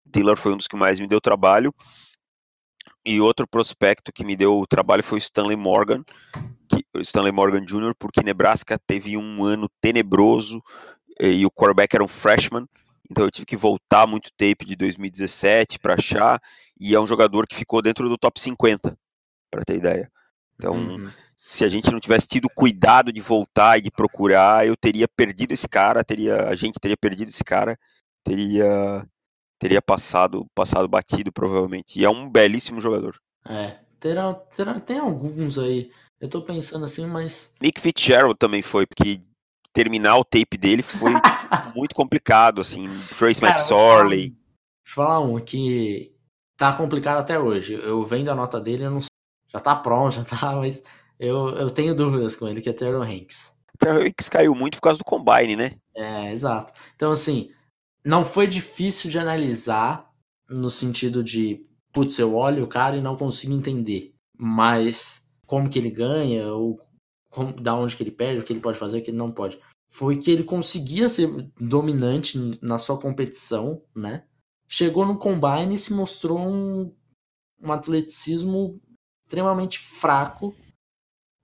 Dillard 0.04 0.40
foi 0.40 0.52
um 0.52 0.56
dos 0.56 0.66
que 0.66 0.76
mais 0.76 1.00
me 1.00 1.06
deu 1.06 1.20
trabalho. 1.20 1.74
E 3.04 3.20
outro 3.20 3.46
prospecto 3.46 4.12
que 4.12 4.24
me 4.24 4.36
deu 4.36 4.64
trabalho 4.68 5.02
foi 5.02 5.18
o 5.18 5.20
Stanley 5.20 5.56
Morgan, 5.56 6.04
que, 6.68 6.84
Stanley 7.00 7.32
Morgan 7.32 7.64
Jr., 7.64 7.94
porque 7.98 8.22
Nebraska 8.22 8.78
teve 8.86 9.16
um 9.16 9.44
ano 9.44 9.68
tenebroso 9.80 10.62
e 11.20 11.46
o 11.46 11.50
quarterback 11.50 11.94
era 11.94 12.04
um 12.04 12.08
freshman, 12.08 12.66
então 13.10 13.24
eu 13.24 13.30
tive 13.30 13.46
que 13.46 13.56
voltar 13.56 14.06
muito 14.06 14.30
tape 14.36 14.64
de 14.64 14.76
2017 14.76 15.78
para 15.78 15.94
achar, 15.94 16.40
e 16.78 16.94
é 16.94 17.00
um 17.00 17.06
jogador 17.06 17.46
que 17.46 17.56
ficou 17.56 17.82
dentro 17.82 18.08
do 18.08 18.18
top 18.18 18.40
50, 18.40 18.96
para 19.50 19.64
ter 19.64 19.76
ideia. 19.76 20.10
Então, 20.54 20.74
uhum. 20.74 21.10
se 21.36 21.64
a 21.64 21.68
gente 21.68 21.90
não 21.90 22.00
tivesse 22.00 22.26
tido 22.26 22.48
cuidado 22.54 23.12
de 23.12 23.20
voltar 23.20 23.78
e 23.78 23.82
de 23.82 23.90
procurar, 23.90 24.66
eu 24.66 24.76
teria 24.76 25.06
perdido 25.06 25.52
esse 25.52 25.68
cara, 25.68 26.04
teria, 26.04 26.48
a 26.48 26.54
gente 26.54 26.80
teria 26.80 26.96
perdido 26.96 27.28
esse 27.28 27.44
cara, 27.44 27.78
teria 28.24 29.06
teria 29.58 29.82
passado 29.82 30.46
passado 30.54 30.88
batido 30.88 31.32
provavelmente. 31.32 31.98
E 31.98 32.04
é 32.04 32.10
um 32.10 32.28
belíssimo 32.30 32.80
jogador. 32.80 33.20
É, 33.44 33.78
terá, 33.98 34.34
terá, 34.34 34.78
tem 34.80 34.98
alguns 34.98 35.58
aí. 35.58 35.90
Eu 36.20 36.28
tô 36.28 36.42
pensando 36.42 36.84
assim, 36.84 37.06
mas. 37.06 37.52
Nick 37.60 37.80
Fitzgerald 37.80 38.36
também 38.38 38.62
foi, 38.62 38.86
porque 38.86 39.20
terminar 39.72 40.16
o 40.16 40.24
tape 40.24 40.56
dele 40.56 40.82
foi 40.82 41.12
muito 41.74 41.94
complicado, 41.94 42.60
assim. 42.60 42.88
Trace 43.16 43.40
Cara, 43.40 43.52
McSorley. 43.52 44.30
Deixa 44.30 44.36
eu 44.86 44.94
falar 44.94 45.20
um 45.20 45.38
que 45.38 46.14
tá 46.56 46.72
complicado 46.72 47.18
até 47.18 47.38
hoje. 47.38 47.74
Eu 47.74 48.02
vendo 48.04 48.30
a 48.30 48.34
nota 48.34 48.60
dele, 48.60 48.84
eu 48.84 48.90
não 48.90 49.00
já 49.52 49.60
tá 49.60 49.74
pronto, 49.74 50.14
já 50.16 50.24
tá, 50.24 50.56
mas 50.56 50.82
eu, 51.18 51.50
eu 51.50 51.70
tenho 51.70 51.94
dúvidas 51.94 52.36
com 52.36 52.46
ele, 52.46 52.60
que 52.60 52.68
é 52.68 52.72
Terrell 52.72 53.02
Hanks. 53.02 53.56
Terrell 53.78 54.06
Hanks 54.06 54.28
caiu 54.28 54.54
muito 54.54 54.76
por 54.76 54.82
causa 54.82 54.98
do 54.98 55.04
Combine, 55.04 55.56
né? 55.56 55.72
É, 55.94 56.30
exato. 56.32 56.72
Então, 56.94 57.12
assim, 57.12 57.50
não 58.04 58.24
foi 58.24 58.46
difícil 58.46 59.10
de 59.10 59.18
analisar 59.18 60.10
no 60.48 60.70
sentido 60.70 61.22
de, 61.22 61.64
putz, 61.92 62.18
eu 62.18 62.34
olho 62.34 62.64
o 62.64 62.68
cara 62.68 62.96
e 62.96 63.02
não 63.02 63.16
consigo 63.16 63.52
entender. 63.52 64.14
Mas 64.36 65.28
como 65.46 65.68
que 65.68 65.78
ele 65.78 65.90
ganha, 65.90 66.52
ou 66.52 66.80
como, 67.38 67.52
da 67.52 67.74
onde 67.74 67.96
que 67.96 68.02
ele 68.02 68.10
perde, 68.10 68.40
o 68.40 68.44
que 68.44 68.52
ele 68.52 68.60
pode 68.60 68.78
fazer, 68.78 68.98
o 68.98 69.02
que 69.02 69.10
ele 69.10 69.16
não 69.16 69.30
pode. 69.30 69.60
Foi 69.90 70.18
que 70.18 70.30
ele 70.30 70.42
conseguia 70.42 71.08
ser 71.08 71.28
dominante 71.58 72.36
na 72.60 72.78
sua 72.78 72.98
competição, 72.98 73.82
né? 73.94 74.26
Chegou 74.68 75.06
no 75.06 75.18
combine 75.18 75.74
e 75.74 75.78
se 75.78 75.94
mostrou 75.94 76.38
um, 76.40 76.94
um 77.62 77.72
atleticismo 77.72 78.80
extremamente 79.24 79.78
fraco 79.78 80.54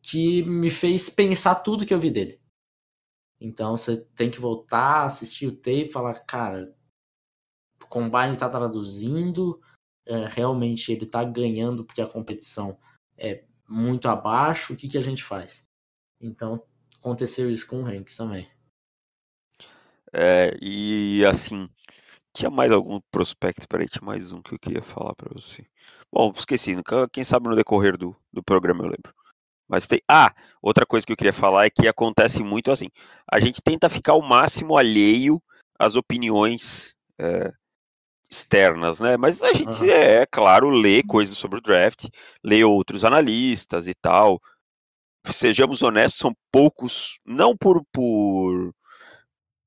que 0.02 0.42
me 0.42 0.70
fez 0.70 1.08
pensar 1.08 1.54
tudo 1.56 1.86
que 1.86 1.94
eu 1.94 2.00
vi 2.00 2.10
dele. 2.10 2.40
Então 3.40 3.76
você 3.76 3.96
tem 3.96 4.30
que 4.30 4.40
voltar, 4.40 5.04
assistir 5.04 5.46
o 5.46 5.56
tape 5.56 5.86
e 5.86 5.92
falar, 5.92 6.14
cara, 6.20 6.74
o 7.82 7.86
Combine 7.86 8.36
tá 8.36 8.48
traduzindo, 8.48 9.60
é, 10.06 10.26
realmente 10.26 10.92
ele 10.92 11.06
tá 11.06 11.22
ganhando 11.24 11.84
porque 11.84 12.02
a 12.02 12.06
competição 12.06 12.78
é 13.16 13.44
muito 13.68 14.08
abaixo, 14.08 14.72
o 14.72 14.76
que, 14.76 14.88
que 14.88 14.98
a 14.98 15.02
gente 15.02 15.22
faz? 15.22 15.63
Então 16.24 16.62
aconteceu 16.98 17.50
isso 17.50 17.66
com 17.66 17.82
o 17.82 17.86
Hanks 17.86 18.16
também. 18.16 18.48
É, 20.12 20.56
e 20.62 21.24
assim, 21.26 21.68
tinha 22.32 22.50
mais 22.50 22.72
algum 22.72 23.00
prospecto? 23.10 23.68
Peraí, 23.68 23.86
tinha 23.88 24.04
mais 24.04 24.32
um 24.32 24.40
que 24.40 24.54
eu 24.54 24.58
queria 24.58 24.82
falar 24.82 25.14
para 25.14 25.30
você. 25.32 25.66
Bom, 26.12 26.32
esqueci, 26.36 26.76
quem 27.12 27.24
sabe 27.24 27.48
no 27.48 27.56
decorrer 27.56 27.98
do, 27.98 28.16
do 28.32 28.42
programa 28.42 28.84
eu 28.84 28.88
lembro. 28.88 29.12
Mas 29.68 29.86
tem. 29.86 30.00
Ah, 30.08 30.32
outra 30.62 30.86
coisa 30.86 31.06
que 31.06 31.12
eu 31.12 31.16
queria 31.16 31.32
falar 31.32 31.66
é 31.66 31.70
que 31.70 31.88
acontece 31.88 32.42
muito 32.42 32.70
assim. 32.70 32.88
A 33.30 33.40
gente 33.40 33.60
tenta 33.62 33.88
ficar 33.88 34.14
o 34.14 34.22
máximo 34.22 34.76
alheio 34.76 35.42
às 35.78 35.96
opiniões 35.96 36.94
é, 37.18 37.52
externas, 38.30 39.00
né? 39.00 39.16
Mas 39.16 39.42
a 39.42 39.52
gente, 39.52 39.82
uhum. 39.82 39.90
é, 39.90 40.22
é 40.22 40.26
claro, 40.26 40.68
lê 40.70 41.02
coisas 41.02 41.36
sobre 41.36 41.58
o 41.58 41.62
draft, 41.62 42.06
lê 42.42 42.62
outros 42.62 43.04
analistas 43.04 43.88
e 43.88 43.94
tal. 43.94 44.40
Sejamos 45.30 45.82
honestos, 45.82 46.18
são 46.18 46.34
poucos, 46.52 47.18
não 47.24 47.56
por, 47.56 47.82
por, 47.92 48.74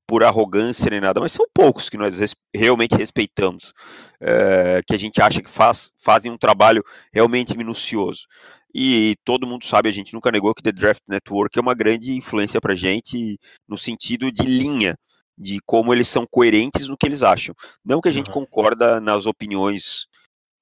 por 0.06 0.24
arrogância 0.24 0.88
nem 0.88 1.00
nada, 1.00 1.20
mas 1.20 1.32
são 1.32 1.46
poucos 1.52 1.88
que 1.88 1.98
nós 1.98 2.18
res, 2.18 2.34
realmente 2.54 2.96
respeitamos, 2.96 3.72
é, 4.20 4.80
que 4.86 4.94
a 4.94 4.98
gente 4.98 5.20
acha 5.20 5.42
que 5.42 5.50
faz, 5.50 5.92
fazem 5.98 6.32
um 6.32 6.38
trabalho 6.38 6.82
realmente 7.12 7.56
minucioso. 7.56 8.26
E 8.74 9.16
todo 9.24 9.46
mundo 9.46 9.64
sabe, 9.64 9.88
a 9.88 9.92
gente 9.92 10.14
nunca 10.14 10.30
negou 10.30 10.54
que 10.54 10.62
The 10.62 10.72
Draft 10.72 11.02
Network 11.08 11.58
é 11.58 11.62
uma 11.62 11.74
grande 11.74 12.16
influência 12.16 12.60
pra 12.60 12.74
gente 12.74 13.38
no 13.66 13.76
sentido 13.76 14.30
de 14.30 14.44
linha, 14.44 14.96
de 15.36 15.58
como 15.64 15.92
eles 15.92 16.08
são 16.08 16.26
coerentes 16.30 16.88
no 16.88 16.96
que 16.96 17.06
eles 17.06 17.22
acham. 17.22 17.54
Não 17.84 18.00
que 18.00 18.08
a 18.08 18.12
gente 18.12 18.28
uhum. 18.28 18.34
concorda 18.34 19.00
nas 19.00 19.26
opiniões, 19.26 20.06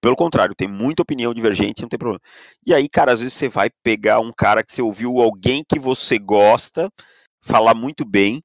pelo 0.01 0.17
contrário, 0.17 0.55
tem 0.55 0.69
muita 0.69 1.03
opinião 1.03 1.35
divergente, 1.35 1.83
não 1.83 1.89
tem 1.89 1.99
problema. 1.99 2.21
E 2.65 2.75
aí, 2.75 2.89
cara, 2.89 3.13
às 3.13 3.21
vezes 3.21 3.35
você 3.35 3.49
vai 3.49 3.71
pegar 3.83 4.21
um 4.21 4.33
cara 4.33 4.63
que 4.63 4.73
você 4.73 4.83
ouviu 4.83 5.21
alguém 5.21 5.65
que 5.69 5.79
você 5.79 6.19
gosta 6.19 6.91
falar 7.41 7.75
muito 7.75 8.05
bem, 8.05 8.43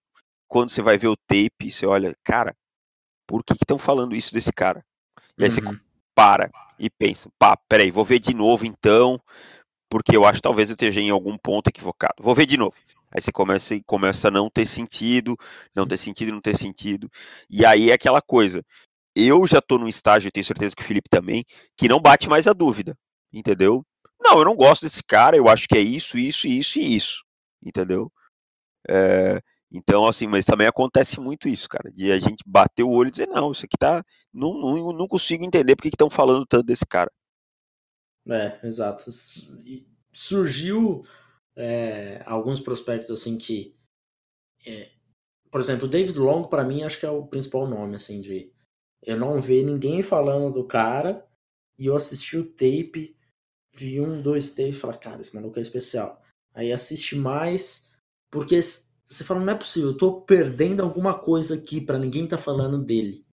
quando 0.48 0.70
você 0.70 0.82
vai 0.82 0.98
ver 0.98 1.08
o 1.08 1.18
tape, 1.28 1.72
você 1.72 1.86
olha, 1.86 2.14
cara, 2.24 2.56
por 3.28 3.44
que 3.44 3.54
estão 3.54 3.78
falando 3.78 4.16
isso 4.16 4.34
desse 4.34 4.52
cara? 4.52 4.84
E 5.38 5.44
aí 5.44 5.50
uhum. 5.50 5.56
você 5.56 5.80
para 6.14 6.52
e 6.78 6.90
pensa, 6.90 7.30
pá, 7.40 7.58
peraí, 7.70 7.90
vou 7.90 8.04
ver 8.04 8.20
de 8.20 8.34
novo 8.34 8.66
então, 8.66 9.20
porque 9.90 10.16
eu 10.16 10.26
acho 10.26 10.40
que 10.40 10.44
talvez 10.44 10.70
eu 10.70 10.74
esteja 10.74 11.00
em 11.00 11.10
algum 11.10 11.38
ponto 11.38 11.70
equivocado. 11.70 12.16
Vou 12.22 12.36
ver 12.36 12.46
de 12.46 12.58
novo. 12.58 12.76
Aí 13.12 13.22
você 13.22 13.32
começa, 13.32 13.80
começa 13.86 14.28
a 14.30 14.32
não 14.32 14.50
ter 14.50 14.66
sentido, 14.66 15.38
não 15.76 15.86
ter 15.86 15.98
sentido, 15.98 16.32
não 16.32 16.42
ter 16.42 16.58
sentido. 16.58 17.10
E 17.50 17.66
aí 17.66 17.90
é 17.90 17.94
aquela 17.94 18.22
coisa. 18.22 18.64
Eu 19.16 19.46
já 19.46 19.60
estou 19.60 19.78
num 19.78 19.88
estágio, 19.88 20.32
tenho 20.32 20.46
certeza 20.46 20.76
que 20.76 20.84
o 20.84 20.86
Felipe 20.86 21.10
também, 21.10 21.44
que 21.78 21.88
não 21.88 22.02
bate 22.02 22.30
mais 22.30 22.48
a 22.48 22.54
dúvida. 22.54 22.98
Entendeu? 23.34 23.86
Não, 24.20 24.40
eu 24.40 24.46
não 24.46 24.56
gosto 24.56 24.84
desse 24.84 25.04
cara, 25.04 25.36
eu 25.36 25.48
acho 25.48 25.68
que 25.68 25.78
é 25.78 25.82
isso, 25.82 26.18
isso, 26.18 26.48
isso 26.48 26.80
e 26.80 26.96
isso. 26.96 27.24
Entendeu? 27.64 28.12
É, 28.90 29.42
então, 29.72 30.06
assim, 30.06 30.28
mas 30.28 30.46
também 30.46 30.68
acontece 30.68 31.20
muito 31.20 31.48
isso, 31.48 31.70
cara, 31.70 31.90
de 31.92 32.12
a 32.12 32.20
gente 32.20 32.44
bater 32.46 32.84
o 32.84 32.92
olho 32.92 33.08
e 33.08 33.12
dizer, 33.12 33.28
não, 33.28 33.52
isso 33.52 33.66
aqui 33.66 33.78
tá. 33.78 34.04
Não, 34.34 34.54
não, 34.54 34.92
não 34.92 35.08
consigo 35.08 35.46
entender 35.46 35.76
porque 35.76 35.88
estão 35.88 36.10
falando 36.10 36.46
tanto 36.46 36.66
desse 36.66 36.86
cara. 36.86 37.12
É, 38.30 38.60
exato. 38.64 39.10
Surgiu 40.12 41.04
é, 41.56 42.22
alguns 42.26 42.60
prospectos 42.60 43.10
assim 43.10 43.38
que. 43.38 43.76
É, 44.68 44.92
por 45.50 45.62
exemplo, 45.62 45.86
o 45.86 45.90
David 45.90 46.18
Long, 46.20 46.44
para 46.44 46.64
mim, 46.64 46.84
acho 46.84 47.00
que 47.00 47.06
é 47.06 47.10
o 47.10 47.26
principal 47.26 47.66
nome, 47.66 47.96
assim, 47.96 48.20
de. 48.20 48.52
Eu 49.02 49.18
não 49.18 49.42
ver 49.42 49.64
ninguém 49.64 50.04
falando 50.04 50.54
do 50.54 50.66
cara 50.66 51.26
e 51.78 51.88
eu 51.88 51.96
assisti 51.96 52.38
o 52.38 52.46
tape, 52.46 53.16
vi 53.74 54.00
um, 54.00 54.22
dois 54.22 54.52
tapes 54.52 54.76
e 54.76 54.80
falei, 54.80 55.00
cara, 55.00 55.22
esse 55.22 55.34
maluco 55.34 55.58
é 55.58 55.62
especial. 55.62 56.22
Aí 56.54 56.72
assiste 56.72 57.16
mais, 57.16 57.90
porque 58.30 58.62
você 58.62 59.24
fala, 59.24 59.40
não 59.40 59.54
é 59.54 59.58
possível, 59.58 59.90
eu 59.90 59.98
tô 59.98 60.22
perdendo 60.22 60.84
alguma 60.84 61.18
coisa 61.18 61.56
aqui 61.56 61.82
para 61.82 61.98
ninguém 61.98 62.28
tá 62.28 62.38
falando 62.38 62.84
dele. 62.84 63.26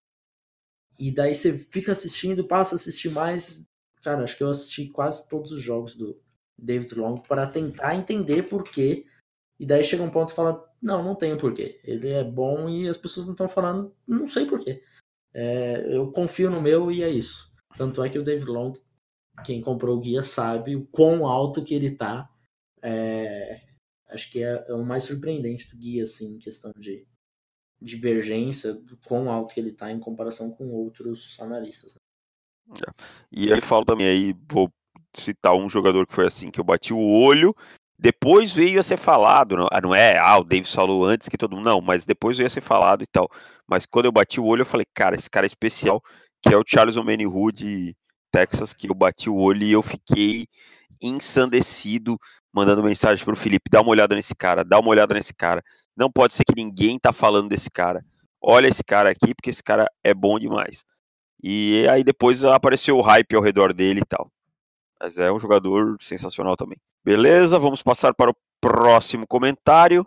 E 0.99 1.13
daí 1.13 1.35
você 1.35 1.57
fica 1.57 1.93
assistindo, 1.93 2.45
passa 2.45 2.75
a 2.75 2.77
assistir 2.77 3.11
mais. 3.11 3.65
Cara, 4.03 4.25
acho 4.25 4.37
que 4.37 4.43
eu 4.43 4.51
assisti 4.51 4.89
quase 4.89 5.29
todos 5.29 5.53
os 5.53 5.63
jogos 5.63 5.95
do 5.95 6.21
David 6.59 6.95
Long 6.97 7.19
para 7.19 7.47
tentar 7.47 7.95
entender 7.95 8.49
por 8.49 8.65
quê. 8.65 9.07
E 9.61 9.67
daí 9.67 9.85
chega 9.85 10.03
um 10.03 10.11
ponto 10.11 10.33
e 10.33 10.35
fala, 10.35 10.69
não, 10.83 11.03
não 11.03 11.15
tem 11.15 11.37
porquê. 11.37 11.81
Ele 11.85 12.09
é 12.09 12.25
bom 12.25 12.69
e 12.69 12.89
as 12.89 12.97
pessoas 12.97 13.27
não 13.27 13.33
estão 13.33 13.49
falando, 13.49 13.95
não 14.07 14.27
sei 14.27 14.47
porquê. 14.47 14.83
É, 15.35 15.97
eu 15.97 16.11
confio 16.11 16.51
no 16.51 16.61
meu 16.61 16.91
e 16.91 17.03
é 17.03 17.09
isso. 17.09 17.53
Tanto 17.77 18.03
é 18.03 18.09
que 18.09 18.19
o 18.19 18.23
David 18.23 18.51
Long, 18.51 18.75
quem 19.45 19.61
comprou 19.61 19.97
o 19.97 20.01
guia 20.01 20.23
sabe 20.23 20.75
o 20.75 20.87
quão 20.87 21.27
alto 21.27 21.63
que 21.63 21.75
ele 21.75 21.91
tá. 21.91 22.29
É, 22.83 23.61
acho 24.09 24.31
que 24.31 24.43
é, 24.43 24.65
é, 24.69 24.75
o 24.75 24.85
mais 24.85 25.05
surpreendente 25.05 25.69
do 25.71 25.77
guia, 25.77 26.03
assim, 26.03 26.35
em 26.35 26.39
questão 26.39 26.73
de 26.77 27.07
divergência, 27.81 28.75
do 28.75 28.99
quão 29.07 29.31
alto 29.31 29.55
que 29.55 29.61
ele 29.61 29.71
está 29.71 29.91
em 29.93 30.01
comparação 30.01 30.51
com 30.51 30.69
outros 30.71 31.39
analistas. 31.41 31.95
Né? 31.95 32.01
É. 32.87 33.05
E 33.31 33.53
aí 33.53 33.61
falo 33.61 33.85
também, 33.85 34.09
aí 34.09 34.35
vou 34.51 34.71
citar 35.15 35.55
um 35.55 35.69
jogador 35.69 36.07
que 36.07 36.15
foi 36.15 36.27
assim, 36.27 36.51
que 36.51 36.61
eu 36.61 36.65
bati 36.65 36.93
o 36.93 37.01
olho, 37.01 37.55
depois 37.99 38.53
veio 38.53 38.79
a 38.79 38.83
ser 38.83 38.97
falado, 38.97 39.57
não, 39.57 39.69
ah, 39.73 39.81
não 39.81 39.95
é, 39.95 40.19
ah, 40.19 40.39
o 40.39 40.45
Davis 40.45 40.73
falou 40.73 41.05
antes 41.05 41.29
que 41.29 41.37
todo 41.37 41.57
mundo, 41.57 41.65
não, 41.65 41.81
mas 41.81 42.05
depois 42.05 42.37
veio 42.37 42.47
a 42.47 42.51
ser 42.51 42.61
falado 42.61 43.03
e 43.03 43.07
tal. 43.07 43.29
Mas 43.69 43.87
quando 43.87 44.07
eu 44.07 44.13
bati 44.13 44.41
o 44.41 44.45
olho, 44.45 44.63
eu 44.63 44.67
falei, 44.67 44.87
cara, 44.95 45.15
esse 45.15 45.29
cara 45.29 45.47
é 45.47 45.49
especial, 45.49 46.03
que 46.43 46.53
é 46.53 46.57
o 46.57 46.65
Charles 46.67 46.97
Omenihu 46.97 47.53
de, 47.53 47.95
Texas 48.31 48.73
que 48.73 48.91
eu 48.91 48.95
bati 48.95 49.29
o 49.29 49.37
olho 49.37 49.63
e 49.63 49.73
eu 49.73 49.83
fiquei 49.83 50.47
ensandecido, 51.03 52.19
mandando 52.53 52.83
mensagem 52.83 53.25
pro 53.25 53.37
Felipe, 53.37 53.71
dá 53.71 53.81
uma 53.81 53.91
olhada 53.91 54.15
nesse 54.15 54.35
cara, 54.35 54.65
dá 54.65 54.79
uma 54.79 54.91
olhada 54.91 55.15
nesse 55.15 55.35
cara. 55.35 55.63
Não 55.97 56.11
pode 56.11 56.35
ser 56.35 56.45
que 56.45 56.55
ninguém 56.55 56.99
tá 56.99 57.13
falando 57.13 57.49
desse 57.49 57.71
cara. 57.71 58.05
Olha 58.41 58.69
esse 58.69 58.85
cara 58.85 59.11
aqui, 59.11 59.35
porque 59.35 59.51
esse 59.51 59.63
cara 59.63 59.87
é 60.03 60.15
bom 60.15 60.39
demais. 60.39 60.85
E 61.43 61.87
aí 61.89 62.03
depois 62.05 62.45
apareceu 62.45 62.97
o 62.97 63.01
hype 63.01 63.35
ao 63.35 63.43
redor 63.43 63.73
dele 63.73 64.01
e 64.01 64.05
tal. 64.05 64.31
Mas 65.01 65.19
é 65.19 65.31
um 65.31 65.39
jogador 65.39 65.97
sensacional 66.01 66.57
também. 66.57 66.79
Beleza, 67.05 67.59
vamos 67.59 67.83
passar 67.83 68.13
para 68.15 68.31
o 68.31 68.37
próximo 68.61 69.27
comentário. 69.27 70.07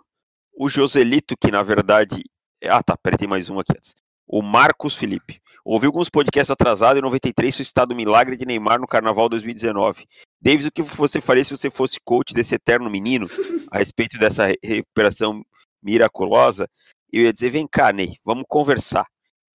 O 0.53 0.69
Joselito, 0.69 1.35
que 1.37 1.51
na 1.51 1.63
verdade. 1.63 2.23
Ah, 2.63 2.83
tá, 2.83 2.95
peraí, 2.95 3.17
tem 3.17 3.27
mais 3.27 3.49
um 3.49 3.59
aqui 3.59 3.73
antes. 3.75 3.95
O 4.27 4.41
Marcos 4.41 4.95
Felipe. 4.95 5.41
Ouvi 5.65 5.87
alguns 5.87 6.09
podcasts 6.09 6.51
atrasados 6.51 6.99
em 6.99 7.01
93 7.01 7.57
o 7.57 7.61
estado 7.61 7.95
milagre 7.95 8.37
de 8.37 8.45
Neymar 8.45 8.79
no 8.79 8.87
Carnaval 8.87 9.27
2019. 9.27 10.07
Davis, 10.39 10.65
o 10.65 10.71
que 10.71 10.83
você 10.83 11.19
faria 11.19 11.43
se 11.43 11.55
você 11.55 11.71
fosse 11.71 11.99
coach 12.03 12.33
desse 12.33 12.55
eterno 12.55 12.89
menino 12.89 13.27
a 13.71 13.79
respeito 13.79 14.17
dessa 14.19 14.47
recuperação 14.63 15.43
miraculosa? 15.81 16.69
Eu 17.11 17.23
ia 17.23 17.33
dizer: 17.33 17.49
vem 17.49 17.67
cá, 17.67 17.91
Ney, 17.91 18.17
vamos 18.23 18.45
conversar. 18.47 19.07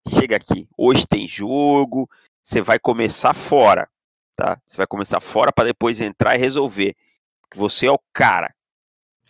Chega 0.08 0.36
aqui. 0.36 0.68
Hoje 0.76 1.06
tem 1.06 1.28
jogo, 1.28 2.08
você 2.42 2.60
vai 2.60 2.78
começar 2.78 3.34
fora, 3.34 3.88
tá? 4.34 4.60
Você 4.66 4.76
vai 4.76 4.86
começar 4.86 5.20
fora 5.20 5.52
para 5.52 5.68
depois 5.68 6.00
entrar 6.00 6.34
e 6.34 6.38
resolver. 6.38 6.94
Você 7.54 7.86
é 7.86 7.90
o 7.90 8.00
cara. 8.12 8.52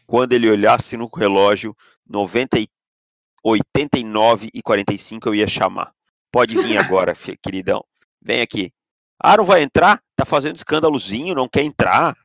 Quando 0.06 0.32
ele 0.32 0.48
olhasse 0.48 0.96
no 0.96 1.08
relógio, 1.14 1.76
90 2.08 2.58
e 2.58 2.68
89 3.48 4.50
e 4.52 4.60
45 4.60 5.28
eu 5.28 5.34
ia 5.36 5.46
chamar. 5.46 5.92
Pode 6.32 6.56
vir 6.56 6.76
agora, 6.78 7.14
queridão. 7.40 7.84
Vem 8.20 8.40
aqui. 8.40 8.72
Ah, 9.22 9.36
não 9.36 9.44
vai 9.44 9.62
entrar? 9.62 10.02
Tá 10.16 10.24
fazendo 10.24 10.56
escândalozinho, 10.56 11.32
não 11.32 11.48
quer 11.48 11.62
entrar? 11.62 12.16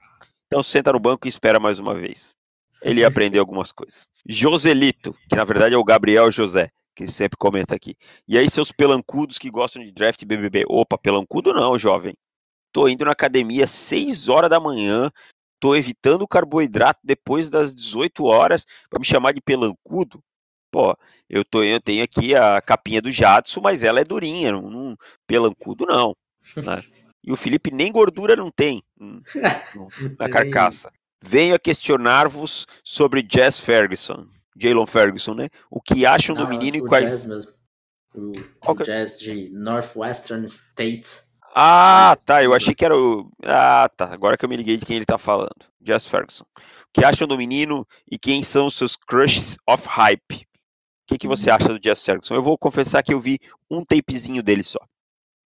Então 0.47 0.63
senta 0.63 0.91
no 0.91 0.99
banco 0.99 1.27
e 1.27 1.29
espera 1.29 1.60
mais 1.60 1.77
uma 1.77 1.93
vez. 1.93 2.36
Ele 2.81 3.01
ia 3.01 3.07
aprender 3.07 3.38
algumas 3.38 3.71
coisas. 3.71 4.07
Joselito, 4.27 5.15
que 5.29 5.36
na 5.36 5.43
verdade 5.43 5.75
é 5.75 5.77
o 5.77 5.84
Gabriel 5.84 6.31
José, 6.31 6.71
que 6.95 7.07
sempre 7.07 7.38
comenta 7.38 7.75
aqui. 7.75 7.95
E 8.27 8.36
aí, 8.36 8.49
seus 8.49 8.71
pelancudos 8.71 9.38
que 9.38 9.51
gostam 9.51 9.84
de 9.84 9.91
draft 9.91 10.25
BBB. 10.25 10.65
Opa, 10.67 10.97
pelancudo 10.97 11.53
não, 11.53 11.77
jovem. 11.77 12.15
Tô 12.73 12.88
indo 12.88 13.05
na 13.05 13.12
academia 13.12 13.65
às 13.65 13.69
6 13.69 14.27
horas 14.27 14.49
da 14.49 14.60
manhã, 14.60 15.12
tô 15.60 15.75
evitando 15.75 16.23
o 16.23 16.27
carboidrato 16.27 16.99
depois 17.03 17.47
das 17.47 17.75
18 17.75 18.25
horas 18.25 18.65
para 18.89 18.99
me 18.99 19.05
chamar 19.05 19.34
de 19.34 19.41
pelancudo. 19.41 20.19
Pô, 20.71 20.97
eu, 21.29 21.43
tô, 21.43 21.63
eu 21.63 21.81
tenho 21.81 22.03
aqui 22.03 22.34
a 22.34 22.62
capinha 22.62 23.01
do 23.01 23.12
Jadson, 23.12 23.60
mas 23.62 23.84
ela 23.84 23.99
é 23.99 24.05
durinha, 24.05 24.53
não, 24.53 24.69
não 24.69 24.97
pelancudo 25.27 25.86
não. 25.86 26.15
Né? 26.55 26.81
E 27.23 27.31
o 27.31 27.36
Felipe 27.36 27.69
nem 27.71 27.91
gordura 27.91 28.36
não 28.36 28.49
tem 28.49 28.81
hum, 28.99 29.21
na 30.17 30.29
carcaça. 30.29 30.91
Venho 31.21 31.53
a 31.53 31.60
questionar-vos 31.60 32.65
sobre 32.84 33.21
Jazz 33.21 33.60
Ferguson, 33.60 34.25
Jalen 34.57 34.88
Ferguson, 34.88 35.36
né? 35.36 35.49
O 35.69 35.79
que 35.79 36.05
acham 36.05 36.36
do 36.36 36.47
menino 36.47 36.77
e 36.77 36.81
quais. 36.81 37.12
Jazz 37.12 37.25
mesmo. 37.27 37.51
O, 38.15 38.31
o 38.65 38.75
que... 38.75 38.84
Jazz 38.84 39.19
de 39.19 39.49
Northwestern 39.51 40.43
State. 40.45 41.21
Ah, 41.53 42.17
tá. 42.25 42.43
Eu 42.43 42.53
achei 42.53 42.73
que 42.73 42.84
era 42.84 42.97
o. 42.97 43.29
Ah, 43.43 43.88
tá. 43.95 44.12
Agora 44.12 44.36
que 44.36 44.43
eu 44.43 44.49
me 44.49 44.57
liguei 44.57 44.77
de 44.77 44.86
quem 44.86 44.95
ele 44.95 45.05
tá 45.05 45.17
falando. 45.17 45.55
Jazz 45.79 46.05
Ferguson. 46.05 46.43
O 46.43 46.93
que 46.93 47.05
acham 47.05 47.27
do 47.27 47.38
menino 47.38 47.88
e 48.10 48.17
quem 48.17 48.41
são 48.41 48.65
os 48.65 48.75
seus 48.75 48.95
crushes 48.95 49.57
of 49.67 49.88
hype? 49.88 50.47
O 51.12 51.13
que, 51.13 51.19
que 51.19 51.28
você 51.28 51.50
uhum. 51.50 51.56
acha 51.58 51.67
do 51.69 51.80
Jazz 51.80 52.06
Ferguson? 52.06 52.34
Eu 52.34 52.41
vou 52.41 52.58
confessar 52.58 53.04
que 53.04 53.13
eu 53.13 53.19
vi 53.19 53.38
um 53.69 53.84
tapezinho 53.84 54.41
dele 54.41 54.63
só. 54.63 54.80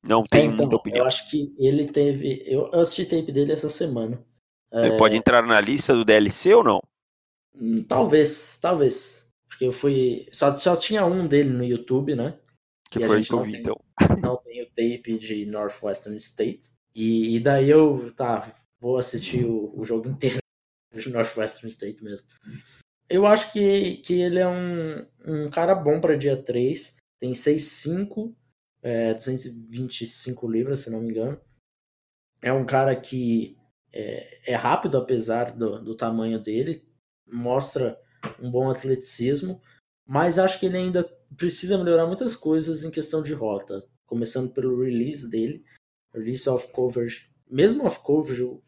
Não 0.03 0.21
é, 0.21 0.25
tenho 0.29 0.43
é, 0.43 0.45
então, 0.45 0.57
muita 0.57 0.75
opinião. 0.75 1.03
Eu 1.03 1.07
acho 1.07 1.27
que 1.29 1.51
ele 1.57 1.87
teve. 1.87 2.43
Eu 2.45 2.67
assisti 2.75 3.05
tape 3.05 3.31
dele 3.31 3.51
essa 3.51 3.67
semana. 3.67 4.23
Ele 4.71 4.93
é... 4.93 4.97
pode 4.97 5.15
entrar 5.15 5.41
na 5.43 5.59
lista 5.59 5.95
do 5.95 6.05
DLC 6.05 6.53
ou 6.53 6.63
não? 6.63 6.83
Hum, 7.59 7.83
talvez, 7.83 8.59
talvez. 8.61 9.27
Porque 9.47 9.65
eu 9.65 9.71
fui. 9.71 10.27
Só, 10.31 10.55
só 10.57 10.75
tinha 10.75 11.03
um 11.05 11.25
dele 11.27 11.49
no 11.49 11.63
YouTube, 11.63 12.15
né? 12.15 12.37
Que 12.89 12.99
e 12.99 13.07
foi 13.07 13.23
que 13.23 13.33
eu 13.33 13.41
vi, 13.41 13.57
então. 13.57 13.75
Não 14.21 14.37
tem 14.37 14.61
o 14.61 14.67
tape 14.67 15.17
de 15.17 15.45
Northwestern 15.47 16.15
State. 16.17 16.69
E, 16.93 17.35
e 17.35 17.39
daí 17.39 17.69
eu, 17.69 18.13
tá, 18.13 18.47
vou 18.79 18.97
assistir 18.97 19.45
o, 19.45 19.73
o, 19.75 19.83
jogo 19.83 20.07
inteiro 20.07 20.37
de 20.93 21.09
Northwestern 21.09 21.67
State 21.69 22.03
mesmo. 22.03 22.27
Eu 23.09 23.25
acho 23.25 23.51
que, 23.53 23.97
que 23.97 24.21
ele 24.21 24.39
é 24.39 24.47
um, 24.47 25.05
um 25.25 25.49
cara 25.49 25.75
bom 25.75 26.01
para 26.01 26.17
dia 26.17 26.35
3. 26.35 26.95
Tem 27.19 27.31
6'5", 27.31 28.33
é, 28.81 29.13
225 29.13 30.47
libras, 30.47 30.79
se 30.81 30.89
não 30.89 31.01
me 31.01 31.09
engano. 31.09 31.39
É 32.41 32.51
um 32.51 32.65
cara 32.65 32.95
que 32.95 33.57
é, 33.93 34.51
é 34.51 34.55
rápido, 34.55 34.97
apesar 34.97 35.51
do, 35.51 35.83
do 35.83 35.95
tamanho 35.95 36.39
dele. 36.39 36.87
Mostra 37.25 37.99
um 38.39 38.49
bom 38.49 38.69
atleticismo. 38.69 39.61
Mas 40.05 40.37
acho 40.37 40.59
que 40.59 40.65
ele 40.65 40.77
ainda 40.77 41.03
precisa 41.35 41.77
melhorar 41.77 42.05
muitas 42.05 42.35
coisas 42.35 42.83
em 42.83 42.91
questão 42.91 43.21
de 43.21 43.33
rota. 43.33 43.83
Começando 44.05 44.51
pelo 44.51 44.81
release 44.81 45.27
dele. 45.29 45.63
Release 46.13 46.49
of 46.49 46.71
coverage. 46.71 47.29
Mesmo 47.49 47.85
off 47.85 47.99
coverage, 48.03 48.43
o 48.43 48.63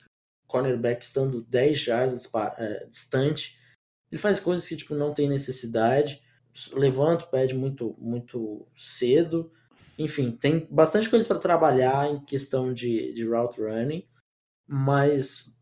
cornerback 0.48 1.04
estando 1.04 1.42
10 1.44 1.80
jardas 1.80 2.30
é, 2.58 2.86
distante. 2.86 3.58
Ele 4.12 4.20
faz 4.20 4.40
coisas 4.40 4.68
que 4.68 4.76
tipo, 4.76 4.96
não 4.96 5.14
tem 5.14 5.28
necessidade. 5.28 6.22
Levanta 6.74 7.26
o 7.26 7.30
pad 7.30 7.54
muito, 7.54 7.96
muito 8.00 8.68
cedo. 8.76 9.52
Enfim, 9.98 10.32
tem 10.32 10.68
bastante 10.72 11.10
coisa 11.10 11.28
para 11.28 11.40
trabalhar 11.40 12.08
em 12.08 12.24
questão 12.24 12.74
de, 12.74 13.14
de 13.14 13.28
route 13.28 13.62
running. 13.62 14.08
Mas 14.68 15.58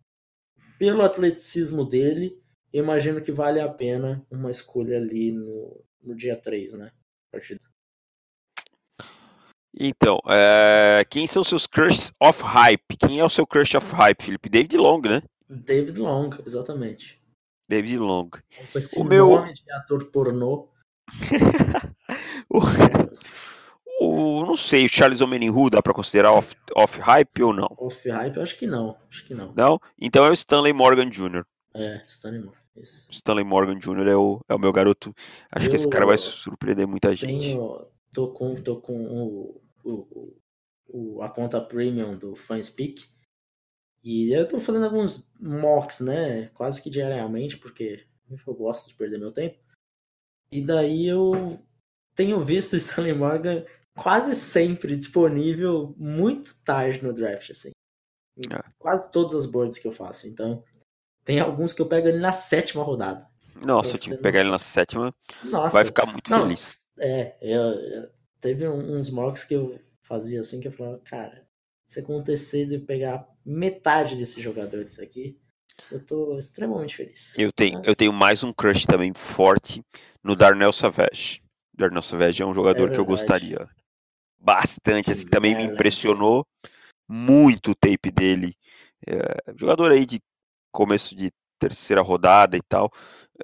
pelo 0.78 1.02
atleticismo 1.04 1.86
dele, 1.86 2.42
eu 2.72 2.84
imagino 2.84 3.22
que 3.22 3.32
vale 3.32 3.60
a 3.60 3.70
pena 3.70 4.26
uma 4.30 4.52
escolha 4.52 4.98
ali 4.98 5.32
no, 5.32 5.84
no 6.02 6.16
dia 6.16 6.36
3, 6.36 6.74
né? 6.74 6.92
Partida. 7.32 7.62
Então, 9.78 10.20
é... 10.28 11.06
quem 11.10 11.28
são 11.28 11.44
seus 11.44 11.68
crushes 11.68 12.12
of 12.22 12.42
hype? 12.42 12.98
Quem 12.98 13.20
é 13.20 13.26
o 13.26 13.30
seu 13.30 13.46
crush 13.46 13.76
of 13.76 13.94
hype, 13.94 14.24
Felipe? 14.24 14.50
David 14.50 14.78
Long, 14.78 15.02
né? 15.02 15.22
David 15.50 16.00
Long, 16.00 16.30
exatamente. 16.46 17.22
David 17.68 17.98
Long. 17.98 18.30
Com 18.72 18.80
esse 18.80 19.00
o 19.00 19.04
meu... 19.04 19.30
nome 19.30 19.54
de 19.54 19.72
ator 19.72 20.06
pornô. 20.12 20.70
o... 22.50 22.60
o... 24.02 24.46
não 24.46 24.58
sei, 24.58 24.86
o 24.86 24.90
Charles 24.90 25.22
Omenihu 25.22 25.70
dá 25.70 25.82
para 25.82 25.94
considerar 25.94 26.32
off, 26.32 26.56
off 26.76 27.00
ou 27.42 27.54
não? 27.54 27.70
Off 27.78 28.10
hype, 28.10 28.38
eu 28.38 28.44
acho 28.44 28.58
que 28.58 28.68
não. 28.68 28.98
Acho 29.10 29.26
que 29.26 29.34
não. 29.34 29.54
Não? 29.56 29.80
Então 30.00 30.26
é 30.26 30.30
o 30.30 30.34
Stanley 30.34 30.74
Morgan 30.74 31.10
Jr. 31.10 31.46
É, 31.74 32.04
Stanley 32.08 32.42
Morgan. 32.42 32.66
Isso. 32.78 33.08
Stanley 33.10 33.46
Morgan 33.46 33.80
Jr. 33.80 34.08
é 34.08 34.16
o, 34.16 34.42
é 34.50 34.56
o 34.56 34.60
meu 34.60 34.74
garoto. 34.74 35.14
Acho 35.52 35.68
eu, 35.68 35.70
que 35.70 35.76
esse 35.76 35.90
cara 35.90 36.06
vai 36.06 36.18
surpreender 36.18 36.86
muita 36.86 37.16
gente. 37.16 37.40
Tenho, 37.40 37.88
tô 38.14 38.30
com, 38.30 38.54
tô 38.56 38.78
com 38.78 39.06
o, 39.06 39.62
o, 39.84 40.34
o, 40.88 41.22
a 41.22 41.30
conta 41.30 41.62
premium 41.62 42.18
do 42.18 42.36
Fanspeak. 42.36 43.06
E 44.06 44.32
eu 44.32 44.48
tô 44.48 44.60
fazendo 44.60 44.86
alguns 44.86 45.28
mocks, 45.40 46.00
né? 46.00 46.50
Quase 46.50 46.80
que 46.80 46.92
diariamente, 46.92 47.58
porque 47.58 48.06
eu 48.30 48.54
gosto 48.54 48.88
de 48.88 48.94
perder 48.94 49.18
meu 49.18 49.32
tempo. 49.32 49.58
E 50.52 50.62
daí 50.62 51.08
eu 51.08 51.60
tenho 52.14 52.40
visto 52.40 52.74
o 52.74 52.76
Stanley 52.78 53.16
Morgan 53.16 53.66
quase 53.98 54.36
sempre 54.36 54.96
disponível 54.96 55.96
muito 55.98 56.56
tarde 56.64 57.04
no 57.04 57.12
draft, 57.12 57.50
assim. 57.50 57.72
É. 58.38 58.62
Quase 58.78 59.12
todas 59.12 59.34
as 59.34 59.48
boards 59.48 59.80
que 59.80 59.88
eu 59.88 59.92
faço. 59.92 60.28
Então, 60.28 60.64
tem 61.24 61.40
alguns 61.40 61.74
que 61.74 61.82
eu 61.82 61.88
pego 61.88 62.08
ele 62.08 62.20
na 62.20 62.32
sétima 62.32 62.84
rodada. 62.84 63.28
Nossa, 63.56 63.96
eu 63.96 63.98
tive 63.98 64.18
que 64.18 64.22
pegar 64.22 64.42
ele 64.42 64.52
na 64.52 64.60
sétima. 64.60 65.12
Nossa. 65.44 65.74
Vai 65.78 65.86
ficar 65.86 66.06
muito 66.06 66.30
não, 66.30 66.44
feliz. 66.44 66.78
É, 67.00 67.36
eu, 67.42 67.62
eu, 67.62 68.12
teve 68.40 68.68
uns 68.68 69.10
mocks 69.10 69.44
que 69.44 69.56
eu 69.56 69.80
fazia 70.04 70.42
assim 70.42 70.60
que 70.60 70.68
eu 70.68 70.72
falava, 70.72 71.00
cara, 71.00 71.48
se 71.88 72.02
acontecer 72.02 72.68
de 72.68 72.78
pegar 72.78 73.35
metade 73.46 74.16
desses 74.16 74.42
jogadores 74.42 74.98
aqui, 75.00 75.40
eu 75.92 76.04
tô 76.04 76.38
extremamente 76.38 76.96
feliz. 76.96 77.38
Eu 77.38 77.52
tenho, 77.52 77.80
Mas... 77.80 77.88
eu 77.88 77.96
tenho 77.96 78.14
mais 78.14 78.44
um 78.44 78.52
crush 78.52 78.86
também 78.86 79.14
forte 79.14 79.84
no 80.24 80.36
Darnell 80.36 80.72
Savage. 80.74 81.44
Darnell 81.74 82.02
Savage 82.02 82.42
é 82.42 82.46
um 82.46 82.54
jogador 82.54 82.90
é 82.90 82.94
que 82.94 83.00
eu 83.00 83.06
gostaria 83.06 83.70
bastante, 84.40 85.12
assim, 85.12 85.26
também 85.26 85.56
me 85.56 85.64
impressionou 85.64 86.46
muito 87.08 87.72
o 87.72 87.76
tape 87.76 88.12
dele. 88.12 88.56
É, 89.06 89.54
jogador 89.58 89.92
aí 89.92 90.06
de 90.06 90.20
começo 90.72 91.16
de 91.16 91.32
terceira 91.60 92.02
rodada 92.02 92.58
e 92.58 92.62
tal, 92.62 92.92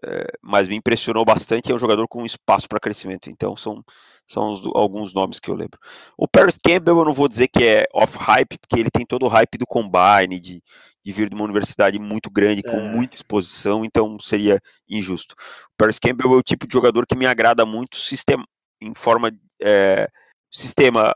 é, 0.06 0.28
mas 0.42 0.68
me 0.68 0.76
impressionou 0.76 1.26
bastante. 1.26 1.72
É 1.72 1.76
um 1.76 1.80
jogador 1.80 2.08
com 2.08 2.26
espaço 2.26 2.68
para 2.68 2.80
crescimento, 2.80 3.30
então 3.30 3.56
são, 3.56 3.84
são 4.28 4.52
os, 4.52 4.62
alguns 4.74 5.14
nomes 5.14 5.40
que 5.40 5.50
eu 5.50 5.56
lembro. 5.56 5.80
O 6.18 6.28
Paris 6.28 6.58
Campbell, 6.64 7.00
eu 7.00 7.06
não 7.06 7.14
vou 7.14 7.28
dizer 7.28 7.48
que 7.48 7.64
é 7.64 7.86
off-hype, 7.94 8.58
porque 8.60 8.80
ele 8.80 8.90
tem 8.92 9.06
todo 9.06 9.26
o 9.26 9.30
hype 9.30 9.58
do 9.58 9.66
combine, 9.66 10.40
de, 10.40 10.64
de 11.04 11.14
vir 11.14 11.30
de 11.30 11.36
uma 11.36 11.46
universidade 11.46 12.00
muito 12.00 12.30
grande, 12.30 12.64
com 12.64 12.78
é. 12.78 12.90
muita 12.90 13.16
exposição, 13.16 13.84
então 13.84 14.18
seria 14.20 14.60
injusto. 14.90 15.34
O 15.34 15.78
Paris 15.78 16.00
Campbell 16.00 16.34
é 16.34 16.38
o 16.38 16.44
tipo 16.44 16.68
de 16.68 16.74
jogador 16.74 17.06
que 17.06 17.16
me 17.16 17.26
agrada 17.26 17.66
muito 17.66 17.98
sistema, 17.98 18.46
em 18.82 18.94
forma. 18.94 19.32
É, 19.62 20.08
sistema 20.52 21.14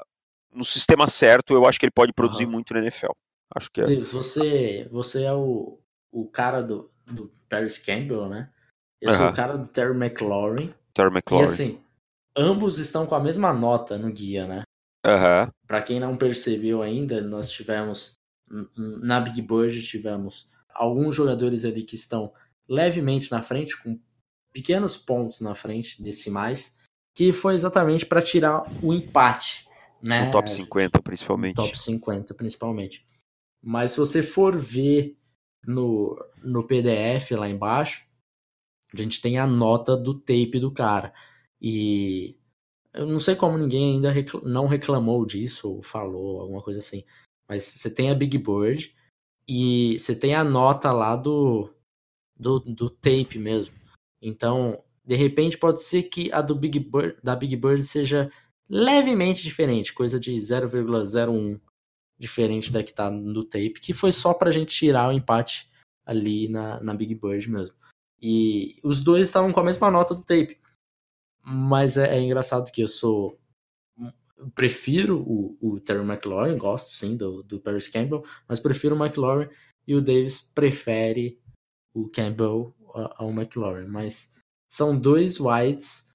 no 0.56 0.64
sistema 0.64 1.08
certo, 1.08 1.54
eu 1.54 1.68
acho 1.68 1.78
que 1.78 1.86
ele 1.86 1.92
pode 1.92 2.14
produzir 2.14 2.46
uhum. 2.46 2.52
muito 2.52 2.74
na 2.74 2.80
NFL. 2.80 3.12
Acho 3.54 3.70
que 3.72 3.82
é. 3.82 3.86
Você, 3.86 4.88
você 4.90 5.24
é 5.24 5.34
o, 5.34 5.78
o 6.22 6.28
cara 6.28 6.62
do, 6.62 6.90
do 7.06 7.32
Paris 7.50 7.78
Campbell, 7.78 8.30
né? 8.30 8.50
Eu 9.02 9.12
uhum. 9.12 9.18
sou 9.18 9.28
o 9.28 9.34
cara 9.34 9.58
do 9.58 9.68
Terry 9.68 9.96
McLaurin. 9.96 10.74
Terry 10.94 11.12
McLaurin. 11.12 11.46
E 11.46 11.50
assim, 11.50 11.82
ambos 12.36 12.80
estão 12.80 13.06
com 13.06 13.16
a 13.16 13.20
mesma 13.20 13.54
nota 13.54 13.98
no 13.98 14.12
guia, 14.12 14.48
né? 14.48 14.64
Uhum. 15.06 15.52
Para 15.68 15.82
quem 15.82 16.00
não 16.00 16.16
percebeu 16.18 16.82
ainda, 16.82 17.22
nós 17.22 17.52
tivemos 17.52 18.16
na 18.78 19.20
Big 19.20 19.42
Bird 19.42 19.82
tivemos 19.82 20.48
alguns 20.74 21.16
jogadores 21.16 21.66
ali 21.66 21.84
que 21.84 21.96
estão 21.96 22.32
levemente 22.68 23.32
na 23.32 23.42
frente, 23.42 23.76
com 23.82 24.00
pequenos 24.54 24.98
pontos 24.98 25.42
na 25.42 25.56
frente, 25.56 26.02
decimais, 26.02 26.76
que 27.14 27.34
foi 27.34 27.56
exatamente 27.56 28.06
para 28.06 28.22
tirar 28.22 28.64
o 28.82 28.94
empate. 28.94 29.68
Né? 30.02 30.26
No 30.26 30.32
top 30.32 30.50
50, 30.50 31.02
principalmente. 31.02 31.56
top 31.56 31.78
50, 31.78 32.34
principalmente. 32.34 33.06
Mas 33.64 33.92
se 33.92 33.98
você 33.98 34.22
for 34.22 34.56
ver 34.56 35.18
no, 35.66 36.18
no 36.44 36.64
PDF 36.64 37.32
lá 37.32 37.50
embaixo, 37.50 38.06
a 38.94 39.02
gente 39.02 39.22
tem 39.22 39.38
a 39.38 39.48
nota 39.48 39.98
do 39.98 40.14
tape 40.14 40.60
do 40.60 40.72
cara. 40.72 41.14
E 41.62 42.38
eu 42.94 43.06
não 43.06 43.20
sei 43.20 43.36
como 43.36 43.58
ninguém 43.58 43.96
ainda 43.96 44.14
não 44.44 44.68
reclamou 44.68 45.26
disso, 45.26 45.70
ou 45.70 45.82
falou, 45.82 46.42
alguma 46.42 46.62
coisa 46.62 46.80
assim. 46.80 47.04
Mas 47.48 47.64
você 47.64 47.90
tem 47.90 48.10
a 48.10 48.16
Big 48.16 48.38
Bird 48.38 48.96
e 49.48 50.00
você 50.00 50.16
tem 50.16 50.34
a 50.34 50.44
nota 50.44 50.92
lá 50.92 51.16
do, 51.16 51.70
do, 52.36 52.60
do 52.60 52.90
tape 52.90 53.38
mesmo. 53.38 53.76
Então, 54.22 54.82
de 55.06 55.16
repente, 55.16 55.58
pode 55.58 55.84
ser 55.84 56.04
que 56.04 56.32
a 56.32 56.42
do 56.42 56.56
Big 56.56 56.80
Bird, 56.80 57.18
da 57.24 57.36
Big 57.36 57.56
Bird 57.56 57.84
seja 57.84 58.32
levemente 58.68 59.44
diferente, 59.44 59.94
coisa 59.94 60.20
de 60.20 60.32
0,01 60.32 61.60
diferente 62.18 62.72
da 62.72 62.84
que 62.84 62.94
tá 62.94 63.10
no 63.10 63.44
tape, 63.44 63.80
que 63.82 63.94
foi 63.94 64.12
só 64.12 64.34
pra 64.34 64.52
gente 64.52 64.76
tirar 64.76 65.10
o 65.10 65.12
empate 65.12 65.70
ali 66.06 66.48
na, 66.48 66.82
na 66.82 66.94
Big 66.94 67.16
Bird 67.16 67.50
mesmo. 67.50 67.76
E 68.22 68.80
os 68.84 69.02
dois 69.02 69.28
estavam 69.28 69.52
com 69.52 69.60
a 69.60 69.64
mesma 69.64 69.92
nota 69.92 70.16
do 70.16 70.24
tape. 70.24 70.60
Mas 71.44 71.98
é, 71.98 72.18
é 72.18 72.22
engraçado 72.22 72.72
que 72.72 72.82
eu 72.82 72.88
sou. 72.88 73.40
Eu 74.38 74.50
prefiro 74.52 75.22
o, 75.22 75.58
o 75.62 75.80
Terry 75.80 76.04
McLaurin, 76.04 76.58
gosto 76.58 76.92
sim 76.92 77.16
do, 77.16 77.44
do 77.44 77.60
Paris 77.60 77.88
Campbell, 77.88 78.24
mas 78.48 78.60
prefiro 78.60 78.96
o 78.96 78.98
McLaurin 78.98 79.48
e 79.88 79.96
o 79.96 80.02
Davis 80.02 80.40
prefere 80.40 81.40
o 81.94 82.10
Campbell 82.10 82.76
ao 82.94 83.30
McLaurin. 83.30 83.88
Mas 83.88 84.42
são 84.70 85.00
dois 85.00 85.40
whites 85.40 86.08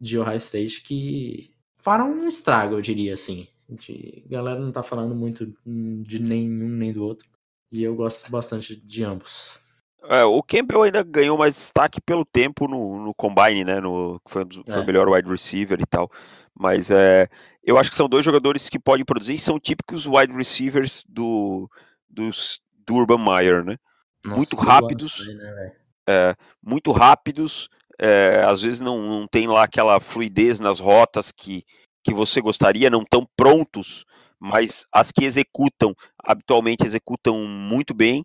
de 0.00 0.18
Ohio 0.18 0.38
State 0.38 0.82
que 0.82 1.54
farão 1.78 2.12
um 2.12 2.26
estrago, 2.26 2.74
eu 2.76 2.80
diria 2.80 3.14
assim. 3.14 3.46
A 3.74 4.28
galera 4.28 4.60
não 4.60 4.72
tá 4.72 4.82
falando 4.82 5.14
muito 5.14 5.52
de 5.64 6.20
nenhum 6.20 6.68
nem 6.68 6.92
do 6.92 7.04
outro. 7.04 7.28
E 7.70 7.82
eu 7.82 7.94
gosto 7.94 8.30
bastante 8.30 8.76
de 8.76 9.04
ambos. 9.04 9.58
É, 10.04 10.24
o 10.24 10.42
Campbell 10.42 10.82
ainda 10.82 11.02
ganhou 11.02 11.38
mais 11.38 11.54
destaque 11.54 12.00
pelo 12.00 12.24
tempo 12.24 12.66
no, 12.66 13.04
no 13.04 13.14
Combine, 13.14 13.64
né? 13.64 13.80
No, 13.80 14.20
foi, 14.26 14.44
foi 14.44 14.74
é. 14.74 14.78
o 14.78 14.84
melhor 14.84 15.08
wide 15.08 15.28
receiver 15.28 15.80
e 15.80 15.86
tal. 15.86 16.10
Mas 16.54 16.90
é, 16.90 17.28
eu 17.62 17.78
acho 17.78 17.88
que 17.88 17.96
são 17.96 18.08
dois 18.08 18.24
jogadores 18.24 18.68
que 18.68 18.78
podem 18.78 19.04
produzir 19.04 19.38
são 19.38 19.60
típicos 19.60 20.06
wide 20.06 20.32
receivers 20.32 21.04
do, 21.08 21.70
dos, 22.10 22.60
do 22.86 22.96
Urban 22.96 23.24
Meyer, 23.24 23.64
né? 23.64 23.76
Nossa, 24.24 24.36
muito 24.36 24.56
rápidos. 24.56 25.26
né, 25.26 25.72
é, 26.08 26.34
muito 26.62 26.90
rápidos. 26.90 27.68
É, 27.98 28.42
às 28.44 28.62
vezes 28.62 28.80
não, 28.80 29.00
não 29.02 29.26
tem 29.26 29.46
lá 29.46 29.62
aquela 29.62 30.00
fluidez 30.00 30.58
nas 30.58 30.80
rotas 30.80 31.30
que, 31.30 31.64
que 32.02 32.12
você 32.12 32.40
gostaria, 32.40 32.90
não 32.90 33.04
tão 33.04 33.26
prontos, 33.36 34.04
mas 34.38 34.84
as 34.92 35.12
que 35.12 35.24
executam, 35.24 35.94
habitualmente 36.22 36.84
executam 36.84 37.46
muito 37.46 37.94
bem. 37.94 38.24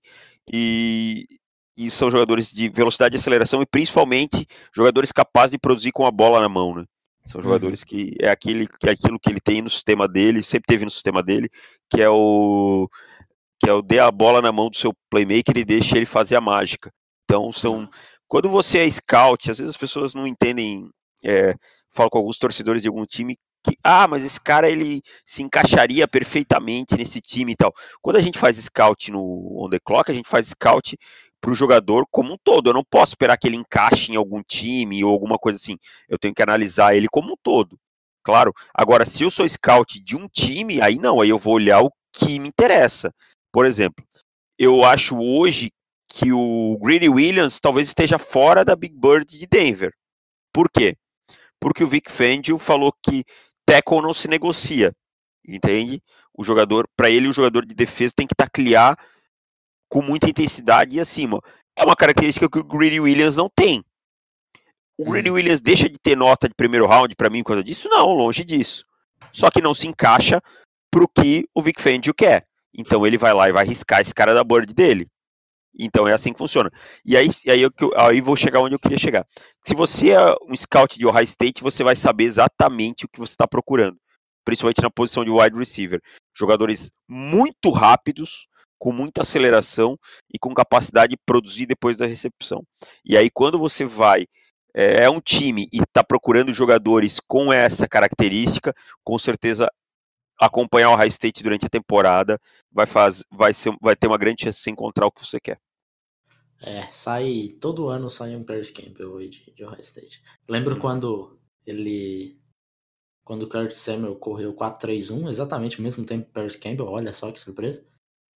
E, 0.51 1.25
e 1.77 1.91
são 1.91 2.09
jogadores 2.09 2.51
de 2.51 2.69
velocidade 2.69 3.15
e 3.15 3.19
aceleração 3.19 3.61
e 3.61 3.65
principalmente 3.65 4.47
jogadores 4.73 5.11
capazes 5.11 5.51
de 5.51 5.59
produzir 5.59 5.91
com 5.91 6.05
a 6.05 6.11
bola 6.11 6.39
na 6.39 6.49
mão, 6.49 6.73
né? 6.73 6.83
São 7.27 7.41
jogadores 7.41 7.81
uhum. 7.81 7.87
que 7.87 8.15
é 8.21 8.29
aquele 8.29 8.65
que 8.65 8.87
é 8.87 8.91
aquilo 8.91 9.19
que 9.19 9.29
ele 9.29 9.41
tem 9.41 9.61
no 9.61 9.69
sistema 9.69 10.07
dele, 10.07 10.41
sempre 10.41 10.65
teve 10.67 10.85
no 10.85 10.89
sistema 10.89 11.21
dele, 11.21 11.49
que 11.89 12.01
é 12.01 12.09
o 12.09 12.89
que 13.59 13.69
é 13.69 13.73
o 13.73 13.81
dê 13.81 13.99
a 13.99 14.09
bola 14.09 14.41
na 14.41 14.51
mão 14.51 14.69
do 14.69 14.77
seu 14.77 14.93
playmaker 15.09 15.57
e 15.57 15.65
deixe 15.65 15.95
ele 15.95 16.05
fazer 16.05 16.37
a 16.37 16.41
mágica. 16.41 16.89
Então 17.25 17.51
são 17.51 17.89
quando 18.27 18.49
você 18.49 18.79
é 18.79 18.89
scout, 18.89 19.51
às 19.51 19.57
vezes 19.57 19.71
as 19.71 19.77
pessoas 19.77 20.13
não 20.13 20.25
entendem, 20.25 20.89
é, 21.23 21.53
falo 21.93 22.09
com 22.09 22.17
alguns 22.17 22.37
torcedores 22.37 22.81
de 22.81 22.87
algum 22.87 23.05
time 23.05 23.37
que 23.67 23.77
ah, 23.83 24.07
mas 24.07 24.23
esse 24.23 24.39
cara 24.39 24.69
ele 24.69 25.01
se 25.25 25.43
encaixaria 25.43 26.07
perfeitamente 26.07 26.95
nesse 26.97 27.19
time 27.19 27.53
e 27.53 27.55
tal. 27.55 27.73
Quando 28.01 28.17
a 28.17 28.21
gente 28.21 28.39
faz 28.39 28.57
scout 28.57 29.11
no 29.11 29.65
on 29.65 29.69
the 29.69 29.79
clock, 29.79 30.09
a 30.09 30.13
gente 30.13 30.29
faz 30.29 30.47
scout 30.47 30.97
para 31.41 31.51
o 31.51 31.55
jogador 31.55 32.05
como 32.09 32.33
um 32.33 32.37
todo. 32.43 32.69
Eu 32.69 32.73
não 32.73 32.83
posso 32.83 33.11
esperar 33.11 33.37
que 33.37 33.47
ele 33.47 33.57
encaixe 33.57 34.11
em 34.11 34.15
algum 34.15 34.41
time 34.41 35.03
ou 35.03 35.11
alguma 35.11 35.37
coisa 35.37 35.57
assim. 35.57 35.77
Eu 36.07 36.17
tenho 36.17 36.33
que 36.33 36.41
analisar 36.41 36.95
ele 36.95 37.07
como 37.09 37.33
um 37.33 37.37
todo. 37.43 37.77
Claro. 38.23 38.53
Agora, 38.73 39.05
se 39.05 39.23
eu 39.23 39.29
sou 39.29 39.47
scout 39.47 40.01
de 40.01 40.15
um 40.15 40.27
time, 40.27 40.81
aí 40.81 40.97
não, 40.97 41.21
aí 41.21 41.29
eu 41.29 41.39
vou 41.39 41.53
olhar 41.53 41.81
o 41.81 41.91
que 42.11 42.39
me 42.39 42.49
interessa. 42.49 43.13
Por 43.51 43.65
exemplo, 43.65 44.05
eu 44.57 44.83
acho 44.83 45.17
hoje 45.17 45.71
que 46.09 46.31
o 46.31 46.77
Greedy 46.81 47.09
Williams 47.09 47.59
talvez 47.59 47.87
esteja 47.87 48.17
fora 48.17 48.65
da 48.65 48.75
Big 48.75 48.95
Bird 48.95 49.25
de 49.25 49.45
Denver. 49.45 49.93
Por 50.53 50.69
quê? 50.69 50.95
Porque 51.59 51.83
o 51.83 51.87
Vic 51.87 52.11
Fangio 52.11 52.57
falou 52.57 52.93
que 53.03 53.23
tackle 53.67 54.01
não 54.01 54.13
se 54.13 54.27
negocia. 54.27 54.93
Entende? 55.45 56.01
O 56.33 56.43
jogador, 56.43 56.87
para 56.95 57.09
ele, 57.09 57.27
o 57.27 57.33
jogador 57.33 57.65
de 57.65 57.75
defesa 57.75 58.13
tem 58.15 58.25
que 58.25 58.35
taclear 58.35 58.97
com 59.89 60.01
muita 60.01 60.29
intensidade 60.29 60.95
e 60.95 60.99
acima. 60.99 61.39
É 61.75 61.83
uma 61.83 61.95
característica 61.95 62.49
que 62.49 62.59
o 62.59 62.63
Greedy 62.63 62.99
Williams 62.99 63.35
não 63.35 63.49
tem. 63.53 63.83
O 64.97 65.03
hum. 65.03 65.11
Greedy 65.11 65.29
Williams 65.29 65.61
deixa 65.61 65.89
de 65.89 65.99
ter 65.99 66.15
nota 66.15 66.47
de 66.47 66.55
primeiro 66.55 66.87
round 66.87 67.15
para 67.15 67.29
mim 67.29 67.43
por 67.43 67.49
causa 67.49 67.63
disso? 67.63 67.87
Não, 67.89 68.11
longe 68.13 68.43
disso. 68.43 68.83
Só 69.31 69.51
que 69.51 69.61
não 69.61 69.73
se 69.73 69.87
encaixa 69.87 70.41
pro 70.91 71.07
que 71.07 71.47
o 71.53 71.61
Vic 71.61 71.81
Fangio 71.81 72.13
quer. 72.13 72.43
Então 72.73 73.05
ele 73.05 73.17
vai 73.17 73.33
lá 73.33 73.49
e 73.49 73.51
vai 73.51 73.65
riscar 73.65 74.01
esse 74.01 74.13
cara 74.13 74.33
da 74.33 74.43
board 74.43 74.73
dele. 74.73 75.07
Então 75.77 76.07
é 76.07 76.13
assim 76.13 76.33
que 76.33 76.39
funciona. 76.39 76.71
E 77.05 77.15
aí, 77.15 77.29
aí, 77.47 77.61
eu, 77.61 77.71
aí 77.95 78.21
vou 78.21 78.35
chegar 78.35 78.61
onde 78.61 78.75
eu 78.75 78.79
queria 78.79 78.97
chegar. 78.97 79.25
Se 79.63 79.75
você 79.75 80.11
é 80.11 80.35
um 80.47 80.55
scout 80.55 80.97
de 80.97 81.05
Ohio 81.05 81.23
State, 81.23 81.61
você 81.61 81.83
vai 81.83 81.95
saber 81.95 82.23
exatamente 82.23 83.05
o 83.05 83.09
que 83.09 83.19
você 83.19 83.33
está 83.33 83.47
procurando. 83.47 83.97
Principalmente 84.43 84.81
na 84.81 84.89
posição 84.89 85.23
de 85.23 85.31
wide 85.31 85.55
receiver. 85.55 86.01
Jogadores 86.35 86.91
muito 87.07 87.69
rápidos, 87.69 88.47
com 88.79 88.91
muita 88.91 89.21
aceleração 89.21 89.97
e 90.33 90.39
com 90.39 90.53
capacidade 90.53 91.11
de 91.11 91.17
produzir 91.25 91.65
depois 91.65 91.97
da 91.97 92.05
recepção. 92.05 92.63
E 93.03 93.17
aí, 93.17 93.29
quando 93.29 93.59
você 93.59 93.85
vai, 93.85 94.25
é, 94.73 95.03
é 95.03 95.09
um 95.09 95.19
time 95.19 95.67
e 95.73 95.81
está 95.81 96.03
procurando 96.03 96.53
jogadores 96.53 97.19
com 97.19 97.51
essa 97.51 97.87
característica, 97.87 98.73
com 99.03 99.17
certeza 99.17 99.67
acompanhar 100.39 100.91
o 100.91 100.95
High 100.95 101.07
State 101.07 101.43
durante 101.43 101.65
a 101.65 101.69
temporada 101.69 102.39
vai, 102.71 102.85
faz, 102.85 103.23
vai, 103.31 103.53
ser, 103.53 103.75
vai 103.81 103.95
ter 103.95 104.07
uma 104.07 104.17
grande 104.17 104.43
chance 104.43 104.63
de 104.63 104.69
encontrar 104.69 105.07
o 105.07 105.11
que 105.11 105.25
você 105.25 105.39
quer. 105.39 105.59
É, 106.61 106.83
sai. 106.91 107.55
Todo 107.61 107.89
ano 107.89 108.09
sai 108.09 108.35
um 108.35 108.43
Paris 108.43 108.71
Campbell 108.71 109.19
de, 109.29 109.53
de 109.53 109.63
Ohio 109.63 109.81
State. 109.81 110.21
Lembro 110.47 110.75
hum. 110.75 110.79
quando 110.79 111.37
ele. 111.65 112.39
Quando 113.23 113.43
o 113.43 113.49
Kurt 113.49 113.71
Samuel 113.71 114.15
correu 114.15 114.53
4-3-1, 114.53 115.27
exatamente 115.27 115.75
ao 115.75 115.83
mesmo 115.83 116.05
tempo 116.05 116.27
que 116.27 116.31
Paris 116.31 116.55
Campbell, 116.55 116.87
olha 116.87 117.11
só 117.11 117.29
que 117.29 117.39
surpresa. 117.39 117.85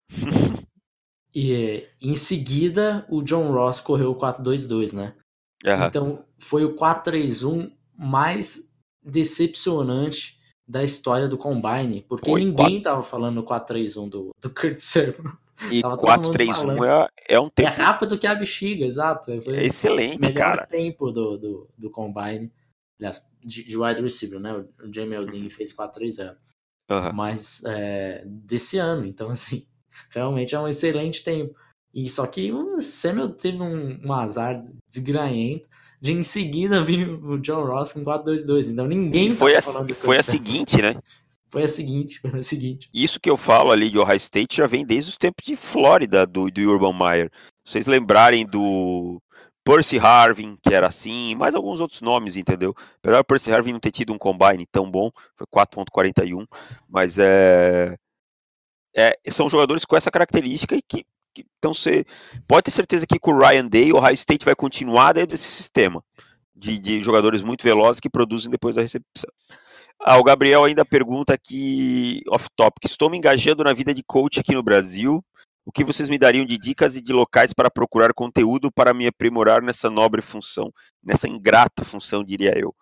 e 1.34 1.88
em 2.02 2.16
seguida 2.18 3.06
o 3.10 3.22
John 3.24 3.54
Ross 3.54 3.80
correu 3.80 4.14
4-2-2, 4.14 4.92
né? 4.92 5.16
Uhum. 5.66 5.86
Então 5.86 6.26
foi 6.38 6.66
o 6.66 6.76
4-3-1 6.76 7.72
mais 7.98 8.70
decepcionante 9.02 10.38
da 10.68 10.84
história 10.84 11.28
do 11.28 11.38
Combine, 11.38 12.06
porque 12.08 12.30
foi 12.30 12.42
ninguém 12.42 12.82
4... 12.82 12.84
tava 12.84 13.04
falando 13.04 13.44
4-3-1 13.44 14.10
do, 14.10 14.32
do 14.42 14.50
Kurt 14.50 14.80
Samuel. 14.80 15.38
E 15.70 15.82
4-3-1 15.82 16.86
é, 16.86 17.36
é 17.36 17.40
um 17.40 17.50
tempo. 17.50 17.70
É 17.70 17.72
rápido 17.72 18.18
que 18.18 18.26
a 18.26 18.34
bexiga, 18.34 18.86
exato. 18.86 19.42
Foi 19.42 19.58
é 19.58 19.66
excelente, 19.66 20.22
melhor 20.22 20.36
cara. 20.36 20.66
tempo 20.66 21.12
do, 21.12 21.38
do, 21.38 21.70
do 21.78 21.90
Combine. 21.92 22.52
Aliás, 23.00 23.28
de, 23.44 23.64
de 23.64 23.78
wide 23.78 24.02
receiver, 24.02 24.40
né? 24.40 24.54
O 24.54 24.94
Jamie 24.94 25.16
Aldin 25.16 25.50
fez 25.50 25.76
4-3-0. 25.76 26.36
Uhum. 26.90 27.14
Mas 27.14 27.64
é, 27.66 28.24
desse 28.26 28.78
ano, 28.78 29.06
então 29.06 29.30
assim, 29.32 29.66
realmente 30.10 30.56
é 30.56 30.60
um 30.60 30.68
excelente 30.68 31.24
tempo. 31.24 31.56
E 31.94 32.08
só 32.08 32.26
que 32.26 32.52
o 32.52 32.82
Samuel 32.82 33.30
teve 33.30 33.62
um, 33.62 34.00
um 34.04 34.14
azar 34.14 34.64
desgranhento 34.88 35.68
de 36.02 36.14
em 36.14 36.24
seguida 36.24 36.82
vir 36.84 37.10
o 37.10 37.38
John 37.40 37.66
Ross 37.66 37.92
com 37.92 38.04
4-2-2. 38.04 38.68
Então 38.68 38.88
ninguém 38.88 39.36
foi 39.36 39.56
a, 39.56 39.62
foi 39.62 40.18
a 40.18 40.24
seguinte, 40.24 40.82
né? 40.82 40.96
Foi 41.52 41.64
a 41.64 41.68
seguinte, 41.68 42.20
foi 42.32 42.40
a 42.40 42.44
seguinte. 42.44 42.90
Isso 42.94 43.20
que 43.20 43.30
eu 43.30 43.36
falo 43.36 43.72
ali 43.72 43.90
de 43.90 44.00
Ohio 44.00 44.16
State 44.16 44.58
já 44.58 44.66
vem 44.66 44.86
desde 44.86 45.12
os 45.12 45.18
tempos 45.18 45.46
de 45.46 45.58
Flórida, 45.58 46.26
do, 46.26 46.50
do 46.50 46.62
Urban 46.62 46.94
Meyer. 46.98 47.30
Vocês 47.66 47.86
lembrarem 47.86 48.46
do 48.46 49.22
Percy 49.64 50.00
Harvin, 50.00 50.58
que 50.64 50.74
era 50.74 50.88
assim, 50.88 51.36
mais 51.36 51.54
alguns 51.54 51.82
outros 51.82 52.02
nomes, 52.02 52.38
entendeu? 52.38 52.74
Apesar 53.00 53.18
do 53.18 53.26
Percy 53.26 53.52
Harvin 53.52 53.74
não 53.74 53.80
ter 53.82 53.92
tido 53.92 54.14
um 54.14 54.18
combine 54.18 54.66
tão 54.66 54.90
bom, 54.90 55.12
foi 55.36 55.46
4.41, 55.48 56.48
mas 56.88 57.20
é, 57.20 57.98
é, 58.96 59.18
são 59.30 59.50
jogadores 59.50 59.84
com 59.84 59.98
essa 59.98 60.10
característica 60.10 60.76
e 60.76 60.82
que, 60.82 61.06
então 61.60 61.74
você 61.74 62.06
pode 62.48 62.64
ter 62.64 62.72
certeza 62.72 63.06
que 63.06 63.20
com 63.20 63.32
o 63.32 63.38
Ryan 63.38 63.68
Day 63.68 63.92
o 63.92 64.00
High 64.00 64.14
State 64.14 64.46
vai 64.46 64.56
continuar 64.56 65.14
dentro 65.14 65.32
desse 65.32 65.50
sistema 65.50 66.04
de, 66.56 66.78
de 66.78 67.02
jogadores 67.02 67.42
muito 67.42 67.64
velozes 67.64 68.00
que 68.00 68.10
produzem 68.10 68.50
depois 68.50 68.76
da 68.76 68.82
recepção. 68.82 69.30
Ah, 70.04 70.18
o 70.18 70.24
Gabriel 70.24 70.64
ainda 70.64 70.84
pergunta 70.84 71.32
aqui, 71.32 72.24
off-topic, 72.28 72.86
estou 72.86 73.08
me 73.08 73.18
engajando 73.18 73.64
na 73.64 73.72
vida 73.72 73.94
de 73.94 74.02
coach 74.02 74.40
aqui 74.40 74.52
no 74.52 74.64
Brasil, 74.64 75.24
o 75.64 75.72
que 75.72 75.84
vocês 75.84 76.10
me 76.10 76.18
dariam 76.18 76.44
de 76.44 76.58
dicas 76.58 76.96
e 76.96 77.02
de 77.02 77.14
locais 77.14 77.54
para 77.54 77.70
procurar 77.70 78.12
conteúdo 78.12 78.72
para 78.72 78.96
me 78.96 79.06
aprimorar 79.06 79.62
nessa 79.62 79.92
nobre 79.92 80.20
função, 80.24 80.74
nessa 81.04 81.28
ingrata 81.28 81.86
função, 81.86 82.24
diria 82.24 82.58
eu? 82.58 82.74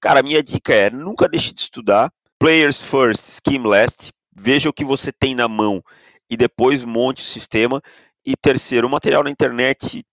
Cara, 0.00 0.20
minha 0.20 0.42
dica 0.42 0.74
é: 0.74 0.90
nunca 0.90 1.28
deixe 1.28 1.54
de 1.54 1.60
estudar. 1.60 2.10
Players 2.40 2.82
first, 2.82 3.40
scheme 3.40 3.68
last. 3.68 4.10
Veja 4.36 4.68
o 4.68 4.72
que 4.72 4.84
você 4.84 5.12
tem 5.12 5.32
na 5.32 5.46
mão 5.46 5.80
e 6.28 6.36
depois 6.36 6.84
monte 6.84 7.22
o 7.22 7.24
sistema. 7.24 7.80
E 8.26 8.34
terceiro, 8.36 8.88
o 8.88 8.90
material 8.90 9.22
na 9.22 9.30
internet 9.30 10.04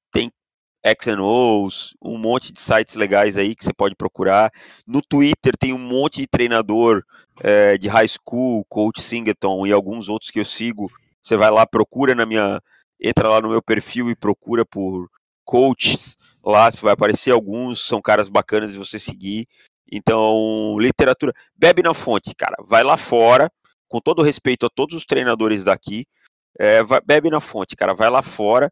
tem 0.81 0.91
X&Os, 0.91 1.95
um 2.01 2.17
monte 2.17 2.51
de 2.51 2.59
sites 2.59 2.95
legais 2.95 3.37
aí 3.37 3.55
que 3.55 3.63
você 3.63 3.73
pode 3.73 3.95
procurar. 3.95 4.51
No 4.85 5.01
Twitter 5.01 5.55
tem 5.57 5.73
um 5.73 5.77
monte 5.77 6.21
de 6.21 6.27
treinador 6.27 7.03
é, 7.41 7.77
de 7.77 7.87
high 7.87 8.07
school, 8.07 8.65
coach 8.69 9.01
Singleton 9.01 9.65
e 9.65 9.71
alguns 9.71 10.09
outros 10.09 10.31
que 10.31 10.39
eu 10.39 10.45
sigo 10.45 10.91
você 11.23 11.37
vai 11.37 11.51
lá, 11.51 11.65
procura 11.65 12.15
na 12.15 12.25
minha. 12.25 12.61
Entra 12.99 13.29
lá 13.29 13.41
no 13.41 13.49
meu 13.49 13.61
perfil 13.61 14.09
e 14.09 14.15
procura 14.15 14.65
por 14.65 15.09
coaches. 15.43 16.17
Lá 16.43 16.71
você 16.71 16.81
vai 16.81 16.93
aparecer 16.93 17.31
alguns, 17.31 17.85
são 17.85 18.01
caras 18.01 18.29
bacanas 18.29 18.71
de 18.71 18.77
você 18.77 18.99
seguir. 18.99 19.47
Então, 19.91 20.77
literatura. 20.79 21.33
Bebe 21.55 21.81
na 21.81 21.93
fonte, 21.93 22.33
cara. 22.35 22.55
Vai 22.65 22.83
lá 22.83 22.97
fora, 22.97 23.51
com 23.87 23.99
todo 23.99 24.21
respeito 24.21 24.65
a 24.65 24.69
todos 24.69 24.95
os 24.95 25.05
treinadores 25.05 25.63
daqui. 25.63 26.05
É, 26.57 26.83
vai, 26.83 27.01
bebe 27.01 27.29
na 27.29 27.39
fonte, 27.39 27.75
cara. 27.75 27.93
Vai 27.93 28.09
lá 28.09 28.21
fora 28.21 28.71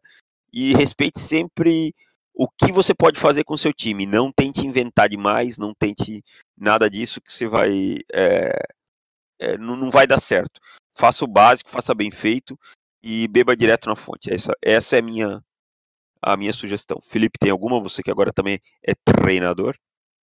e 0.52 0.74
respeite 0.74 1.20
sempre 1.20 1.94
o 2.34 2.48
que 2.48 2.72
você 2.72 2.94
pode 2.94 3.20
fazer 3.20 3.44
com 3.44 3.54
o 3.54 3.58
seu 3.58 3.72
time. 3.72 4.06
Não 4.06 4.32
tente 4.32 4.66
inventar 4.66 5.08
demais, 5.08 5.58
não 5.58 5.74
tente 5.74 6.22
nada 6.56 6.88
disso 6.88 7.20
que 7.20 7.32
você 7.32 7.46
vai. 7.46 7.98
É, 8.12 8.52
é, 9.38 9.58
não, 9.58 9.76
não 9.76 9.90
vai 9.90 10.06
dar 10.06 10.20
certo 10.20 10.60
faça 11.00 11.24
o 11.24 11.28
básico, 11.28 11.70
faça 11.70 11.94
bem 11.94 12.10
feito 12.10 12.58
e 13.02 13.26
beba 13.28 13.56
direto 13.56 13.88
na 13.88 13.96
fonte. 13.96 14.30
Essa, 14.32 14.52
essa 14.62 14.96
é 14.96 14.98
a 14.98 15.02
minha, 15.02 15.42
a 16.20 16.36
minha 16.36 16.52
sugestão. 16.52 17.00
Felipe, 17.00 17.38
tem 17.38 17.50
alguma? 17.50 17.80
Você 17.80 18.02
que 18.02 18.10
agora 18.10 18.30
também 18.32 18.60
é 18.82 18.92
treinador? 18.94 19.74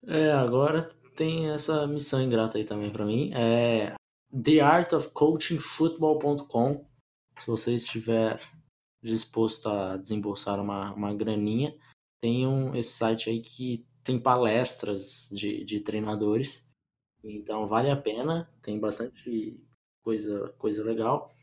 É, 0.07 0.33
agora 0.33 0.83
tem 1.15 1.49
essa 1.51 1.87
missão 1.87 2.21
ingrata 2.21 2.59
aí 2.59 2.65
também 2.65 2.91
para 2.91 3.07
mim. 3.07 3.33
É 3.35 3.95
theartofcoachingfootball.com. 4.43 6.85
Se 7.39 7.47
você 7.47 7.75
estiver 7.75 8.41
disposto 9.07 9.69
a 9.69 9.97
desembolsar 9.97 10.61
uma, 10.61 10.93
uma 10.93 11.15
graninha, 11.15 11.77
tem 12.21 12.47
um, 12.47 12.75
esse 12.75 12.93
site 12.93 13.31
aí 13.31 13.41
que 13.41 13.87
tem 14.03 14.19
palestras 14.19 15.29
de, 15.33 15.65
de 15.65 15.81
treinadores. 15.81 16.69
Então 17.23 17.67
vale 17.67 17.91
a 17.91 17.97
pena, 17.97 18.51
tem 18.63 18.79
bastante 18.79 19.61
coisa, 20.03 20.49
coisa 20.59 20.85
legal. 20.85 21.35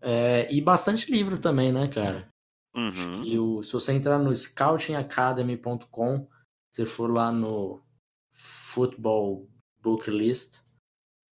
É, 0.00 0.52
e 0.52 0.60
bastante 0.60 1.10
livro 1.10 1.38
também, 1.38 1.72
né, 1.72 1.88
cara? 1.88 2.28
Uhum. 2.74 3.24
E 3.24 3.38
o, 3.38 3.62
se 3.62 3.72
você 3.72 3.92
entrar 3.92 4.18
no 4.18 4.34
scoutingacademy.com, 4.34 6.28
se 6.72 6.86
for 6.86 7.12
lá 7.12 7.32
no 7.32 7.82
Football 8.32 9.48
Book 9.80 10.10
List, 10.10 10.62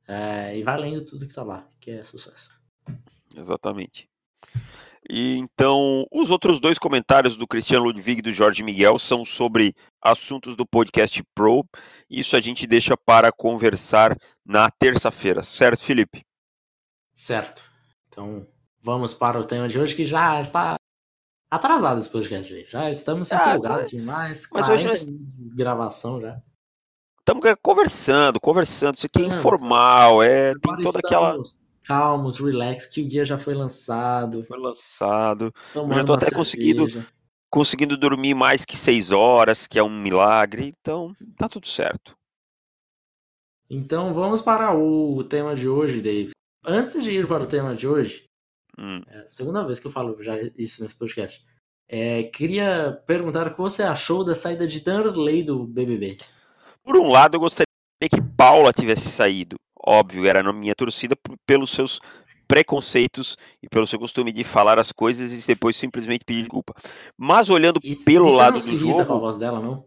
é, 0.07 0.57
e 0.57 0.63
vai 0.63 0.79
lendo 0.79 1.03
tudo 1.05 1.27
que 1.27 1.33
tá 1.33 1.43
lá, 1.43 1.67
que 1.79 1.91
é 1.91 2.03
sucesso. 2.03 2.53
Exatamente. 3.36 4.07
E 5.10 5.38
então, 5.38 6.06
os 6.12 6.32
outros 6.32 6.60
dois 6.60 6.80
comentários 6.80 7.36
do 7.36 7.47
Cristiano 7.47 7.86
Ludwig 7.86 8.20
e 8.20 8.22
do 8.24 8.34
Jorge 8.34 8.64
Miguel 8.64 8.97
são 8.97 9.24
sobre 9.24 9.76
assuntos 10.01 10.56
do 10.56 10.66
podcast 10.66 11.24
Pro. 11.36 11.64
Isso 12.10 12.36
a 12.36 12.41
gente 12.41 12.66
deixa 12.66 12.97
para 12.97 13.32
conversar 13.32 14.18
na 14.43 14.70
terça-feira, 14.70 15.43
certo, 15.43 15.84
Felipe? 15.84 16.26
Certo. 17.14 17.64
Então, 18.08 18.47
vamos 18.82 19.14
para 19.14 19.39
o 19.39 19.45
tema 19.45 19.68
de 19.68 19.80
hoje, 19.80 19.95
que 19.95 20.06
já 20.06 20.41
está 20.41 20.76
atrasado 21.49 21.99
esse 21.99 22.10
podcast. 22.10 22.66
Já 22.68 22.89
estamos 22.89 23.32
ah, 23.32 23.49
empolgados 23.49 23.89
demais. 23.89 24.47
Mas 24.51 24.70
hoje 24.70 24.86
nós... 24.86 25.06
gravação 25.56 26.20
já. 26.20 26.41
Estamos 27.20 27.43
conversando, 27.62 28.39
conversando. 28.39 28.95
Isso 28.95 29.08
aqui 29.08 29.24
é 29.24 29.28
informal, 29.28 30.22
é, 30.22 30.53
tem 30.60 30.84
toda 30.84 30.99
aquela. 30.99 31.41
Calmos, 31.86 32.39
relax, 32.39 32.86
que 32.86 33.01
o 33.01 33.07
guia 33.07 33.25
já 33.25 33.38
foi 33.38 33.53
lançado. 33.53 34.43
Foi 34.45 34.59
lançado. 34.59 35.53
Eu 35.73 35.93
já 35.93 36.01
estou 36.01 36.15
até 36.15 36.31
conseguindo, 36.31 37.05
conseguindo 37.49 37.97
dormir 37.97 38.33
mais 38.33 38.65
que 38.65 38.75
seis 38.75 39.11
horas, 39.11 39.67
que 39.67 39.77
é 39.77 39.83
um 39.83 39.89
milagre. 39.89 40.73
Então, 40.81 41.13
tá 41.38 41.47
tudo 41.47 41.67
certo. 41.67 42.15
Então 43.69 44.13
vamos 44.13 44.41
para 44.41 44.75
o 44.75 45.23
tema 45.23 45.55
de 45.55 45.67
hoje, 45.67 46.01
David 46.01 46.36
antes 46.65 47.03
de 47.03 47.11
ir 47.11 47.27
para 47.27 47.43
o 47.43 47.47
tema 47.47 47.75
de 47.75 47.88
hoje, 47.88 48.25
hum. 48.77 49.01
é 49.07 49.19
a 49.19 49.27
segunda 49.27 49.63
vez 49.63 49.79
que 49.79 49.88
eu 49.88 49.91
falo 49.91 50.21
já 50.21 50.36
isso 50.57 50.81
nesse 50.81 50.95
podcast, 50.95 51.39
é, 51.88 52.23
queria 52.23 52.99
perguntar 53.05 53.47
o 53.47 53.51
que 53.51 53.61
você 53.61 53.83
achou 53.83 54.23
da 54.23 54.33
saída 54.33 54.67
de 54.67 54.79
Darley 54.79 55.43
do 55.43 55.65
BBB. 55.65 56.17
Por 56.83 56.97
um 56.97 57.09
lado, 57.09 57.36
eu 57.36 57.39
gostaria 57.39 57.65
que 58.01 58.21
Paula 58.36 58.73
tivesse 58.73 59.09
saído. 59.09 59.55
Óbvio, 59.84 60.26
era 60.26 60.41
na 60.41 60.53
minha 60.53 60.76
torcida 60.76 61.15
pelos 61.45 61.71
seus 61.71 61.99
preconceitos 62.47 63.38
e 63.61 63.67
pelo 63.67 63.88
seu 63.88 63.99
costume 63.99 64.32
de 64.32 64.43
falar 64.43 64.80
as 64.80 64.91
coisas 64.91 65.32
e 65.32 65.47
depois 65.47 65.76
simplesmente 65.76 66.23
pedir 66.23 66.41
desculpa. 66.43 66.73
Mas 67.17 67.49
olhando 67.49 67.80
e 67.84 67.95
pelo 67.95 68.30
lado 68.30 68.53
não 68.53 68.59
se 68.59 68.71
do 68.71 68.78
jogo, 68.78 69.05
com 69.05 69.13
a 69.13 69.19
voz 69.19 69.38
dela, 69.38 69.59
não? 69.59 69.86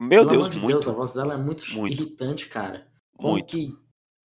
Meu 0.00 0.24
Pelo 0.24 0.30
Deus, 0.30 0.50
de 0.50 0.58
muito. 0.58 0.72
Deus, 0.72 0.88
a 0.88 0.92
voz 0.92 1.12
dela 1.12 1.34
é 1.34 1.36
muito, 1.36 1.62
muito. 1.74 1.92
irritante, 1.92 2.46
cara. 2.46 2.86
Como 3.16 3.34
muito. 3.34 3.46
que 3.46 3.76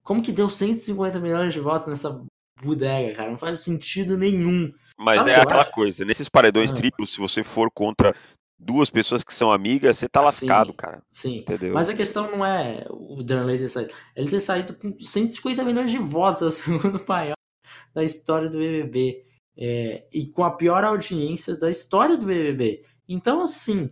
como 0.03 0.21
que 0.21 0.31
deu 0.31 0.49
150 0.49 1.19
milhões 1.19 1.53
de 1.53 1.59
votos 1.59 1.87
nessa 1.87 2.21
bodega, 2.61 3.15
cara? 3.15 3.31
Não 3.31 3.37
faz 3.37 3.61
sentido 3.61 4.17
nenhum. 4.17 4.71
Mas 4.97 5.15
Sabe 5.15 5.31
é 5.31 5.39
aquela 5.39 5.61
acho? 5.61 5.71
coisa, 5.71 6.05
nesses 6.05 6.29
paredões 6.29 6.71
ah. 6.71 6.75
triplos, 6.75 7.11
se 7.11 7.19
você 7.19 7.43
for 7.43 7.71
contra 7.71 8.15
duas 8.63 8.89
pessoas 8.89 9.23
que 9.23 9.33
são 9.33 9.51
amigas, 9.51 9.97
você 9.97 10.07
tá 10.07 10.19
ah, 10.19 10.25
lascado, 10.25 10.71
sim, 10.71 10.75
cara. 10.75 11.03
Sim. 11.11 11.37
Entendeu? 11.39 11.73
Mas 11.73 11.89
a 11.89 11.93
questão 11.93 12.31
não 12.31 12.45
é 12.45 12.85
o 12.89 13.21
Darley 13.21 13.57
ter 13.57 13.69
saído. 13.69 13.93
Ele 14.15 14.29
ter 14.29 14.39
saído 14.39 14.73
com 14.75 14.95
150 14.95 15.63
milhões 15.63 15.91
de 15.91 15.97
votos, 15.97 16.41
é 16.41 16.45
o 16.45 16.51
segundo 16.79 17.05
maior 17.07 17.35
da 17.93 18.03
história 18.03 18.49
do 18.49 18.57
BBB. 18.57 19.25
É, 19.55 20.07
e 20.11 20.25
com 20.27 20.43
a 20.43 20.55
pior 20.55 20.83
audiência 20.83 21.55
da 21.55 21.69
história 21.69 22.17
do 22.17 22.25
BBB. 22.25 22.83
Então, 23.07 23.41
assim, 23.41 23.91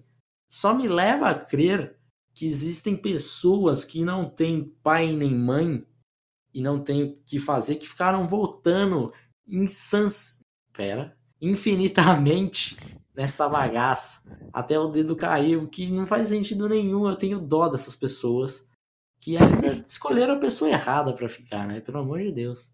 só 0.50 0.74
me 0.74 0.88
leva 0.88 1.30
a 1.30 1.36
crer 1.36 1.96
que 2.34 2.48
existem 2.48 2.98
pessoas 2.98 3.84
que 3.84 4.04
não 4.04 4.28
têm 4.28 4.74
pai 4.82 5.16
nem 5.16 5.36
mãe 5.36 5.86
e 6.54 6.62
não 6.62 6.84
tem 6.84 7.04
o 7.04 7.16
que 7.24 7.40
fazer, 7.40 7.76
que 7.76 7.88
ficaram 7.88 8.28
voltando 8.28 9.14
insans... 9.48 10.40
Pera, 10.74 11.16
infinitamente 11.40 12.78
nesta 13.16 13.48
bagaça 13.48 14.22
até 14.54 14.80
o 14.80 14.88
dedo 14.88 15.16
cair, 15.16 15.58
o 15.58 15.68
que 15.68 15.92
não 15.92 16.06
faz 16.06 16.28
sentido 16.28 16.68
nenhum. 16.68 17.08
Eu 17.08 17.16
tenho 17.16 17.40
dó 17.40 17.68
dessas 17.68 17.96
pessoas 17.96 18.68
que 19.20 19.38
ainda 19.38 19.68
escolheram 19.86 20.36
a 20.36 20.40
pessoa 20.40 20.70
errada 20.70 21.14
para 21.14 21.30
ficar, 21.30 21.68
né? 21.68 21.80
Pelo 21.80 22.00
amor 22.00 22.20
de 22.20 22.32
Deus. 22.32 22.72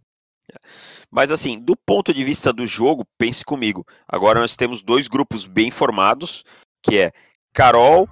Mas 1.12 1.32
assim, 1.32 1.60
do 1.60 1.76
ponto 1.76 2.14
de 2.14 2.24
vista 2.24 2.54
do 2.54 2.66
jogo, 2.66 3.06
pense 3.18 3.44
comigo. 3.44 3.86
Agora 4.08 4.40
nós 4.40 4.56
temos 4.56 4.82
dois 4.82 5.08
grupos 5.08 5.46
bem 5.46 5.70
formados, 5.70 6.44
que 6.82 6.98
é 6.98 7.12
Carol, 7.54 8.08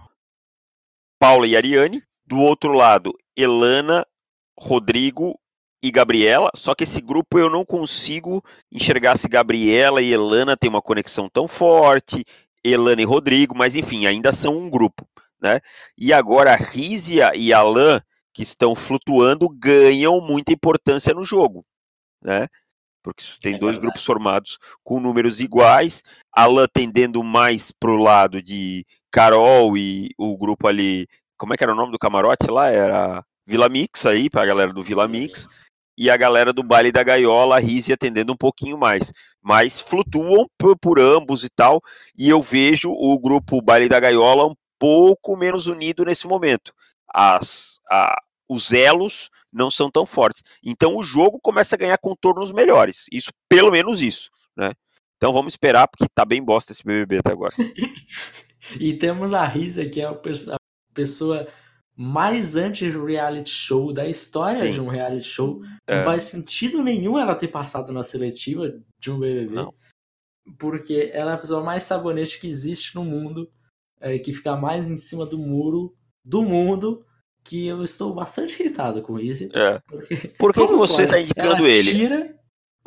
Paula 1.19 1.47
e 1.47 1.55
Ariane. 1.55 2.03
Do 2.27 2.39
outro 2.39 2.73
lado, 2.73 3.13
Elana, 3.37 4.05
Rodrigo 4.59 5.39
e 5.85 5.91
Gabriela, 5.91 6.49
só 6.55 6.73
que 6.73 6.83
esse 6.83 6.99
grupo 6.99 7.37
eu 7.37 7.47
não 7.47 7.63
consigo 7.63 8.43
enxergar 8.71 9.19
se 9.19 9.27
Gabriela 9.27 10.01
e 10.01 10.11
Elana 10.11 10.57
têm 10.57 10.67
uma 10.67 10.81
conexão 10.81 11.29
tão 11.29 11.47
forte, 11.47 12.25
Elana 12.63 13.03
e 13.03 13.05
Rodrigo, 13.05 13.55
mas 13.55 13.75
enfim, 13.75 14.07
ainda 14.07 14.33
são 14.33 14.57
um 14.57 14.67
grupo, 14.67 15.07
né? 15.39 15.61
E 15.95 16.11
agora 16.11 16.53
a 16.53 16.55
Rízia 16.55 17.33
e 17.35 17.53
Alan, 17.53 18.01
que 18.33 18.41
estão 18.41 18.73
flutuando, 18.73 19.47
ganham 19.47 20.19
muita 20.19 20.51
importância 20.51 21.13
no 21.13 21.23
jogo, 21.23 21.63
né? 22.19 22.47
Porque 23.03 23.23
tem 23.39 23.53
é 23.53 23.59
dois 23.59 23.75
verdade. 23.75 23.81
grupos 23.81 24.03
formados 24.03 24.57
com 24.83 24.99
números 24.99 25.39
iguais, 25.39 26.01
Alan 26.35 26.65
tendendo 26.73 27.23
mais 27.23 27.71
pro 27.71 27.95
lado 27.95 28.41
de 28.41 28.83
Carol 29.11 29.77
e 29.77 30.09
o 30.17 30.35
grupo 30.35 30.67
ali, 30.67 31.07
como 31.37 31.53
é 31.53 31.57
que 31.57 31.63
era 31.63 31.73
o 31.73 31.75
nome 31.75 31.91
do 31.91 31.99
camarote 31.99 32.49
lá? 32.49 32.71
Era 32.71 33.23
Vila 33.45 33.69
Mix 33.69 34.03
aí, 34.07 34.31
para 34.31 34.41
a 34.41 34.47
galera 34.47 34.73
do 34.73 34.83
Vila 34.83 35.07
Mix 35.07 35.63
e 35.97 36.09
a 36.09 36.17
galera 36.17 36.51
do 36.51 36.63
baile 36.63 36.91
da 36.91 37.03
gaiola, 37.03 37.55
a 37.55 37.59
Rise 37.59 37.93
atendendo 37.93 38.33
um 38.33 38.37
pouquinho 38.37 38.77
mais. 38.77 39.11
Mas 39.41 39.79
flutuam 39.79 40.47
por, 40.57 40.77
por, 40.77 40.99
ambos 40.99 41.43
e 41.43 41.49
tal, 41.49 41.81
e 42.17 42.29
eu 42.29 42.41
vejo 42.41 42.91
o 42.91 43.17
grupo 43.19 43.61
baile 43.61 43.87
da 43.87 43.99
gaiola 43.99 44.45
um 44.45 44.55
pouco 44.77 45.37
menos 45.37 45.67
unido 45.67 46.03
nesse 46.03 46.27
momento. 46.27 46.73
As, 47.13 47.79
a, 47.89 48.15
os 48.49 48.73
elos 48.73 49.29
não 49.51 49.71
são 49.71 49.89
tão 49.89 50.05
fortes. 50.05 50.43
Então 50.63 50.97
o 50.97 51.03
jogo 51.03 51.39
começa 51.39 51.75
a 51.75 51.77
ganhar 51.77 51.97
contornos 51.97 52.51
melhores. 52.51 53.05
Isso, 53.11 53.31
pelo 53.47 53.71
menos 53.71 54.01
isso, 54.01 54.29
né? 54.55 54.73
Então 55.15 55.31
vamos 55.31 55.53
esperar, 55.53 55.87
porque 55.87 56.05
tá 56.13 56.25
bem 56.25 56.43
bosta 56.43 56.73
esse 56.73 56.83
BBB 56.83 57.19
até 57.19 57.31
agora. 57.31 57.53
e 58.79 58.93
temos 58.93 59.33
a 59.33 59.45
Risa, 59.45 59.85
que 59.85 60.01
é 60.01 60.05
a 60.05 60.13
pessoa 60.93 61.47
mais 61.95 62.55
anti-reality 62.55 63.49
show 63.49 63.93
da 63.93 64.07
história 64.07 64.63
Sim. 64.63 64.71
de 64.71 64.81
um 64.81 64.87
reality 64.87 65.27
show. 65.27 65.61
É. 65.87 65.97
Não 65.97 66.03
faz 66.03 66.23
sentido 66.23 66.83
nenhum 66.83 67.17
ela 67.17 67.35
ter 67.35 67.47
passado 67.47 67.93
na 67.93 68.03
seletiva 68.03 68.77
de 68.99 69.11
um 69.11 69.19
BBB. 69.19 69.55
Não. 69.55 69.73
Porque 70.59 71.09
ela 71.13 71.31
é 71.31 71.33
a 71.35 71.37
pessoa 71.37 71.63
mais 71.63 71.83
sabonete 71.83 72.39
que 72.39 72.47
existe 72.47 72.93
no 72.95 73.03
mundo, 73.03 73.49
é, 73.99 74.19
que 74.19 74.33
fica 74.33 74.55
mais 74.55 74.89
em 74.89 74.97
cima 74.97 75.25
do 75.25 75.37
muro 75.37 75.95
do 76.23 76.41
mundo, 76.41 77.05
que 77.43 77.67
eu 77.67 77.81
estou 77.81 78.13
bastante 78.13 78.59
irritado 78.59 79.01
com 79.01 79.19
isso. 79.19 79.45
É. 79.55 79.79
Porque, 79.87 80.15
Por 80.37 80.53
que, 80.53 80.67
que 80.67 80.73
você 80.73 81.03
está 81.03 81.19
indicando 81.19 81.55
ela 81.55 81.69
ele? 81.69 81.91
Tira... 81.91 82.35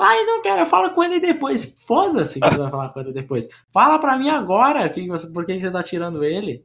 Ai, 0.01 0.25
não 0.25 0.41
quero, 0.43 0.65
fala 0.67 0.91
com 0.91 1.03
ele 1.03 1.19
depois. 1.19 1.75
Foda-se 1.85 2.39
que 2.39 2.49
você 2.49 2.57
vai 2.57 2.71
falar 2.71 2.91
com 2.91 3.01
ele 3.01 3.13
depois. 3.13 3.49
Fala 3.73 3.99
pra 3.99 4.17
mim 4.17 4.29
agora 4.29 4.89
que 4.89 5.09
você, 5.09 5.29
por 5.33 5.45
que 5.45 5.59
você 5.59 5.71
tá 5.71 5.83
tirando 5.83 6.23
ele. 6.23 6.65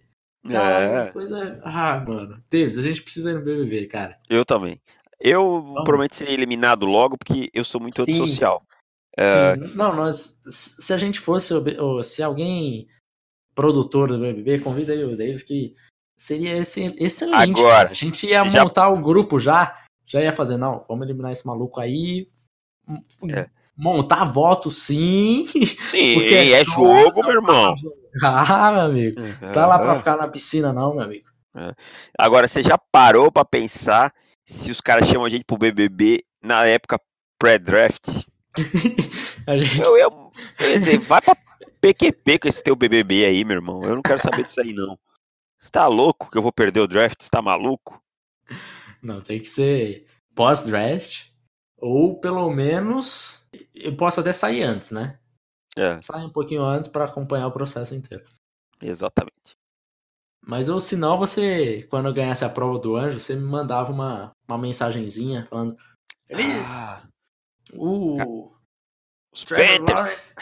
Cara, 0.49 1.05
é. 1.07 1.11
coisa. 1.11 1.61
Ah, 1.63 2.03
mano. 2.05 2.43
Davis, 2.51 2.77
a 2.77 2.81
gente 2.81 3.01
precisa 3.01 3.31
ir 3.31 3.35
no 3.35 3.41
BBB, 3.41 3.87
cara. 3.87 4.17
Eu 4.29 4.43
também. 4.43 4.79
Eu 5.19 5.41
Vamos. 5.41 5.73
provavelmente 5.83 6.17
seria 6.17 6.33
eliminado 6.33 6.85
logo 6.85 7.17
porque 7.17 7.49
eu 7.53 7.63
sou 7.63 7.79
muito 7.79 7.95
Sim. 7.95 8.01
antissocial. 8.01 8.61
É... 9.17 9.55
Não, 9.55 9.95
nós. 9.95 10.41
Se 10.47 10.93
a 10.93 10.97
gente 10.97 11.19
fosse. 11.19 11.53
Ou 11.53 12.03
se 12.03 12.21
alguém 12.21 12.87
produtor 13.55 14.09
do 14.09 14.19
BBB, 14.19 14.59
convida 14.59 14.93
aí 14.93 15.03
o 15.03 15.15
Davis 15.15 15.43
que 15.43 15.75
seria 16.17 16.57
excelente. 16.57 17.59
Agora, 17.59 17.75
cara. 17.75 17.91
a 17.91 17.93
gente 17.93 18.25
ia 18.25 18.43
já... 18.49 18.63
montar 18.63 18.89
o 18.89 19.01
grupo 19.01 19.39
já. 19.39 19.73
Já 20.05 20.21
ia 20.21 20.33
fazer, 20.33 20.57
não, 20.57 20.83
vamos 20.87 21.05
eliminar 21.05 21.31
esse 21.31 21.45
maluco 21.47 21.79
aí. 21.79 22.27
É. 23.29 23.49
Montar 23.75 24.25
voto, 24.25 24.69
sim. 24.69 25.45
Sim, 25.89 26.21
é, 26.21 26.51
é 26.51 26.63
jogo, 26.65 27.21
meu 27.21 27.31
irmão. 27.31 27.73
Ah, 28.23 28.71
meu 28.71 28.81
amigo. 28.81 29.21
Uhum. 29.21 29.51
Tá 29.51 29.65
lá 29.65 29.79
pra 29.79 29.95
ficar 29.95 30.15
na 30.15 30.27
piscina, 30.27 30.71
não, 30.71 30.93
meu 30.93 31.03
amigo. 31.03 31.27
É. 31.55 31.73
Agora, 32.17 32.47
você 32.47 32.61
já 32.61 32.77
parou 32.77 33.31
pra 33.31 33.45
pensar 33.45 34.13
se 34.45 34.71
os 34.71 34.81
caras 34.81 35.07
chamam 35.07 35.25
a 35.25 35.29
gente 35.29 35.43
pro 35.43 35.57
BBB 35.57 36.23
na 36.41 36.65
época 36.65 36.99
pré-draft? 37.39 38.07
gente... 38.55 39.81
eu, 39.81 39.97
eu, 39.97 40.31
eu 40.59 40.79
dizer, 40.79 40.99
vai 40.99 41.21
pra 41.21 41.35
PQP 41.81 42.39
com 42.39 42.47
esse 42.47 42.63
teu 42.63 42.75
BBB 42.75 43.25
aí, 43.25 43.43
meu 43.43 43.55
irmão. 43.55 43.81
Eu 43.83 43.95
não 43.95 44.01
quero 44.01 44.19
saber 44.19 44.43
disso 44.43 44.61
aí, 44.61 44.73
não. 44.73 44.97
Você 45.59 45.69
tá 45.71 45.87
louco 45.87 46.29
que 46.29 46.37
eu 46.37 46.41
vou 46.41 46.51
perder 46.51 46.81
o 46.81 46.87
draft? 46.87 47.21
Você 47.21 47.29
tá 47.29 47.41
maluco? 47.41 48.01
Não, 49.01 49.21
tem 49.21 49.39
que 49.39 49.47
ser 49.47 50.05
pós-draft. 50.35 51.25
Ou 51.77 52.19
pelo 52.19 52.49
menos. 52.49 53.45
Eu 53.75 53.95
posso 53.95 54.19
até 54.19 54.31
sair 54.31 54.63
antes, 54.63 54.91
né? 54.91 55.19
É. 55.77 56.01
Sai 56.01 56.23
um 56.23 56.29
pouquinho 56.29 56.63
antes 56.63 56.89
para 56.89 57.05
acompanhar 57.05 57.47
o 57.47 57.51
processo 57.51 57.95
inteiro. 57.95 58.23
Exatamente. 58.81 59.57
Mas 60.45 60.67
ou 60.67 60.81
se 60.81 60.97
não, 60.97 61.17
você, 61.17 61.87
quando 61.89 62.07
eu 62.07 62.13
ganhasse 62.13 62.43
a 62.43 62.49
prova 62.49 62.77
do 62.77 62.95
anjo, 62.97 63.19
você 63.19 63.33
me 63.33 63.45
mandava 63.45 63.91
uma, 63.91 64.35
uma 64.47 64.57
mensagenzinha 64.57 65.47
falando. 65.49 65.77
Ah, 66.65 67.03
uh, 67.73 68.51
os 69.31 69.43
Trevor 69.43 69.77
Panthers. 69.77 69.99
Lawrence, 69.99 70.35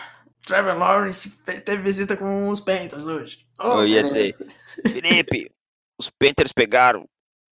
Trevor 0.46 0.78
Lawrence 0.78 1.30
teve 1.62 1.84
visita 1.84 2.18
com 2.18 2.48
os 2.48 2.60
Panthers 2.60 3.06
hoje. 3.06 3.46
Oh, 3.60 3.82
eu 3.82 3.88
ia 3.88 4.04
dizer, 4.04 4.36
Felipe, 4.82 5.52
os 6.00 6.10
Panthers 6.10 6.52
pegaram 6.52 7.08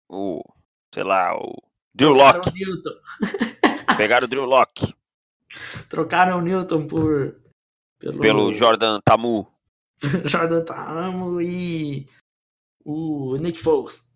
o, 0.08 0.42
sei 0.92 1.04
lá, 1.04 1.36
o 1.36 1.54
Drew 1.94 2.12
Locke. 2.12 2.50
Pegaram 3.96 4.26
o 4.26 4.28
Drew 4.28 4.44
Locke. 4.44 4.94
Trocaram 5.88 6.38
o 6.38 6.40
Newton 6.40 6.88
por 6.88 7.41
pelo, 8.02 8.20
pelo 8.20 8.52
Jordan 8.54 9.00
Tamu. 9.04 9.46
Jordan 10.24 10.64
Tamu 10.64 11.40
e 11.40 12.06
o 12.84 13.36
Nick 13.36 13.58
Foles. 13.58 14.10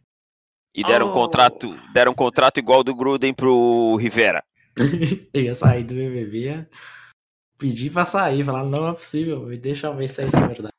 E 0.75 0.83
deram 0.83 1.07
oh. 1.07 1.11
um 1.11 1.13
contrato, 1.13 1.75
deram 1.93 2.13
um 2.13 2.15
contrato 2.15 2.59
igual 2.59 2.85
do 2.85 2.95
Gruden 2.95 3.33
pro 3.33 3.97
Rivera. 3.97 4.45
eu 5.33 5.43
ia 5.43 5.55
sair 5.55 5.85
do 5.85 5.95
BBB, 5.95 6.69
pedir 7.57 7.91
pra 7.91 8.05
sair, 8.05 8.45
falar, 8.45 8.65
não 8.65 8.87
é 8.89 8.93
possível, 8.93 9.47
me 9.47 9.57
deixa 9.57 9.91
ver 9.95 10.09
se 10.09 10.23
é 10.23 10.27
isso 10.27 10.37
é 10.37 10.47
verdade. 10.47 10.73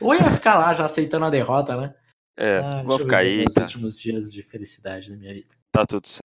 Ou 0.00 0.14
ia 0.14 0.30
ficar 0.30 0.58
lá 0.58 0.74
já 0.74 0.86
aceitando 0.86 1.26
a 1.26 1.30
derrota, 1.30 1.76
né? 1.76 1.94
É, 2.36 2.58
ah, 2.58 2.82
vou 2.82 2.98
ficar 2.98 3.18
aí. 3.18 3.44
Os 3.46 3.54
tá. 3.54 3.62
últimos 3.62 4.00
dias 4.00 4.32
de 4.32 4.42
felicidade 4.42 5.10
da 5.10 5.16
minha 5.16 5.34
vida. 5.34 5.54
Tá 5.70 5.86
tudo 5.86 6.08
certo. 6.08 6.24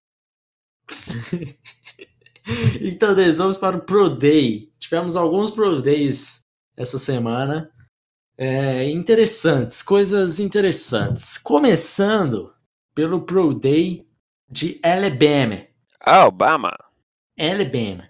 então, 2.80 3.14
Deus, 3.14 3.38
vamos 3.38 3.56
para 3.56 3.76
o 3.76 3.80
Pro 3.80 4.08
Day. 4.08 4.70
Tivemos 4.78 5.16
alguns 5.16 5.50
Pro 5.50 5.82
Days 5.82 6.40
essa 6.76 6.98
semana. 6.98 7.70
É, 8.38 8.88
interessantes, 8.90 9.82
coisas 9.82 10.38
interessantes. 10.38 11.38
Começando 11.38 12.52
pelo 12.94 13.22
Pro 13.22 13.54
Day 13.54 14.06
de 14.48 14.78
Alabama. 14.82 15.62
Alabama. 16.00 16.76
Alabama. 17.38 18.08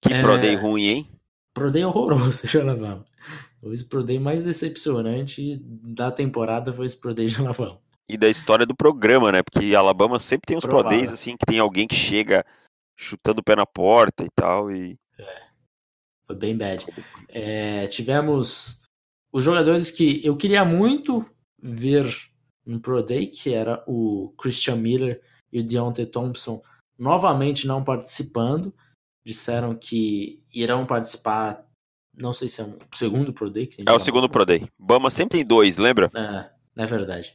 Que 0.00 0.12
é, 0.12 0.20
Pro 0.20 0.38
Day 0.38 0.54
ruim, 0.56 0.84
hein? 0.84 1.10
Pro 1.54 1.70
Day 1.70 1.84
horroroso 1.84 2.46
de 2.46 2.58
Alabama. 2.58 3.04
O 3.62 3.72
Pro 3.88 4.02
Day 4.02 4.18
mais 4.18 4.44
decepcionante 4.44 5.56
da 5.64 6.10
temporada 6.10 6.72
foi 6.72 6.84
esse 6.84 6.96
Pro 6.96 7.14
Day 7.14 7.28
de 7.28 7.38
Alabama. 7.40 7.78
E 8.06 8.18
da 8.18 8.28
história 8.28 8.66
do 8.66 8.74
programa, 8.74 9.32
né? 9.32 9.42
Porque 9.42 9.74
Alabama 9.74 10.20
sempre 10.20 10.48
tem 10.48 10.58
uns. 10.58 10.66
Pro 10.66 10.82
Days 10.82 11.10
assim 11.10 11.36
que 11.38 11.46
tem 11.46 11.58
alguém 11.58 11.86
que 11.86 11.94
chega 11.94 12.44
chutando 12.96 13.40
o 13.40 13.44
pé 13.44 13.56
na 13.56 13.66
porta 13.66 14.24
e 14.24 14.28
tal. 14.34 14.70
E... 14.70 14.98
É, 15.18 15.42
foi 16.26 16.36
bem 16.36 16.56
bad. 16.56 16.86
É, 17.28 17.86
tivemos 17.88 18.82
os 19.32 19.44
jogadores 19.44 19.90
que 19.90 20.24
eu 20.24 20.36
queria 20.36 20.64
muito 20.64 21.24
ver 21.60 22.06
no 22.64 22.80
Pro 22.80 23.02
Day, 23.02 23.26
que 23.26 23.52
era 23.52 23.82
o 23.86 24.32
Christian 24.38 24.76
Miller 24.76 25.20
e 25.52 25.60
o 25.60 25.64
Deontay 25.64 26.06
Thompson, 26.06 26.62
novamente 26.98 27.66
não 27.66 27.84
participando. 27.84 28.74
Disseram 29.26 29.74
que 29.74 30.42
irão 30.52 30.86
participar, 30.86 31.66
não 32.14 32.32
sei 32.32 32.48
se 32.48 32.60
é 32.60 32.64
um 32.64 32.78
segundo 32.92 33.32
Pro 33.32 33.50
Day. 33.50 33.68
é 33.86 33.92
o 33.92 33.98
segundo 33.98 34.28
Pro 34.28 34.44
Day. 34.44 34.68
Bama 34.78 35.10
sempre 35.10 35.38
tem 35.38 35.46
dois, 35.46 35.78
lembra? 35.78 36.10
É, 36.14 36.82
é 36.82 36.86
verdade. 36.86 37.34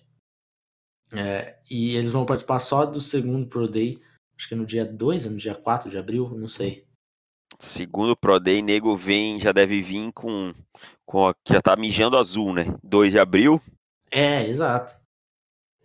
É, 1.12 1.58
e 1.70 1.96
eles 1.96 2.12
vão 2.12 2.26
participar 2.26 2.60
só 2.60 2.86
do 2.86 3.02
segundo 3.02 3.48
Pro 3.48 3.68
Day 3.68 4.00
Acho 4.40 4.48
que 4.48 4.56
no 4.56 4.66
dia 4.66 4.86
2, 4.86 5.26
no 5.26 5.36
dia 5.36 5.54
4 5.54 5.90
de 5.90 5.98
abril, 5.98 6.30
não 6.30 6.48
sei. 6.48 6.88
Segundo 7.60 8.12
o 8.12 8.16
Pro 8.16 8.40
Day, 8.40 8.62
nego 8.62 8.96
vem, 8.96 9.38
já 9.38 9.52
deve 9.52 9.82
vir 9.82 10.14
com, 10.14 10.54
com 11.06 11.28
a, 11.28 11.34
que 11.34 11.52
já 11.52 11.62
tá 11.62 11.76
mijando 11.76 12.16
azul, 12.16 12.54
né? 12.54 12.64
2 12.82 13.12
de 13.12 13.20
abril. 13.20 13.62
É, 14.10 14.48
exato. 14.48 14.98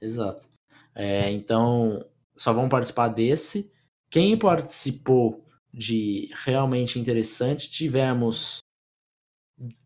Exato. 0.00 0.46
É, 0.94 1.32
então, 1.32 2.08
só 2.36 2.52
vão 2.52 2.68
participar 2.68 3.08
desse. 3.08 3.72
Quem 4.08 4.38
participou 4.38 5.44
de 5.72 6.30
realmente 6.44 7.00
interessante, 7.00 7.68
tivemos 7.68 8.60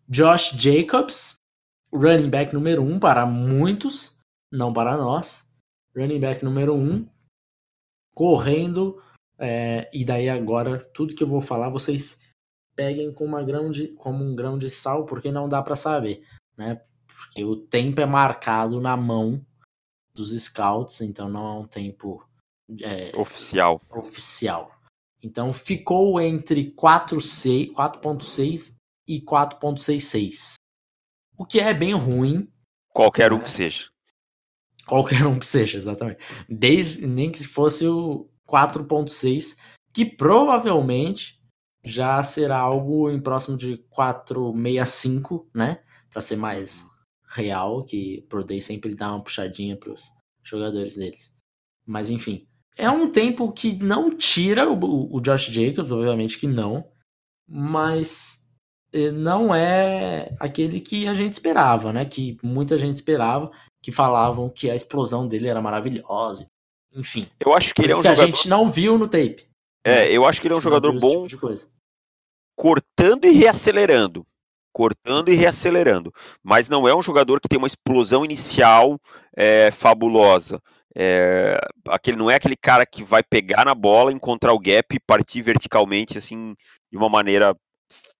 Josh 0.06 0.50
Jacobs, 0.50 1.36
running 1.90 2.28
back 2.28 2.52
número 2.52 2.82
1 2.82 2.92
um 2.92 3.00
para 3.00 3.24
muitos, 3.24 4.14
não 4.52 4.74
para 4.74 4.94
nós. 4.98 5.50
Running 5.96 6.20
back 6.20 6.44
número 6.44 6.74
1. 6.74 6.78
Um 6.78 7.17
correndo. 8.18 9.00
É, 9.38 9.88
e 9.94 10.04
daí 10.04 10.28
agora, 10.28 10.80
tudo 10.92 11.14
que 11.14 11.22
eu 11.22 11.28
vou 11.28 11.40
falar, 11.40 11.68
vocês 11.68 12.18
peguem 12.74 13.12
com 13.12 13.24
uma 13.24 13.44
grão 13.44 13.70
de, 13.70 13.94
como 13.94 14.24
um 14.24 14.34
grão 14.34 14.58
de 14.58 14.68
sal, 14.68 15.06
porque 15.06 15.30
não 15.30 15.48
dá 15.48 15.62
para 15.62 15.76
saber, 15.76 16.26
né? 16.56 16.82
Porque 17.06 17.44
o 17.44 17.54
tempo 17.54 18.00
é 18.00 18.06
marcado 18.06 18.80
na 18.80 18.96
mão 18.96 19.46
dos 20.12 20.32
scouts, 20.32 21.00
então 21.00 21.28
não 21.28 21.46
é 21.46 21.60
um 21.60 21.64
tempo 21.64 22.28
é, 22.80 23.16
oficial. 23.16 23.80
oficial. 23.88 24.72
Então 25.22 25.52
ficou 25.52 26.20
entre 26.20 26.72
4.6 26.72 28.74
e 29.06 29.20
4.66. 29.20 30.54
O 31.36 31.46
que 31.46 31.60
é 31.60 31.72
bem 31.72 31.94
ruim. 31.94 32.52
Qualquer 32.92 33.32
um 33.32 33.38
que 33.38 33.50
seja. 33.50 33.88
Qualquer 34.88 35.26
um 35.26 35.38
que 35.38 35.46
seja, 35.46 35.76
exatamente. 35.76 36.18
Desde, 36.48 37.06
nem 37.06 37.30
que 37.30 37.46
fosse 37.46 37.86
o 37.86 38.28
4.6, 38.48 39.56
que 39.92 40.04
provavelmente 40.04 41.38
já 41.84 42.22
será 42.22 42.58
algo 42.58 43.10
em 43.10 43.20
próximo 43.20 43.56
de 43.56 43.78
465, 43.90 45.48
né? 45.54 45.80
Para 46.10 46.22
ser 46.22 46.36
mais 46.36 46.86
real, 47.28 47.84
que 47.84 48.24
Pro 48.28 48.42
Day 48.42 48.60
sempre 48.60 48.94
dá 48.94 49.10
uma 49.12 49.22
puxadinha 49.22 49.76
para 49.76 49.92
os 49.92 50.08
jogadores 50.42 50.96
deles. 50.96 51.36
Mas 51.86 52.10
enfim, 52.10 52.46
é 52.76 52.90
um 52.90 53.10
tempo 53.10 53.52
que 53.52 53.76
não 53.82 54.10
tira 54.10 54.70
o, 54.70 55.14
o 55.14 55.20
Josh 55.20 55.46
Jacobs, 55.46 55.90
obviamente 55.90 56.38
que 56.38 56.46
não, 56.46 56.88
mas 57.46 58.47
não 59.14 59.54
é 59.54 60.34
aquele 60.40 60.80
que 60.80 61.06
a 61.06 61.14
gente 61.14 61.34
esperava, 61.34 61.92
né? 61.92 62.04
Que 62.04 62.36
muita 62.42 62.78
gente 62.78 62.96
esperava, 62.96 63.50
que 63.82 63.92
falavam 63.92 64.48
que 64.48 64.70
a 64.70 64.74
explosão 64.74 65.26
dele 65.26 65.48
era 65.48 65.60
maravilhosa. 65.60 66.46
Enfim. 66.94 67.28
Eu 67.38 67.52
acho 67.52 67.74
que 67.74 67.82
ele 67.82 67.92
é 67.92 67.96
um 67.96 67.98
que 67.98 68.08
jogador. 68.08 68.22
a 68.22 68.26
gente 68.26 68.48
não 68.48 68.70
viu 68.70 68.98
no 68.98 69.06
tape. 69.06 69.46
É, 69.84 70.10
eu 70.10 70.24
acho 70.24 70.40
que 70.40 70.46
ele 70.46 70.54
é 70.54 70.56
um 70.56 70.60
jogador 70.60 70.92
bom 70.98 71.26
tipo 71.26 71.48
cortando 72.56 73.24
e 73.24 73.30
reacelerando. 73.30 74.26
Cortando 74.72 75.28
e 75.28 75.34
reacelerando. 75.34 76.12
Mas 76.42 76.68
não 76.68 76.88
é 76.88 76.94
um 76.94 77.02
jogador 77.02 77.40
que 77.40 77.48
tem 77.48 77.58
uma 77.58 77.66
explosão 77.68 78.24
inicial 78.24 78.98
é, 79.36 79.70
fabulosa. 79.70 80.60
É, 80.94 81.60
aquele, 81.88 82.16
não 82.16 82.28
é 82.28 82.34
aquele 82.34 82.56
cara 82.56 82.84
que 82.84 83.04
vai 83.04 83.22
pegar 83.22 83.64
na 83.64 83.74
bola, 83.74 84.12
encontrar 84.12 84.52
o 84.52 84.58
gap 84.58 84.94
e 84.94 85.00
partir 85.00 85.42
verticalmente 85.42 86.18
assim 86.18 86.54
de 86.90 86.98
uma 86.98 87.08
maneira 87.08 87.54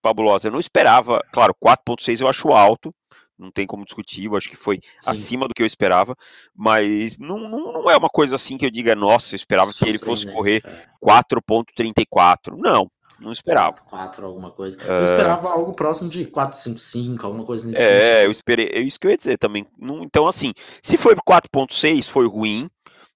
fabulosa. 0.03 0.49
Eu 0.49 0.53
não 0.53 0.61
esperava, 0.61 1.21
claro, 1.33 1.55
4.6 1.63 2.21
eu 2.21 2.29
acho 2.29 2.49
alto, 2.49 2.95
não 3.39 3.51
tem 3.51 3.67
como 3.67 3.85
discutir, 3.85 4.25
eu 4.25 4.37
acho 4.37 4.49
que 4.49 4.57
foi 4.57 4.77
Sim. 4.77 5.11
acima 5.11 5.49
do 5.49 5.55
que 5.55 5.63
eu 5.63 5.67
esperava, 5.67 6.17
mas 6.55 7.19
não, 7.19 7.39
não, 7.39 7.73
não, 7.73 7.91
é 7.91 7.97
uma 7.97 8.09
coisa 8.09 8.35
assim 8.35 8.57
que 8.57 8.67
eu 8.67 8.71
diga, 8.71 8.95
nossa, 8.97 9.35
eu 9.35 9.37
esperava 9.37 9.73
que 9.73 9.89
ele 9.89 9.99
fosse 9.99 10.27
correr 10.27 10.61
4.34. 11.03 12.57
Não, 12.57 12.91
não 13.21 13.31
esperava. 13.31 13.77
4 13.89 14.27
alguma 14.27 14.51
coisa. 14.51 14.81
Eu 14.83 15.03
esperava 15.03 15.51
algo 15.51 15.73
próximo 15.73 16.09
de 16.09 16.25
455, 16.27 17.25
alguma 17.25 17.45
coisa 17.45 17.67
nesse 17.67 17.81
é, 17.81 17.85
sentido. 17.85 18.05
É, 18.05 18.27
eu 18.27 18.31
esperei, 18.31 18.67
é 18.73 18.81
isso 18.81 18.99
que 18.99 19.07
eu 19.07 19.11
ia 19.13 19.17
dizer 19.17 19.39
também. 19.39 19.67
Então, 20.03 20.27
assim, 20.27 20.53
se 20.83 20.97
foi 20.97 21.15
4.6, 21.15 22.09
foi 22.09 22.27
ruim, 22.27 22.69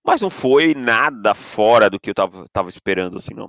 mas 0.05 0.21
não 0.21 0.31
foi 0.31 0.75
nada 0.75 1.35
fora 1.35 1.91
do 1.91 1.99
que 1.99 2.11
eu 2.11 2.15
tava, 2.15 2.47
tava 2.53 2.69
esperando, 2.69 3.19
assim, 3.19 3.35
não. 3.35 3.49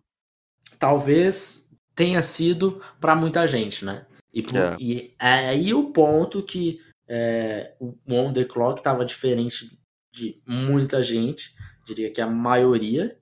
Talvez 0.80 1.70
tenha 1.96 2.22
sido 2.22 2.82
para 3.00 3.16
muita 3.16 3.48
gente, 3.48 3.86
né? 3.86 4.06
E, 4.34 4.39
é. 4.39 4.76
e 4.80 5.14
é 5.20 5.50
aí 5.50 5.74
o 5.74 5.91
ponto 5.91 6.41
que 6.41 6.80
é, 7.08 7.76
o 7.80 7.96
On 8.10 8.34
The 8.34 8.46
Clock 8.46 8.80
estava 8.80 9.06
diferente 9.06 9.78
de 10.12 10.41
muita 10.48 11.02
gente, 11.02 11.54
diria 11.86 12.12
que 12.12 12.22
a 12.22 12.28
maioria, 12.28 13.18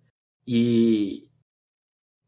e, 0.48 1.30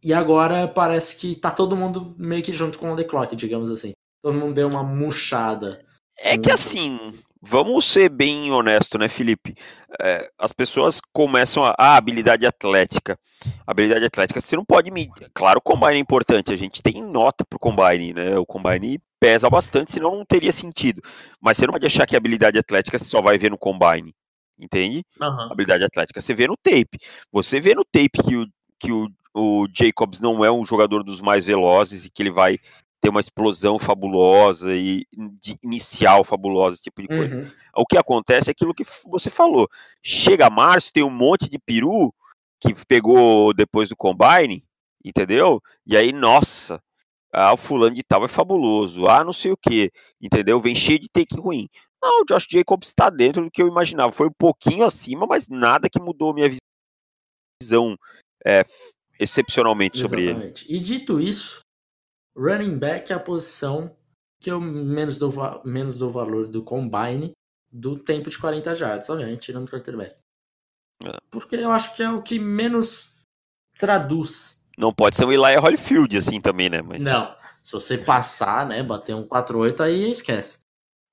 e 0.04 0.14
agora 0.14 0.68
parece 0.68 1.16
que 1.16 1.36
tá 1.36 1.52
todo 1.52 1.76
mundo 1.76 2.16
meio 2.18 2.44
que 2.44 2.52
junto 2.52 2.78
com 2.78 2.91
o 2.91 2.96
The 2.96 3.04
Clock, 3.04 3.36
digamos 3.36 3.70
assim. 3.70 3.91
Todo 4.22 4.38
mundo 4.38 4.54
deu 4.54 4.70
uma 4.70 4.84
murchada. 4.84 5.86
É 6.18 6.38
que 6.38 6.52
assim, 6.52 7.14
vamos 7.46 7.86
ser 7.86 8.10
bem 8.10 8.52
honesto, 8.52 8.98
né, 8.98 9.10
Felipe? 9.10 9.54
É, 10.02 10.30
as 10.39 10.54
pessoas 10.54 11.02
começam 11.12 11.64
a. 11.64 11.76
Ah, 11.78 11.98
habilidade 11.98 12.46
atlética. 12.46 13.20
Habilidade 13.68 14.06
atlética, 14.06 14.39
você 14.39 14.56
não 14.56 14.64
pode 14.64 14.89
medir. 14.89 15.30
Claro, 15.34 15.60
o 15.60 15.62
combine 15.62 15.96
é 15.96 16.00
importante, 16.00 16.54
a 16.54 16.58
gente 16.58 16.82
tem 16.82 17.04
nota 17.04 17.46
pro 17.46 17.60
combine, 17.60 18.14
né? 18.14 18.38
O 18.38 18.46
combine 18.46 19.00
pesa 19.20 19.50
bastante, 19.50 19.91
senão 19.91 20.16
não 20.16 20.26
teria 20.26 20.52
sentido. 20.52 21.02
Mas 21.41 21.58
você 21.58 21.68
não 21.68 21.74
pode 21.74 21.86
achar 21.86 22.08
que 22.08 22.16
a 22.16 22.18
habilidade 22.18 22.58
atlética 22.58 22.98
você 22.98 23.06
só 23.06 23.22
vai 23.22 23.38
ver 23.38 23.52
no 23.52 23.58
combine. 23.58 24.16
Entende? 24.58 25.04
Uhum. 25.20 25.52
Habilidade 25.52 25.84
atlética 25.84 26.22
você 26.22 26.34
vê 26.34 26.48
no 26.48 26.56
tape. 26.56 27.00
Você 27.32 27.60
vê 27.60 27.76
no 27.76 27.84
tape 27.84 28.24
que 28.24 28.36
o, 28.38 28.48
que 28.80 28.91
o 28.91 29.10
o 29.34 29.68
Jacobs 29.74 30.20
não 30.20 30.46
é 30.46 30.52
um 30.52 30.64
jogador 30.64 31.04
dos 31.04 31.20
mais 31.20 31.44
velozes 31.44 32.06
e 32.06 32.10
que 32.10 32.22
ele 32.22 32.32
vai 32.32 32.60
ter 33.04 33.10
uma 33.10 33.20
explosão 33.20 33.78
fabulosa 33.78 34.74
e 34.74 35.06
inicial 35.62 36.24
fabulosa, 36.24 36.76
esse 36.76 36.84
tipo 36.84 37.01
de 37.01 37.10
coisa. 37.10 37.36
Uhum. 37.36 37.51
O 37.76 37.86
que 37.86 37.97
acontece 37.97 38.49
é 38.49 38.51
aquilo 38.51 38.74
que 38.74 38.86
você 39.06 39.30
falou. 39.30 39.68
Chega 40.01 40.49
março, 40.49 40.93
tem 40.93 41.04
um 41.04 41.10
monte 41.10 41.49
de 41.49 41.60
peru 41.60 42.14
que 42.62 42.74
pegou 42.88 43.54
depois 43.54 43.89
do 43.89 43.95
combine, 43.97 44.64
entendeu? 45.04 45.62
E 45.86 45.97
aí, 45.97 46.14
nossa, 46.14 46.82
ah, 47.34 47.51
o 47.51 47.58
fulano 47.58 47.93
de 47.93 48.04
tal 48.04 48.24
é 48.24 48.30
fabuloso, 48.30 49.06
ah, 49.06 49.22
não 49.22 49.34
sei 49.34 49.51
o 49.51 49.58
que, 49.58 49.91
entendeu? 50.22 50.62
Vem 50.62 50.74
cheio 50.74 50.99
de 50.99 51.10
take 51.10 51.36
ruim. 51.36 51.68
Não, 52.01 52.22
o 52.22 52.26
Josh 52.26 52.47
Jacobs 52.49 52.88
está 52.88 53.10
dentro 53.10 53.43
do 53.43 53.51
que 53.51 53.62
eu 53.62 53.68
imaginava. 53.68 54.14
Foi 54.14 54.28
um 54.28 54.34
pouquinho 54.38 54.86
acima, 54.86 55.26
mas 55.26 55.49
nada 55.49 55.89
que 55.89 55.99
mudou 55.99 56.34
minha 56.34 56.49
visão 57.62 57.97
é, 58.45 58.64
excepcionalmente 59.20 59.99
Exatamente. 59.99 60.32
sobre 60.62 60.74
ele. 60.74 60.78
E 60.78 60.80
dito 60.80 61.20
isso, 61.20 61.62
running 62.36 62.78
back 62.78 63.12
é 63.12 63.16
a 63.16 63.20
posição 63.20 63.96
que 64.40 64.52
eu 64.52 64.60
menos 64.60 65.18
dou, 65.18 65.32
menos 65.64 65.98
dou 65.98 66.12
valor 66.12 66.48
do 66.48 66.64
combine 66.64 67.32
do 67.72 67.98
tempo 67.98 68.30
de 68.30 68.38
40 68.38 68.76
jardas, 68.76 69.10
obviamente, 69.10 69.40
tirando 69.40 69.68
o 69.68 69.72
quarterback. 69.72 70.16
É. 71.04 71.18
Porque 71.32 71.56
eu 71.56 71.72
acho 71.72 71.96
que 71.96 72.04
é 72.04 72.10
o 72.10 72.22
que 72.22 72.38
menos 72.38 73.24
traduz. 73.80 74.62
Não 74.78 74.94
pode 74.94 75.16
ser 75.16 75.26
um 75.26 75.32
Elijah 75.32 75.60
Holyfield 75.60 76.18
assim 76.18 76.40
também, 76.40 76.70
né? 76.70 76.82
Mas... 76.82 77.02
Não. 77.02 77.36
Se 77.62 77.72
você 77.72 77.98
passar, 77.98 78.68
né, 78.68 78.84
bater 78.84 79.16
um 79.16 79.26
4-8, 79.26 79.80
aí 79.82 80.12
esquece. 80.12 80.60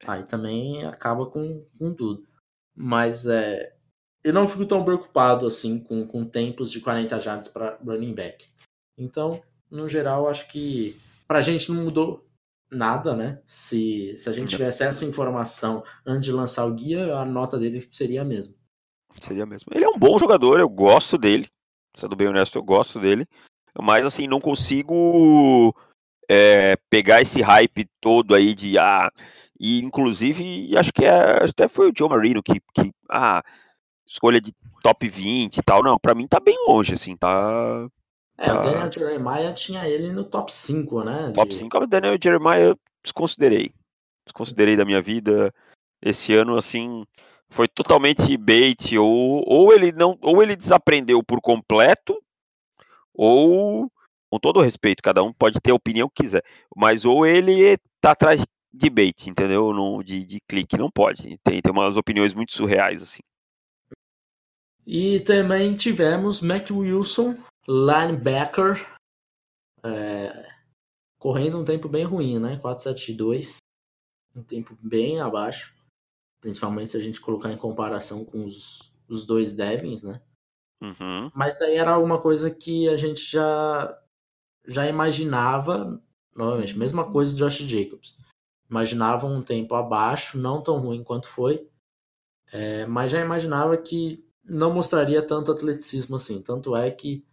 Aí 0.05 0.25
também 0.25 0.85
acaba 0.85 1.27
com, 1.27 1.65
com 1.79 1.95
tudo. 1.95 2.27
Mas 2.75 3.27
é, 3.27 3.75
eu 4.25 4.33
não 4.33 4.47
fico 4.47 4.67
tão 4.67 4.85
preocupado 4.85 5.47
assim 5.47 5.79
com, 5.79 6.07
com 6.07 6.25
tempos 6.25 6.71
de 6.71 6.81
40 6.81 7.21
jardas 7.21 7.49
para 7.49 7.79
running 7.85 8.15
back. 8.15 8.49
Então, 8.99 9.43
no 9.71 9.89
geral, 9.89 10.29
acho 10.29 10.49
que 10.49 11.01
pra 11.31 11.41
gente 11.41 11.71
não 11.71 11.85
mudou 11.85 12.29
nada, 12.69 13.15
né? 13.15 13.41
Se, 13.47 14.17
se 14.17 14.29
a 14.29 14.33
gente 14.33 14.49
tivesse 14.49 14.83
essa 14.83 15.05
informação 15.05 15.85
antes 16.05 16.25
de 16.25 16.33
lançar 16.33 16.67
o 16.67 16.75
guia, 16.75 17.15
a 17.15 17.25
nota 17.25 17.57
dele 17.57 17.87
seria 17.89 18.23
a 18.23 18.25
mesma. 18.25 18.57
Seria 19.23 19.47
mesmo. 19.47 19.71
Ele 19.73 19.85
é 19.85 19.89
um 19.89 19.97
bom 19.97 20.19
jogador, 20.19 20.59
eu 20.59 20.69
gosto 20.69 21.17
dele. 21.17 21.47
Sendo 21.97 22.17
bem 22.17 22.27
honesto, 22.27 22.59
eu 22.59 22.65
gosto 22.65 22.99
dele. 22.99 23.29
Mas 23.81 24.05
assim, 24.05 24.27
não 24.27 24.41
consigo 24.41 25.73
é, 26.29 26.75
pegar 26.91 27.23
esse 27.23 27.41
hype 27.41 27.89
todo 28.01 28.35
aí 28.35 28.53
de 28.53 28.77
ah. 28.77 29.09
E 29.61 29.81
inclusive, 29.85 30.77
acho 30.77 30.93
que 30.93 31.05
é, 31.05 31.45
até 31.45 31.69
foi 31.69 31.91
o 31.91 31.93
Joe 31.97 32.09
Marino 32.09 32.43
que, 32.43 32.59
que 32.75 32.91
ah, 33.09 33.41
escolha 34.05 34.41
de 34.41 34.53
top 34.83 35.09
20 35.09 35.59
e 35.59 35.63
tal. 35.63 35.81
Não, 35.85 35.97
para 35.97 36.13
mim 36.13 36.27
tá 36.27 36.41
bem 36.41 36.57
longe, 36.67 36.95
assim, 36.95 37.17
tá. 37.17 37.89
É, 38.43 38.51
o 38.55 38.63
Daniel 38.63 38.91
Jeremiah 38.91 39.53
tinha 39.53 39.87
ele 39.87 40.13
no 40.13 40.25
top 40.25 40.51
5, 40.51 41.05
né? 41.05 41.33
Top 41.35 41.51
de... 41.51 41.57
5, 41.57 41.77
o 41.77 41.87
Daniel 41.87 42.17
Jeremiah 42.21 42.61
eu 42.61 42.77
desconsiderei. 43.05 43.75
Desconsiderei 44.25 44.77
da 44.77 44.85
minha 44.87 45.03
vida. 45.03 45.53
Esse 46.01 46.33
ano, 46.33 46.57
assim, 46.57 47.05
foi 47.51 47.69
totalmente 47.69 48.35
bait, 48.39 48.97
ou, 48.97 49.45
ou 49.47 49.75
ele 49.75 49.93
não, 49.93 50.19
ou 50.23 50.43
ele 50.43 50.57
desaprendeu 50.57 51.23
por 51.23 51.43
completo, 51.43 52.19
ou 53.13 53.93
com 54.31 54.39
todo 54.39 54.63
respeito, 54.63 55.03
cada 55.03 55.23
um 55.23 55.33
pode 55.33 55.61
ter 55.61 55.73
a 55.73 55.75
opinião 55.75 56.09
que 56.09 56.23
quiser, 56.23 56.43
mas 56.75 57.05
ou 57.05 57.27
ele 57.27 57.77
tá 58.01 58.13
atrás 58.13 58.43
de 58.73 58.89
bait, 58.89 59.29
entendeu? 59.29 59.75
No, 59.75 60.03
de, 60.03 60.25
de 60.25 60.41
clique, 60.49 60.79
não 60.79 60.91
pode. 60.91 61.37
Tem, 61.43 61.61
tem 61.61 61.73
umas 61.73 61.97
opiniões 61.97 62.33
muito 62.33 62.55
surreais, 62.55 63.03
assim. 63.03 63.21
E 64.87 65.21
também 65.21 65.77
tivemos 65.77 66.41
Mac 66.41 66.71
Wilson, 66.71 67.37
linebacker, 67.71 68.85
é, 69.85 70.49
correndo 71.21 71.57
um 71.61 71.65
tempo 71.65 71.89
bem 71.89 72.05
ruim, 72.05 72.41
né? 72.41 72.59
472, 72.59 73.59
um 74.35 74.43
tempo 74.43 74.77
bem 74.83 75.21
abaixo, 75.21 75.77
principalmente 76.41 76.91
se 76.91 76.97
a 76.97 77.01
gente 77.01 77.21
colocar 77.21 77.53
em 77.53 77.57
comparação 77.57 78.25
com 78.25 78.45
os, 78.45 78.93
os 79.09 79.25
dois 79.25 79.55
Devins, 79.55 80.03
né? 80.03 80.21
Uhum. 80.83 81.31
Mas 81.33 81.57
daí 81.59 81.77
era 81.77 81.93
alguma 81.93 82.21
coisa 82.21 82.51
que 82.51 82.89
a 82.89 82.97
gente 82.97 83.21
já, 83.31 83.97
já 84.67 84.89
imaginava, 84.89 86.03
novamente, 86.35 86.77
mesma 86.77 87.09
coisa 87.13 87.33
do 87.33 87.39
Josh 87.39 87.59
Jacobs. 87.59 88.17
Imaginava 88.69 89.27
um 89.27 89.43
tempo 89.43 89.77
abaixo, 89.77 90.39
não 90.39 90.63
tão 90.63 90.79
ruim 90.79 91.05
quanto 91.05 91.29
foi, 91.29 91.69
é, 92.51 92.85
mas 92.87 93.13
já 93.13 93.21
imaginava 93.21 93.77
que 93.77 94.25
não 94.43 94.73
mostraria 94.73 95.25
tanto 95.25 95.53
atleticismo 95.53 96.17
assim. 96.17 96.43
Tanto 96.43 96.75
é 96.75 96.91
que 96.91 97.25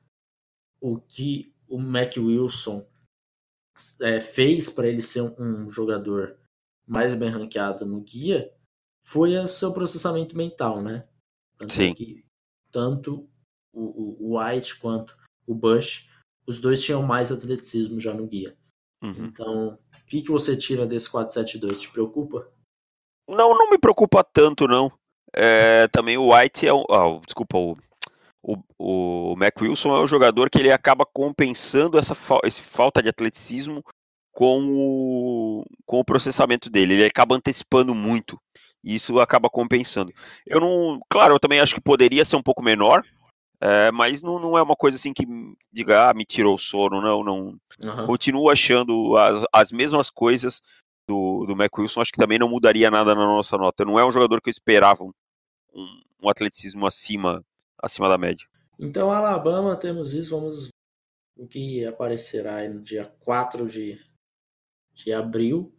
o 0.82 1.00
que 1.00 1.54
o 1.68 1.78
Mac 1.78 2.16
Wilson 2.18 2.86
é, 4.02 4.20
fez 4.20 4.70
para 4.70 4.88
ele 4.88 5.02
ser 5.02 5.22
um, 5.22 5.70
jogador 5.70 6.38
mais 6.86 7.14
bem 7.14 7.30
ranqueado 7.30 7.86
no 7.86 8.02
guia 8.02 8.54
foi 9.06 9.38
o 9.38 9.48
seu 9.48 9.72
processamento 9.72 10.36
mental, 10.36 10.82
né? 10.82 11.08
Tanto 11.58 11.74
Sim. 11.74 11.94
Que, 11.94 12.26
tanto 12.72 13.30
o, 13.74 14.34
o, 14.34 14.38
White 14.38 14.80
quanto 14.80 15.18
o 15.46 15.54
Bush, 15.54 16.10
os 16.46 16.60
dois 16.60 16.82
tinham 16.82 17.02
mais 17.02 17.32
atleticismo 17.32 18.00
já 18.00 18.14
no 18.14 18.28
guia. 18.28 18.58
Uhum. 19.02 19.26
Então, 19.26 19.80
o 19.94 20.06
que, 20.06 20.22
que 20.22 20.32
você 20.32 20.58
tira 20.58 20.86
desse 20.86 21.10
472? 21.10 21.82
Te 21.82 21.92
preocupa? 21.92 22.52
Não, 23.28 23.58
não 23.58 23.70
me 23.70 23.78
preocupa 23.78 24.24
tanto, 24.24 24.68
não. 24.68 24.92
É, 25.34 25.88
também 25.90 26.18
o 26.18 26.34
White 26.34 26.68
é 26.68 26.74
o. 26.74 26.86
Oh, 26.90 27.20
desculpa, 27.26 27.58
o, 27.58 27.78
o, 28.48 29.32
o 29.34 29.36
Mac 29.36 29.60
Wilson 29.62 29.94
é 29.94 30.02
um 30.02 30.08
jogador 30.08 30.50
que 30.50 30.58
ele 30.58 30.72
acaba 30.72 31.06
compensando 31.06 32.00
essa, 32.00 32.16
essa 32.46 32.64
falta 32.64 33.04
de 33.04 33.10
atleticismo 33.10 33.84
com 34.32 34.64
o, 34.70 35.66
com 35.86 36.00
o 36.00 36.06
processamento 36.06 36.70
dele. 36.70 36.94
Ele 36.94 37.06
acaba 37.06 37.36
antecipando 37.36 37.94
muito. 37.94 38.40
E 38.82 38.96
isso 38.96 39.20
acaba 39.20 39.50
compensando. 39.50 40.14
Eu 40.46 40.62
não. 40.62 41.00
Claro, 41.10 41.36
eu 41.36 41.40
também 41.40 41.60
acho 41.60 41.76
que 41.76 41.82
poderia 41.82 42.24
ser 42.24 42.38
um 42.38 42.44
pouco 42.44 42.64
menor. 42.64 43.04
É, 43.60 43.92
mas 43.92 44.22
não, 44.22 44.40
não 44.40 44.58
é 44.58 44.62
uma 44.62 44.76
coisa 44.76 44.96
assim 44.96 45.12
que 45.12 45.26
diga, 45.74 46.10
ah, 46.10 46.14
me 46.14 46.24
tirou 46.24 46.56
o 46.56 46.60
sono, 46.60 47.02
não, 47.02 47.24
não. 47.24 47.58
Aham. 47.84 48.06
Continuo 48.06 48.50
achando 48.50 49.18
as, 49.18 49.44
as 49.52 49.72
mesmas 49.72 50.10
coisas 50.12 50.62
do, 51.10 51.44
do 51.46 51.56
Mac 51.56 51.76
Wilson, 51.76 52.02
acho 52.02 52.12
que 52.12 52.20
também 52.20 52.38
não 52.38 52.48
mudaria 52.48 52.90
nada 52.92 53.16
na 53.16 53.26
nossa 53.26 53.58
nota. 53.58 53.84
Não 53.84 54.00
é 54.00 54.06
um 54.06 54.12
jogador 54.12 54.40
que 54.42 54.50
eu 54.50 54.52
esperava 54.52 55.04
um, 55.04 55.12
um, 55.74 56.02
um 56.24 56.30
atleticismo 56.30 56.86
acima, 56.86 57.44
acima 57.82 58.10
da 58.10 58.18
média. 58.18 58.48
Então, 58.80 59.12
Alabama, 59.12 59.76
temos 59.76 60.14
isso. 60.14 60.32
Vamos 60.32 60.66
ver 60.68 61.44
o 61.44 61.48
que 61.48 61.86
aparecerá 61.86 62.58
aí 62.58 62.70
no 62.70 62.82
dia 62.82 63.06
4 63.20 63.68
de, 63.68 64.00
de 64.94 65.14
abril 65.14 65.74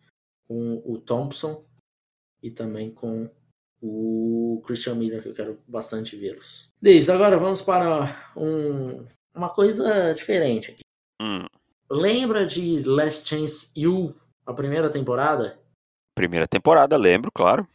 com 0.46 0.82
o 0.84 0.99
Thompson 0.99 1.64
e 2.42 2.51
também 2.51 2.90
com 2.90 3.30
o 3.80 4.61
Christian 4.64 4.96
Miller, 4.96 5.22
que 5.22 5.28
eu 5.28 5.34
quero 5.34 5.62
bastante 5.66 6.16
vê-los. 6.16 6.68
Davis, 6.80 7.09
agora 7.09 7.38
vamos 7.38 7.62
para 7.62 8.32
um, 8.36 9.05
uma 9.34 9.51
coisa 9.51 10.12
diferente 10.14 10.72
aqui. 10.72 10.80
Hum, 11.20 11.46
Lembra 11.90 12.46
de 12.46 12.82
Last 12.82 13.28
Chance 13.28 13.72
U, 13.86 14.14
a 14.44 14.53
primeira 14.53 14.90
temporada? 14.90 15.59
primeira 16.14 16.49
temporada, 16.49 16.96
lembro, 16.96 17.30
claro. 17.32 17.66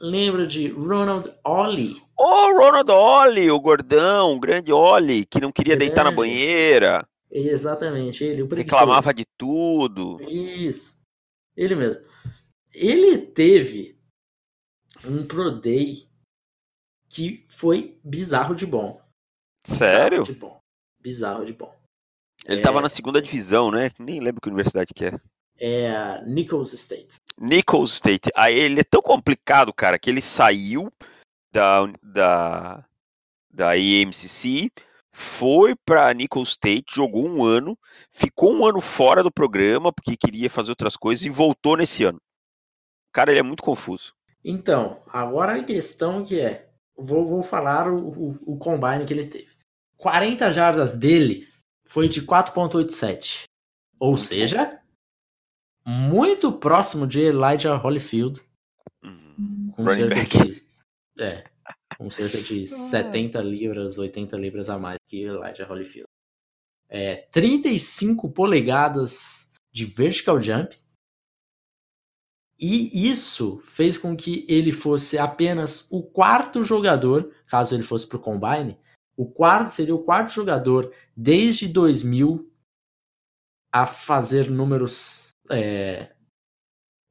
Lembra 0.00 0.46
de 0.46 0.68
Ronald 0.68 1.28
Ollie? 1.44 2.00
Ô, 2.16 2.52
Ronald 2.56 2.90
Ollie, 2.90 3.50
o 3.50 3.58
gordão, 3.60 4.34
o 4.36 4.40
grande 4.40 4.72
Ollie, 4.72 5.26
que 5.26 5.40
não 5.40 5.50
queria 5.50 5.76
deitar 5.76 6.04
na 6.04 6.10
Grande. 6.10 6.16
banheira, 6.16 7.08
Exatamente, 7.30 8.24
ele, 8.24 8.42
o 8.42 8.48
preguiçoso. 8.48 8.80
reclamava 8.80 9.12
de 9.12 9.24
tudo. 9.36 10.18
Isso. 10.30 10.98
Ele 11.56 11.74
mesmo. 11.74 12.00
Ele 12.72 13.18
teve 13.18 13.98
um 15.04 15.26
Pro 15.26 15.50
Day 15.50 16.08
que 17.10 17.44
foi 17.48 17.98
bizarro 18.04 18.54
de 18.54 18.64
bom. 18.64 19.00
Sério? 19.66 20.22
Bizarro 20.22 20.32
de 20.32 20.38
bom. 20.38 20.60
Bizarro 21.00 21.44
de 21.44 21.52
bom. 21.52 21.74
Ele 22.46 22.60
É. 22.60 22.62
tava 22.62 22.80
na 22.80 22.88
segunda 22.88 23.20
divisão, 23.20 23.70
né? 23.70 23.90
Nem 23.98 24.20
lembro 24.20 24.40
que 24.40 24.48
universidade 24.48 24.94
que 24.94 25.04
é. 25.04 25.20
É 25.60 26.22
Nichols 26.24 26.72
State. 26.72 27.16
Nichols 27.38 27.94
State. 27.94 28.30
Aí 28.34 28.58
ele 28.58 28.80
é 28.80 28.84
tão 28.84 29.02
complicado, 29.02 29.72
cara, 29.72 29.98
que 29.98 30.08
ele 30.08 30.20
saiu 30.20 30.92
da, 31.52 31.90
da, 32.02 32.84
da 33.50 33.70
AMCC, 33.72 34.70
foi 35.12 35.74
pra 35.84 36.14
Nichols 36.14 36.50
State, 36.50 36.94
jogou 36.94 37.26
um 37.26 37.44
ano, 37.44 37.76
ficou 38.10 38.52
um 38.52 38.64
ano 38.64 38.80
fora 38.80 39.22
do 39.22 39.32
programa 39.32 39.92
porque 39.92 40.16
queria 40.16 40.48
fazer 40.48 40.70
outras 40.70 40.96
coisas 40.96 41.24
e 41.26 41.30
voltou 41.30 41.76
nesse 41.76 42.04
ano. 42.04 42.20
Cara, 43.12 43.30
ele 43.30 43.40
é 43.40 43.42
muito 43.42 43.62
confuso. 43.62 44.14
Então, 44.44 45.02
agora 45.08 45.58
a 45.58 45.64
questão 45.64 46.24
que 46.24 46.40
é. 46.40 46.68
Vou, 46.96 47.26
vou 47.26 47.42
falar 47.42 47.88
o, 47.88 48.08
o, 48.08 48.54
o 48.54 48.58
combine 48.58 49.04
que 49.04 49.12
ele 49.12 49.26
teve. 49.26 49.50
40 49.96 50.52
jardas 50.52 50.96
dele 50.96 51.48
foi 51.84 52.08
de 52.08 52.22
4.87. 52.22 53.44
Ou 53.98 54.16
seja, 54.16 54.80
muito 55.88 56.52
próximo 56.52 57.06
de 57.06 57.20
Elijah 57.20 57.74
Holyfield. 57.76 58.42
Uhum. 59.02 59.70
Com 59.74 59.84
Running 59.84 59.96
cerca 59.96 60.38
back. 60.38 60.50
de. 60.50 60.66
É. 61.18 61.44
Com 61.96 62.10
cerca 62.10 62.42
de 62.42 62.66
70 62.68 63.40
libras, 63.40 63.96
80 63.96 64.36
libras 64.36 64.68
a 64.68 64.78
mais 64.78 64.98
que 65.08 65.22
Elijah 65.22 65.66
Holyfield. 65.66 66.06
É, 66.90 67.16
35 67.32 68.30
polegadas 68.30 69.50
de 69.72 69.86
vertical 69.86 70.38
jump. 70.42 70.76
E 72.60 73.08
isso 73.08 73.60
fez 73.64 73.96
com 73.96 74.14
que 74.16 74.44
ele 74.48 74.72
fosse 74.72 75.16
apenas 75.16 75.86
o 75.90 76.02
quarto 76.02 76.64
jogador, 76.64 77.32
caso 77.46 77.74
ele 77.74 77.84
fosse 77.84 78.06
pro 78.06 78.18
Combine, 78.18 78.76
o 79.16 79.30
quarto 79.30 79.70
seria 79.70 79.94
o 79.94 80.02
quarto 80.02 80.32
jogador 80.32 80.92
desde 81.16 81.68
2000 81.68 82.52
a 83.72 83.86
fazer 83.86 84.50
números 84.50 85.27
é, 85.50 86.12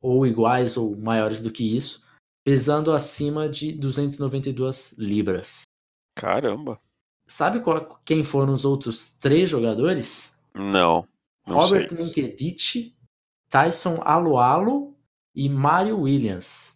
ou 0.01 0.25
iguais 0.25 0.77
ou 0.77 0.95
maiores 0.97 1.41
do 1.41 1.51
que 1.51 1.75
isso, 1.75 2.03
pesando 2.45 2.93
acima 2.93 3.47
de 3.49 3.71
292 3.73 4.93
libras. 4.97 5.63
Caramba. 6.15 6.79
Sabe 7.27 7.59
qual- 7.59 7.99
quem 8.05 8.23
foram 8.23 8.53
os 8.53 8.63
outros 8.65 9.09
três 9.09 9.49
jogadores? 9.49 10.31
Não. 10.53 11.07
Não 11.45 11.55
Robert 11.55 11.89
sei. 11.89 11.97
Ninkedich, 11.97 12.95
Tyson 13.49 13.99
Alualo 14.01 14.95
e 15.35 15.47
Mario 15.49 15.99
Williams. 16.01 16.75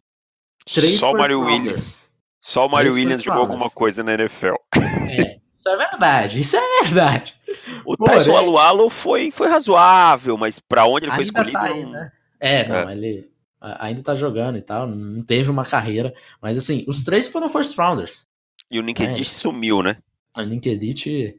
Três 0.66 1.00
Só 1.00 1.12
o 1.12 1.18
Mario 1.18 1.42
Williams. 1.42 2.14
Só 2.40 2.66
o 2.66 2.70
Mario 2.70 2.94
Williams 2.94 3.24
jogou 3.24 3.42
alguma 3.44 3.70
coisa 3.70 4.04
na 4.04 4.14
NFL. 4.14 4.56
É, 4.76 5.40
isso 5.56 5.70
é 5.70 5.78
verdade, 5.78 6.40
isso 6.40 6.56
é 6.58 6.84
verdade. 6.84 7.40
O 7.86 7.96
Porém- 7.98 8.18
Tyson 8.18 8.36
Alualo 8.38 8.90
foi, 8.90 9.32
foi 9.32 9.48
razoável, 9.48 10.38
mas 10.38 10.60
pra 10.60 10.86
onde 10.86 11.06
ele 11.06 11.12
foi 11.14 11.24
Ainda 11.24 11.40
escolhido. 11.40 11.54
tá 11.60 11.64
aí, 11.66 11.84
não- 11.84 11.92
né? 11.92 12.12
É, 12.40 12.68
não, 12.68 12.92
ele 12.92 13.30
a- 13.60 13.86
ainda 13.86 14.02
tá 14.02 14.16
jogando 14.16 14.58
e 14.58 14.62
tal, 14.62 14.88
não 14.88 15.24
teve 15.24 15.50
uma 15.52 15.64
carreira, 15.66 16.14
mas 16.42 16.58
assim, 16.58 16.84
os 16.88 17.04
três 17.04 17.28
foram 17.28 17.48
first 17.50 17.78
rounders. 17.78 18.28
E 18.70 18.80
o 18.80 18.82
Ninkedich 18.84 19.22
É. 19.22 19.24
sumiu, 19.26 19.84
né? 19.84 19.98
A 20.36 20.42
LinkedIn 20.42 21.36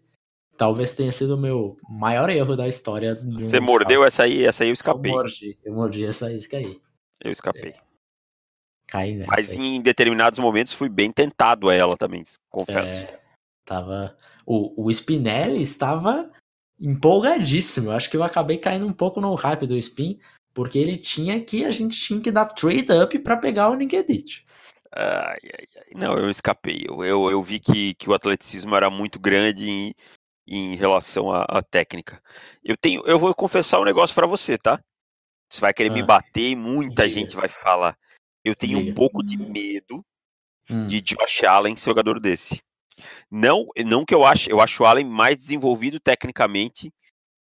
talvez 0.57 0.93
tenha 0.93 1.11
sido 1.11 1.35
o 1.35 1.39
meu 1.41 1.77
maior 1.89 2.29
erro 2.31 2.55
da 2.57 2.69
história. 2.69 3.15
um 3.25 3.39
Você 3.39 3.59
mordeu 3.59 4.05
essa 4.05 4.25
aí, 4.25 4.45
essa 4.45 4.63
aí 4.65 4.69
eu 4.71 4.75
escapei. 4.75 5.11
Eu 5.11 5.17
mordi, 5.17 5.59
eu 5.65 5.73
mordi 5.75 6.05
essa 6.05 6.31
isca 6.33 6.59
aí. 6.59 6.79
Eu 7.25 7.33
escapei. 7.33 7.75
Caí 8.87 9.15
nessa. 9.15 9.31
Mas 9.31 9.51
aí. 9.53 9.57
em 9.59 9.81
determinados 9.81 10.39
momentos 10.39 10.75
fui 10.75 10.89
bem 10.89 11.11
tentado 11.11 11.69
a 11.71 11.75
ela 11.75 11.97
também, 11.97 12.23
confesso. 12.51 12.93
É, 13.03 13.19
tava. 13.73 14.17
O, 14.45 14.87
o 14.87 14.91
Spinelli 14.91 15.63
estava 15.63 16.31
empolgadíssimo. 16.81 17.91
Eu 17.91 17.93
acho 17.93 18.11
que 18.11 18.17
eu 18.17 18.23
acabei 18.23 18.59
caindo 18.59 18.87
um 18.87 18.93
pouco 18.93 19.21
no 19.21 19.35
hype 19.35 19.67
do 19.67 19.77
Spin, 19.77 20.19
porque 20.53 20.79
ele 20.79 20.97
tinha 20.97 21.43
que. 21.43 21.65
A 21.65 21.71
gente 21.71 21.99
tinha 21.99 22.21
que 22.21 22.31
dar 22.31 22.47
trade 22.47 22.93
up 22.93 23.19
para 23.21 23.37
pegar 23.37 23.71
o 23.71 23.75
LinkedIn. 23.75 24.25
Ai, 24.95 25.39
ai, 25.45 25.67
ai. 25.77 25.93
Não, 25.95 26.19
eu 26.19 26.29
escapei. 26.29 26.85
Eu, 26.87 27.05
eu, 27.05 27.31
eu 27.31 27.43
vi 27.43 27.59
que, 27.59 27.95
que 27.95 28.11
o 28.11 28.15
atleticismo 28.15 28.75
era 28.77 28.91
muito 28.91 29.19
grande 29.19 29.69
em, 29.69 29.95
em 30.47 30.77
relação 30.77 31.31
à, 31.31 31.45
à 31.45 31.63
técnica. 31.63 32.23
Eu 32.63 32.77
tenho, 32.77 33.03
eu 33.07 33.19
vou 33.19 33.35
confessar 33.35 33.81
um 33.81 33.85
negócio 33.85 34.15
pra 34.15 34.27
você, 34.27 34.59
tá? 34.59 34.79
Você 35.51 35.61
vai 35.61 35.73
querer 35.73 35.91
me 35.91 36.03
Ah. 36.03 36.07
bater 36.07 36.51
e 36.51 36.57
muita 36.57 37.09
Diga. 37.09 37.21
gente 37.21 37.37
vai 37.37 37.49
falar. 37.49 37.97
Eu 38.45 38.55
tenho 38.55 38.79
um 38.79 38.93
pouco 38.95 39.23
de 39.23 39.37
medo 39.37 40.05
Hum, 40.71 40.87
de 40.87 41.01
Josh 41.01 41.45
Allen 41.45 41.77
ser 41.77 41.91
jogador 41.91 42.21
desse. 42.21 42.63
Não, 43.31 43.67
não 43.85 44.05
que 44.05 44.15
eu 44.15 44.25
ache, 44.25 44.51
eu 44.51 44.61
acho 44.61 44.83
o 44.83 44.87
Allen 44.87 45.07
mais 45.07 45.37
desenvolvido 45.37 45.99
tecnicamente 46.01 46.93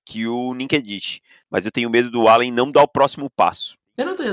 que 0.04 0.26
o 0.26 0.54
Ninkedich, 0.54 1.20
mas 1.48 1.64
eu 1.64 1.70
tenho 1.70 1.90
medo 1.90 2.10
do 2.10 2.28
Allen 2.28 2.50
não 2.50 2.70
dar 2.70 2.82
o 2.82 2.88
próximo 2.88 3.30
passo. 3.30 3.74
Eu 3.96 4.06
não 4.06 4.16
tenho 4.16 4.32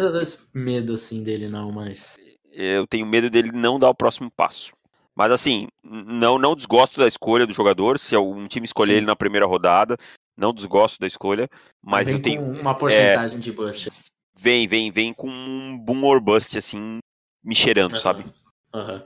medo 0.53 0.93
assim 0.93 1.23
dele, 1.23 1.47
não, 1.47 1.71
mas. 1.71 2.17
Eu 2.51 2.87
tenho 2.87 3.05
medo 3.05 3.29
dele 3.29 3.51
não 3.51 3.77
dar 3.77 3.89
o 3.89 3.95
próximo 3.95 4.31
passo. 4.31 4.71
Mas 5.15 5.31
assim, 5.31 5.67
não 5.83 6.37
não 6.37 6.55
desgosto 6.55 6.99
da 6.99 7.07
escolha 7.07 7.45
do 7.45 7.53
jogador, 7.53 7.97
se 7.97 8.15
um 8.15 8.47
time 8.47 8.65
escolher 8.65 8.93
Sim. 8.93 8.97
ele 8.97 9.05
na 9.07 9.15
primeira 9.15 9.45
rodada, 9.47 9.97
não 10.37 10.53
desgosto 10.53 10.99
da 10.99 11.07
escolha, 11.07 11.49
mas 11.81 12.05
vem 12.05 12.15
eu 12.15 12.21
tenho 12.21 12.41
com 12.41 12.51
uma 12.51 12.75
porcentagem 12.75 13.39
de 13.39 13.51
bust. 13.51 13.89
vem, 14.35 14.67
vem, 14.67 14.91
vem 14.91 15.13
com 15.13 15.27
um 15.27 15.77
boom 15.77 16.03
or 16.03 16.21
bust 16.21 16.55
assim, 16.55 16.99
me 17.43 17.55
cheirando, 17.55 17.97
sabe? 17.97 18.25
Aham. 18.73 19.03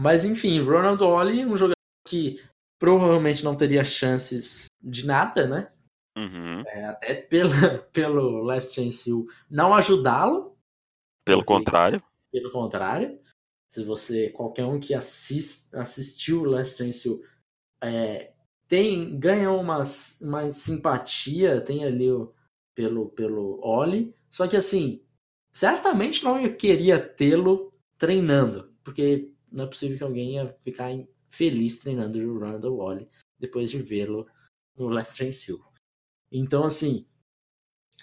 Mas 0.00 0.24
enfim, 0.24 0.60
Ronald 0.62 1.02
Ollie, 1.02 1.44
um 1.44 1.56
jogador 1.56 1.74
que 2.06 2.40
provavelmente 2.78 3.42
não 3.42 3.56
teria 3.56 3.82
chances 3.82 4.66
de 4.80 5.04
nada, 5.04 5.46
né? 5.48 5.72
Uhum. 6.16 6.60
É, 6.68 6.84
até 6.84 7.14
pela, 7.14 7.50
pelo 7.92 8.42
Last 8.42 8.74
Chance 8.74 9.12
U 9.12 9.26
não 9.50 9.74
ajudá-lo, 9.74 10.56
Pelo 11.24 11.44
Porque- 11.44 11.58
contrário. 11.58 12.02
pelo 12.32 12.50
contrário. 12.50 13.18
Se 13.70 13.84
você, 13.84 14.30
qualquer 14.30 14.64
um 14.64 14.80
que 14.80 14.94
assist, 14.94 15.74
assistiu 15.76 16.40
o 16.42 16.44
Last 16.44 16.78
Chance 16.78 17.08
U, 17.08 17.22
é, 17.82 18.32
tem, 18.66 19.18
ganha 19.18 19.50
umas, 19.50 20.20
mais 20.22 20.56
simpatia, 20.56 21.60
tem 21.60 21.84
ali 21.84 22.10
o, 22.10 22.32
pelo, 22.74 23.10
pelo 23.10 23.60
Oli. 23.62 24.14
Só 24.30 24.46
que 24.48 24.56
assim, 24.56 25.02
certamente 25.52 26.24
não 26.24 26.50
queria 26.56 26.98
tê-lo 26.98 27.72
treinando, 27.98 28.72
porque 28.82 29.34
não 29.50 29.64
é 29.64 29.66
possível 29.66 29.96
que 29.96 30.04
alguém 30.04 30.34
ia 30.34 30.48
ficar 30.48 30.90
feliz 31.28 31.78
treinando 31.78 32.18
o 32.18 32.38
Ronald 32.38 32.66
Wally 32.66 33.08
depois 33.38 33.70
de 33.70 33.80
vê-lo 33.80 34.26
no 34.76 34.88
Last 34.88 35.16
Chance 35.18 35.52
U. 35.52 35.64
Então, 36.30 36.64
assim, 36.64 37.06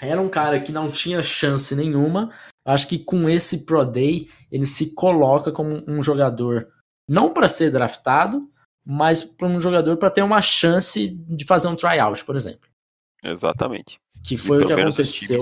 era 0.02 0.22
um 0.22 0.30
cara 0.30 0.60
que 0.60 0.72
não 0.72 0.89
tinha 0.89 1.22
chance 1.22 1.76
nenhuma. 1.76 2.34
Acho 2.66 2.88
que 2.88 3.00
com 3.00 3.30
esse 3.30 3.66
Pro 3.66 3.86
Day 3.86 4.30
ele 4.52 4.66
se 4.66 4.93
coloca 4.93 5.52
como 5.52 5.84
um 5.88 6.02
jogador 6.02 6.72
não 7.08 7.34
para 7.34 7.48
ser 7.48 7.72
draftado, 7.72 8.50
mas 8.84 9.24
para 9.24 9.48
um 9.48 9.62
jogador 9.62 9.98
para 9.98 10.12
ter 10.12 10.24
uma 10.24 10.41
chance 10.41 11.10
de 11.10 11.46
fazer 11.46 11.68
um 11.68 11.76
tryout, 11.76 12.24
por 12.26 12.36
exemplo. 12.36 12.70
Exatamente. 13.24 14.00
Que 14.24 14.38
foi 14.38 14.64
o 14.64 14.68
que 14.68 14.74
aconteceu. 14.74 15.39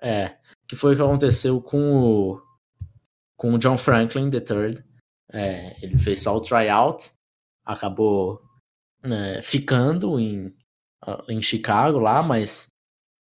É, 0.00 0.36
que 0.66 0.74
foi 0.74 0.94
o 0.94 0.96
que 0.96 1.02
aconteceu 1.02 1.60
com 1.60 1.94
o 1.94 2.42
com 3.36 3.54
o 3.54 3.58
John 3.58 3.76
Franklin 3.76 4.30
III. 4.30 4.84
É, 5.32 5.76
ele 5.82 5.96
fez 5.96 6.22
só 6.22 6.36
o 6.36 6.40
tryout. 6.40 7.10
acabou 7.64 8.42
é, 9.02 9.40
ficando 9.42 10.18
em, 10.20 10.54
em 11.28 11.42
Chicago 11.42 11.98
lá, 11.98 12.22
mas 12.22 12.66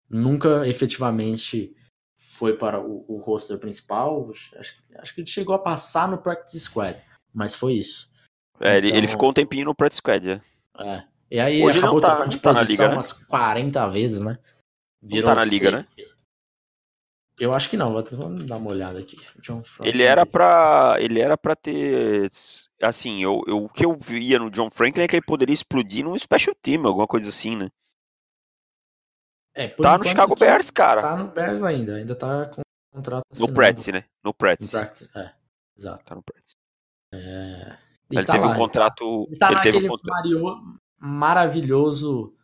nunca 0.10 0.68
efetivamente 0.68 1.76
foi 2.18 2.57
para 2.57 2.82
o, 2.82 3.05
o 3.07 3.18
roster 3.18 3.57
principal. 3.57 4.30
Acho, 4.57 4.82
acho 4.97 5.16
que 5.16 5.22
ele 5.22 5.28
chegou 5.28 5.55
a 5.55 5.60
passar 5.60 6.07
no 6.07 6.18
Practice 6.18 6.60
Squad, 6.60 6.99
mas 7.34 7.55
foi 7.55 7.74
isso. 7.74 8.10
É, 8.60 8.78
então, 8.78 8.78
ele, 8.78 8.88
ele 8.89 8.97
então 8.99 9.10
ficou 9.10 9.30
um 9.30 9.34
tempinho 9.34 9.66
no 9.66 9.76
Practice 9.76 9.97
Squad, 9.97 10.30
é. 10.30 10.41
é. 10.80 11.03
E 11.32 11.39
aí 11.39 11.64
Hoje 11.64 11.78
acabou 11.78 12.01
tá, 12.01 12.10
trocando 12.10 12.30
de 12.30 12.39
tá 12.39 12.53
posição 12.53 12.72
liga, 12.72 12.88
né? 12.88 12.93
umas 12.95 13.14
40 13.14 13.88
vezes, 13.89 14.20
né? 14.20 14.39
Virou 15.01 15.30
não 15.30 15.36
tá 15.36 15.45
na 15.45 15.45
liga, 15.45 15.72
né? 15.72 15.88
Eu 17.39 17.53
acho 17.53 17.69
que 17.69 17.77
não, 17.77 17.93
vamos 17.93 18.43
dar 18.43 18.57
uma 18.57 18.69
olhada 18.69 18.99
aqui. 18.99 19.17
ele 19.81 20.03
era 20.03 20.25
para 20.25 20.97
ele 20.99 21.21
era 21.21 21.37
para 21.37 21.55
ter 21.55 22.29
assim, 22.81 23.23
eu, 23.23 23.41
eu, 23.47 23.63
o 23.63 23.69
que 23.69 23.85
eu 23.85 23.95
via 23.95 24.37
no 24.37 24.51
John 24.51 24.69
Franklin 24.69 25.03
é 25.03 25.07
que 25.07 25.15
ele 25.15 25.25
poderia 25.25 25.53
explodir 25.53 26.03
num 26.03 26.17
special 26.17 26.55
team, 26.61 26.85
alguma 26.85 27.07
coisa 27.07 27.29
assim, 27.29 27.55
né? 27.55 27.69
É, 29.55 29.67
tá 29.69 29.97
no 29.97 30.03
Chicago 30.03 30.35
Bears, 30.35 30.69
cara. 30.69 31.01
Tá 31.01 31.15
no 31.15 31.27
Bears 31.27 31.63
ainda, 31.63 31.95
ainda 31.95 32.15
tá 32.15 32.45
com 32.47 32.61
contrato 32.93 33.23
assinado. 33.31 33.51
No 33.51 33.55
Practice, 33.55 33.91
né? 33.91 34.05
No 34.23 34.33
practice, 34.33 34.75
é, 35.15 35.33
exato. 35.77 36.03
Tá 36.05 36.15
no 36.15 36.23
Practice. 36.23 36.55
É... 37.13 37.77
Ele, 38.11 38.25
tá 38.25 38.33
teve 38.33 38.45
lá, 38.45 38.51
um 38.51 38.55
contrato... 38.55 39.27
Ele 39.29 39.37
tá, 39.37 39.51
ele 39.51 39.61
teve 39.61 39.77
um 39.85 39.87
contrato... 39.87 40.79
maravilhoso 40.97 42.35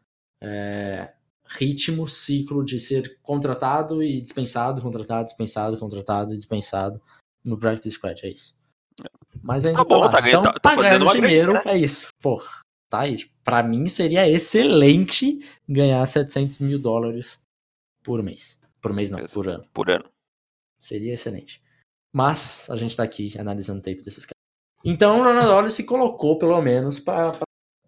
é, 0.41 1.13
ritmo, 1.47 2.07
ciclo 2.07 2.63
de 2.63 2.79
ser 2.79 3.19
contratado 3.21 4.01
e 4.01 4.19
dispensado, 4.19 4.81
contratado, 4.81 5.25
dispensado, 5.25 5.77
contratado 5.77 6.33
e 6.33 6.37
dispensado 6.37 7.01
no 7.43 7.57
Practice 7.57 7.91
Squad, 7.91 8.25
é 8.25 8.29
isso. 8.29 8.55
Mas 9.41 9.65
ainda 9.65 9.79
tá, 9.79 9.83
bom, 9.83 10.09
tá, 10.09 10.21
tá, 10.21 10.27
então, 10.27 10.41
tá, 10.41 10.53
tá 10.53 10.75
ganhando 10.75 11.11
dinheiro, 11.11 11.51
grande, 11.51 11.67
né? 11.67 11.73
é 11.73 11.77
isso. 11.77 12.07
Porra, 12.19 12.61
tá 12.89 13.01
aí. 13.01 13.17
Pra 13.43 13.61
mim 13.61 13.87
seria 13.87 14.27
excelente 14.27 15.39
ganhar 15.67 16.03
700 16.05 16.59
mil 16.59 16.79
dólares 16.79 17.43
por 18.03 18.23
mês. 18.23 18.59
Por 18.81 18.93
mês 18.93 19.11
não, 19.11 19.23
por 19.27 19.47
ano. 19.47 19.67
Por 19.73 19.89
ano. 19.89 20.05
Seria 20.79 21.13
excelente. 21.13 21.61
Mas 22.13 22.69
a 22.69 22.75
gente 22.75 22.95
tá 22.95 23.03
aqui 23.03 23.37
analisando 23.37 23.79
o 23.79 23.81
tape 23.81 24.01
desses 24.01 24.25
caras. 24.25 24.35
Então 24.83 25.19
o 25.19 25.23
Ronald 25.23 25.49
Ollie 25.49 25.71
se 25.71 25.83
colocou, 25.83 26.37
pelo 26.37 26.59
menos, 26.61 26.99
para 26.99 27.31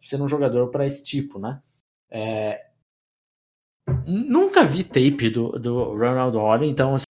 ser 0.01 0.21
um 0.21 0.27
jogador 0.27 0.69
para 0.69 0.85
esse 0.85 1.03
tipo, 1.03 1.39
né? 1.39 1.61
É, 2.09 2.66
nunca 4.05 4.65
vi 4.65 4.83
tape 4.83 5.29
do, 5.29 5.49
do 5.59 5.95
Ronald 5.95 6.35
Ollie, 6.35 6.69
então 6.69 6.95
assim, 6.95 7.05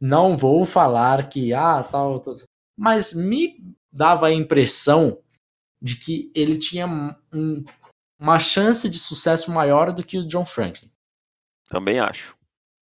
não 0.00 0.36
vou 0.36 0.64
falar 0.64 1.28
que, 1.28 1.52
ah, 1.52 1.82
tal, 1.82 2.20
tal, 2.20 2.34
mas 2.76 3.12
me 3.12 3.76
dava 3.92 4.28
a 4.28 4.32
impressão 4.32 5.18
de 5.80 5.96
que 5.96 6.30
ele 6.34 6.58
tinha 6.58 6.86
um, 7.32 7.64
uma 8.18 8.38
chance 8.38 8.88
de 8.88 8.98
sucesso 8.98 9.50
maior 9.50 9.92
do 9.92 10.04
que 10.04 10.18
o 10.18 10.26
John 10.26 10.44
Franklin. 10.44 10.90
Também 11.68 11.98
acho. 11.98 12.36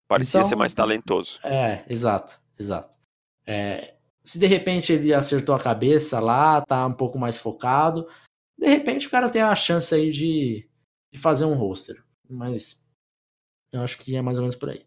Parecia 0.08 0.39
então, 0.39 0.50
ser 0.50 0.56
mais 0.56 0.74
talentoso. 0.74 1.39
É, 1.43 1.84
exato, 1.89 2.39
exato. 2.58 2.98
É, 3.45 3.95
se 4.24 4.39
de 4.39 4.45
repente 4.45 4.93
ele 4.93 5.14
acertou 5.14 5.54
a 5.54 5.60
cabeça 5.60 6.20
lá, 6.20 6.62
tá 6.62 6.86
um 6.86 6.93
pouco 6.93 7.20
mais 7.20 7.38
focado, 7.38 8.08
de 8.58 8.68
repente 8.68 9.08
o 9.08 9.10
cara 9.10 9.30
tem 9.30 9.41
a 9.41 9.56
chance 9.56 9.93
aí 9.93 10.12
de, 10.12 10.68
de 11.12 11.20
fazer 11.20 11.45
um 11.45 11.54
roster. 11.54 12.04
Mas 12.30 12.84
eu 13.72 13.82
acho 13.82 13.97
que 13.97 14.15
é 14.15 14.22
mais 14.22 14.38
ou 14.38 14.43
menos 14.43 14.55
por 14.55 14.70
aí. 14.70 14.86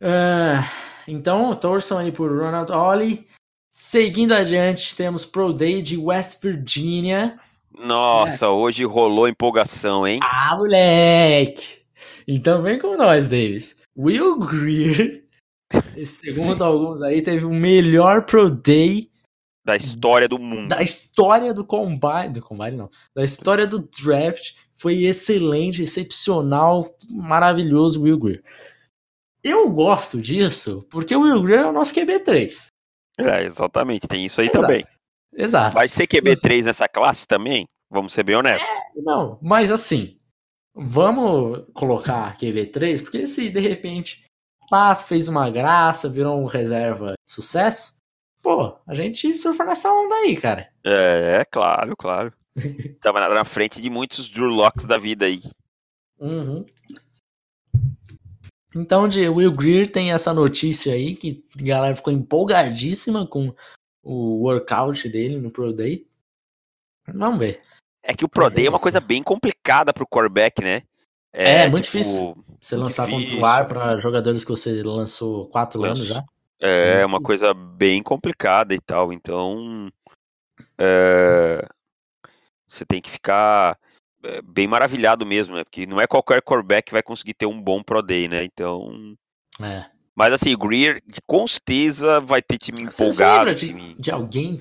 Uh, 0.00 0.62
então, 1.08 1.54
torçam 1.54 1.98
aí 1.98 2.12
por 2.12 2.30
Ronald 2.30 2.70
Ollie. 2.70 3.26
Seguindo 3.72 4.32
adiante, 4.32 4.94
temos 4.94 5.24
Pro 5.24 5.52
Day 5.52 5.82
de 5.82 5.96
West 5.96 6.42
Virginia. 6.42 7.38
Nossa, 7.78 8.46
é. 8.46 8.48
hoje 8.48 8.84
rolou 8.84 9.28
empolgação, 9.28 10.06
hein? 10.06 10.18
Ah, 10.22 10.56
moleque! 10.56 11.80
Então 12.26 12.62
vem 12.62 12.78
com 12.78 12.96
nós, 12.96 13.28
Davis. 13.28 13.76
Will 13.96 14.38
Greer, 14.38 15.24
segundo 16.06 16.64
alguns 16.64 17.02
aí, 17.02 17.22
teve 17.22 17.44
o 17.44 17.50
melhor 17.50 18.24
Pro 18.24 18.50
Day 18.50 19.10
da 19.66 19.74
história 19.74 20.28
do 20.28 20.38
mundo. 20.38 20.68
Da 20.68 20.80
história 20.80 21.52
do 21.52 21.64
Combine. 21.64 22.30
Do 22.32 22.40
Combine, 22.40 22.76
não. 22.76 22.88
Da 23.12 23.24
história 23.24 23.66
do 23.66 23.80
draft. 23.80 24.52
Foi 24.76 25.04
excelente, 25.04 25.82
excepcional, 25.82 26.86
maravilhoso, 27.10 28.02
Will 28.02 28.18
Greer. 28.18 28.44
Eu 29.42 29.70
gosto 29.70 30.20
disso 30.20 30.86
porque 30.90 31.14
o 31.14 31.22
Will 31.22 31.42
Greer 31.42 31.60
é 31.60 31.66
o 31.66 31.72
nosso 31.72 31.94
QB3. 31.94 32.66
É, 33.18 33.44
exatamente. 33.44 34.06
Tem 34.06 34.26
isso 34.26 34.40
aí 34.40 34.48
Exato. 34.48 34.60
também. 34.60 34.84
Exato. 35.32 35.74
Vai 35.74 35.88
ser 35.88 36.06
QB3 36.06 36.64
nessa 36.64 36.88
classe 36.88 37.26
também? 37.26 37.66
Vamos 37.90 38.12
ser 38.12 38.22
bem 38.22 38.36
honestos. 38.36 38.68
É, 38.68 39.00
não, 39.02 39.38
mas 39.40 39.70
assim, 39.70 40.18
vamos 40.74 41.68
colocar 41.72 42.36
QB3, 42.36 43.02
porque 43.02 43.26
se 43.26 43.48
de 43.48 43.60
repente 43.60 44.24
lá 44.70 44.94
fez 44.94 45.28
uma 45.28 45.48
graça, 45.48 46.08
virou 46.08 46.38
um 46.40 46.46
reserva 46.46 47.14
sucesso, 47.24 47.96
pô, 48.42 48.76
a 48.86 48.94
gente 48.94 49.32
surfa 49.34 49.64
nessa 49.64 49.92
onda 49.92 50.14
aí, 50.16 50.36
cara. 50.36 50.68
É, 50.84 51.44
claro, 51.50 51.96
claro. 51.96 52.32
Tava 53.00 53.28
na, 53.28 53.44
frente 53.44 53.80
de 53.80 53.90
muitos 53.90 54.30
Drew 54.30 54.48
Locks 54.48 54.84
da 54.84 54.98
vida 54.98 55.26
aí. 55.26 55.42
Uhum. 56.18 56.64
Então, 58.74 59.08
de 59.08 59.28
Will 59.28 59.52
Greer 59.52 59.90
tem 59.90 60.12
essa 60.12 60.34
notícia 60.34 60.92
aí 60.92 61.14
que 61.14 61.44
a 61.58 61.64
galera 61.64 61.96
ficou 61.96 62.12
empolgadíssima 62.12 63.26
com 63.26 63.54
o 64.02 64.42
workout 64.42 65.08
dele 65.08 65.38
no 65.40 65.50
Pro 65.50 65.72
Day. 65.72 66.06
Vamos 67.08 67.38
ver. 67.38 67.62
É 68.02 68.14
que 68.14 68.24
o 68.24 68.28
Pro 68.28 68.50
Day 68.50 68.66
é 68.66 68.70
uma 68.70 68.78
coisa 68.78 69.00
bem 69.00 69.22
complicada 69.22 69.92
pro 69.92 70.06
quarterback, 70.06 70.62
né? 70.62 70.82
É, 71.32 71.62
é 71.62 71.68
muito 71.68 71.84
tipo, 71.84 71.98
difícil. 71.98 72.44
Você 72.60 72.76
lançar 72.76 73.06
difícil. 73.06 73.36
contra 73.36 73.42
o 73.42 73.46
ar 73.46 73.68
para 73.68 73.98
jogadores 73.98 74.44
que 74.44 74.50
você 74.50 74.82
lançou 74.82 75.48
quatro 75.48 75.80
Lanço. 75.80 76.02
anos 76.02 76.14
já. 76.14 76.24
É 76.58 77.04
uma 77.04 77.20
coisa 77.20 77.52
bem 77.52 78.02
complicada 78.02 78.74
e 78.74 78.80
tal, 78.80 79.12
então 79.12 79.90
é, 80.78 81.66
você 82.76 82.84
tem 82.84 83.00
que 83.00 83.10
ficar 83.10 83.78
é, 84.24 84.42
bem 84.42 84.66
maravilhado 84.66 85.24
mesmo, 85.26 85.54
né? 85.54 85.64
Porque 85.64 85.86
não 85.86 86.00
é 86.00 86.06
qualquer 86.06 86.42
quarterback 86.42 86.86
que 86.86 86.92
vai 86.92 87.02
conseguir 87.02 87.34
ter 87.34 87.46
um 87.46 87.60
bom 87.60 87.82
Pro 87.82 88.02
Day, 88.02 88.28
né? 88.28 88.44
Então. 88.44 89.16
É. 89.60 89.86
Mas 90.14 90.32
assim, 90.32 90.54
o 90.54 90.58
Greer 90.58 91.02
com 91.26 91.46
certeza 91.46 92.20
vai 92.20 92.40
ter 92.40 92.58
time 92.58 92.82
empolgado. 92.82 93.50
Você 93.50 93.66
time... 93.66 93.94
de, 93.94 94.02
de 94.02 94.10
alguém, 94.10 94.60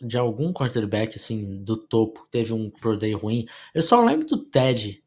de 0.00 0.18
algum 0.18 0.52
quarterback 0.52 1.16
assim 1.16 1.62
do 1.62 1.76
topo 1.76 2.24
que 2.24 2.30
teve 2.30 2.52
um 2.52 2.70
Pro 2.70 2.96
Day 2.96 3.12
ruim? 3.12 3.46
Eu 3.74 3.82
só 3.82 4.04
lembro 4.04 4.26
do 4.26 4.44
Ted 4.44 5.02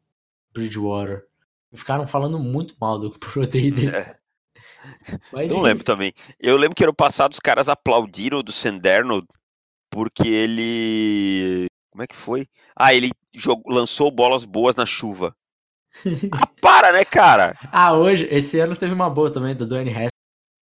Bridgewater. 0.52 1.26
Ficaram 1.74 2.06
falando 2.06 2.38
muito 2.38 2.74
mal 2.80 2.98
do 2.98 3.10
Pro 3.18 3.46
Day 3.46 3.70
dele. 3.70 3.96
É. 3.96 4.16
Mas 5.32 5.48
não 5.48 5.60
lembro 5.60 5.84
também. 5.84 6.12
Eu 6.38 6.56
lembro 6.56 6.74
que 6.74 6.84
ano 6.84 6.94
passado 6.94 7.32
os 7.32 7.40
caras 7.40 7.68
aplaudiram 7.68 8.42
do 8.42 8.52
Senderno 8.52 9.26
porque 9.92 10.26
ele. 10.26 11.66
Como 11.92 12.02
é 12.02 12.06
que 12.06 12.16
foi? 12.16 12.48
Ah, 12.74 12.94
ele 12.94 13.10
jogou, 13.34 13.70
lançou 13.70 14.10
bolas 14.10 14.46
boas 14.46 14.74
na 14.74 14.86
chuva. 14.86 15.36
ah, 16.32 16.46
para, 16.60 16.90
né, 16.90 17.04
cara? 17.04 17.54
Ah, 17.70 17.92
hoje, 17.92 18.26
esse 18.30 18.58
ano 18.58 18.74
teve 18.74 18.94
uma 18.94 19.10
boa 19.10 19.30
também 19.30 19.54
do 19.54 19.66
Dwayne 19.66 19.90
Hess, 19.90 20.08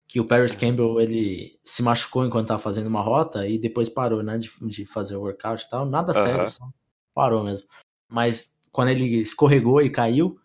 que 0.08 0.18
o 0.18 0.26
Paris 0.26 0.54
Campbell 0.54 0.98
ele 0.98 1.60
se 1.62 1.82
machucou 1.82 2.24
enquanto 2.24 2.48
tava 2.48 2.58
fazendo 2.58 2.86
uma 2.86 3.02
rota 3.02 3.46
e 3.46 3.58
depois 3.58 3.90
parou, 3.90 4.22
né, 4.22 4.38
de, 4.38 4.50
de 4.62 4.86
fazer 4.86 5.16
o 5.16 5.20
workout 5.20 5.64
e 5.64 5.68
tal. 5.68 5.84
Nada 5.84 6.14
sério, 6.14 6.48
só 6.48 6.64
parou 7.14 7.44
mesmo. 7.44 7.68
Mas 8.10 8.58
quando 8.72 8.88
ele 8.88 9.04
escorregou 9.20 9.82
e 9.82 9.90
caiu, 9.90 10.40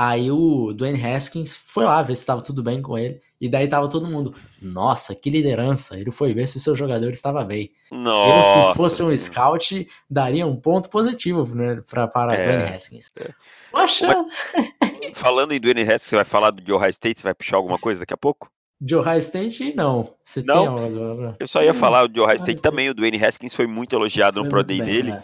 Aí 0.00 0.30
o 0.30 0.72
Dwayne 0.72 1.04
Haskins 1.04 1.56
foi 1.56 1.84
lá 1.84 2.00
ver 2.02 2.14
se 2.14 2.22
estava 2.22 2.40
tudo 2.40 2.62
bem 2.62 2.80
com 2.80 2.96
ele. 2.96 3.20
E 3.40 3.48
daí 3.48 3.66
tava 3.66 3.88
todo 3.88 4.06
mundo, 4.06 4.32
nossa, 4.62 5.12
que 5.12 5.28
liderança. 5.28 5.98
Ele 5.98 6.12
foi 6.12 6.32
ver 6.32 6.46
se 6.46 6.60
seu 6.60 6.76
jogador 6.76 7.10
estava 7.10 7.44
bem. 7.44 7.72
Nossa, 7.90 8.58
ele, 8.58 8.68
se 8.68 8.76
fosse 8.76 9.02
um 9.02 9.16
scout, 9.16 9.88
daria 10.08 10.46
um 10.46 10.54
ponto 10.54 10.88
positivo 10.88 11.52
né, 11.52 11.82
pra, 11.90 12.06
para 12.06 12.32
é, 12.36 12.46
Dwayne 12.46 12.76
Haskins. 12.76 13.06
É. 13.18 13.30
Poxa! 13.72 14.06
Mas, 14.06 15.18
falando 15.18 15.50
em 15.50 15.58
Dwayne 15.58 15.82
Haskins, 15.82 16.02
você 16.02 16.14
vai 16.14 16.24
falar 16.24 16.52
do 16.52 16.76
Ohio 16.76 16.90
State? 16.90 17.18
Você 17.18 17.24
vai 17.24 17.34
puxar 17.34 17.56
alguma 17.56 17.78
coisa 17.80 17.98
daqui 17.98 18.14
a 18.14 18.16
pouco? 18.16 18.48
De 18.80 18.94
Ohio 18.94 19.18
State, 19.18 19.74
não. 19.74 20.14
Você 20.24 20.44
não? 20.44 20.76
Tem 20.76 21.36
Eu 21.40 21.48
só 21.48 21.60
ia 21.60 21.74
falar 21.74 22.06
de 22.06 22.20
Ohio 22.20 22.36
State 22.36 22.62
também. 22.62 22.88
O 22.88 22.94
Dwayne 22.94 23.20
Haskins 23.20 23.52
foi 23.52 23.66
muito 23.66 23.96
elogiado 23.96 24.34
foi 24.34 24.44
no 24.44 24.48
Pro 24.48 24.62
Day 24.62 24.78
bem, 24.78 24.86
dele. 24.86 25.10
É. 25.10 25.22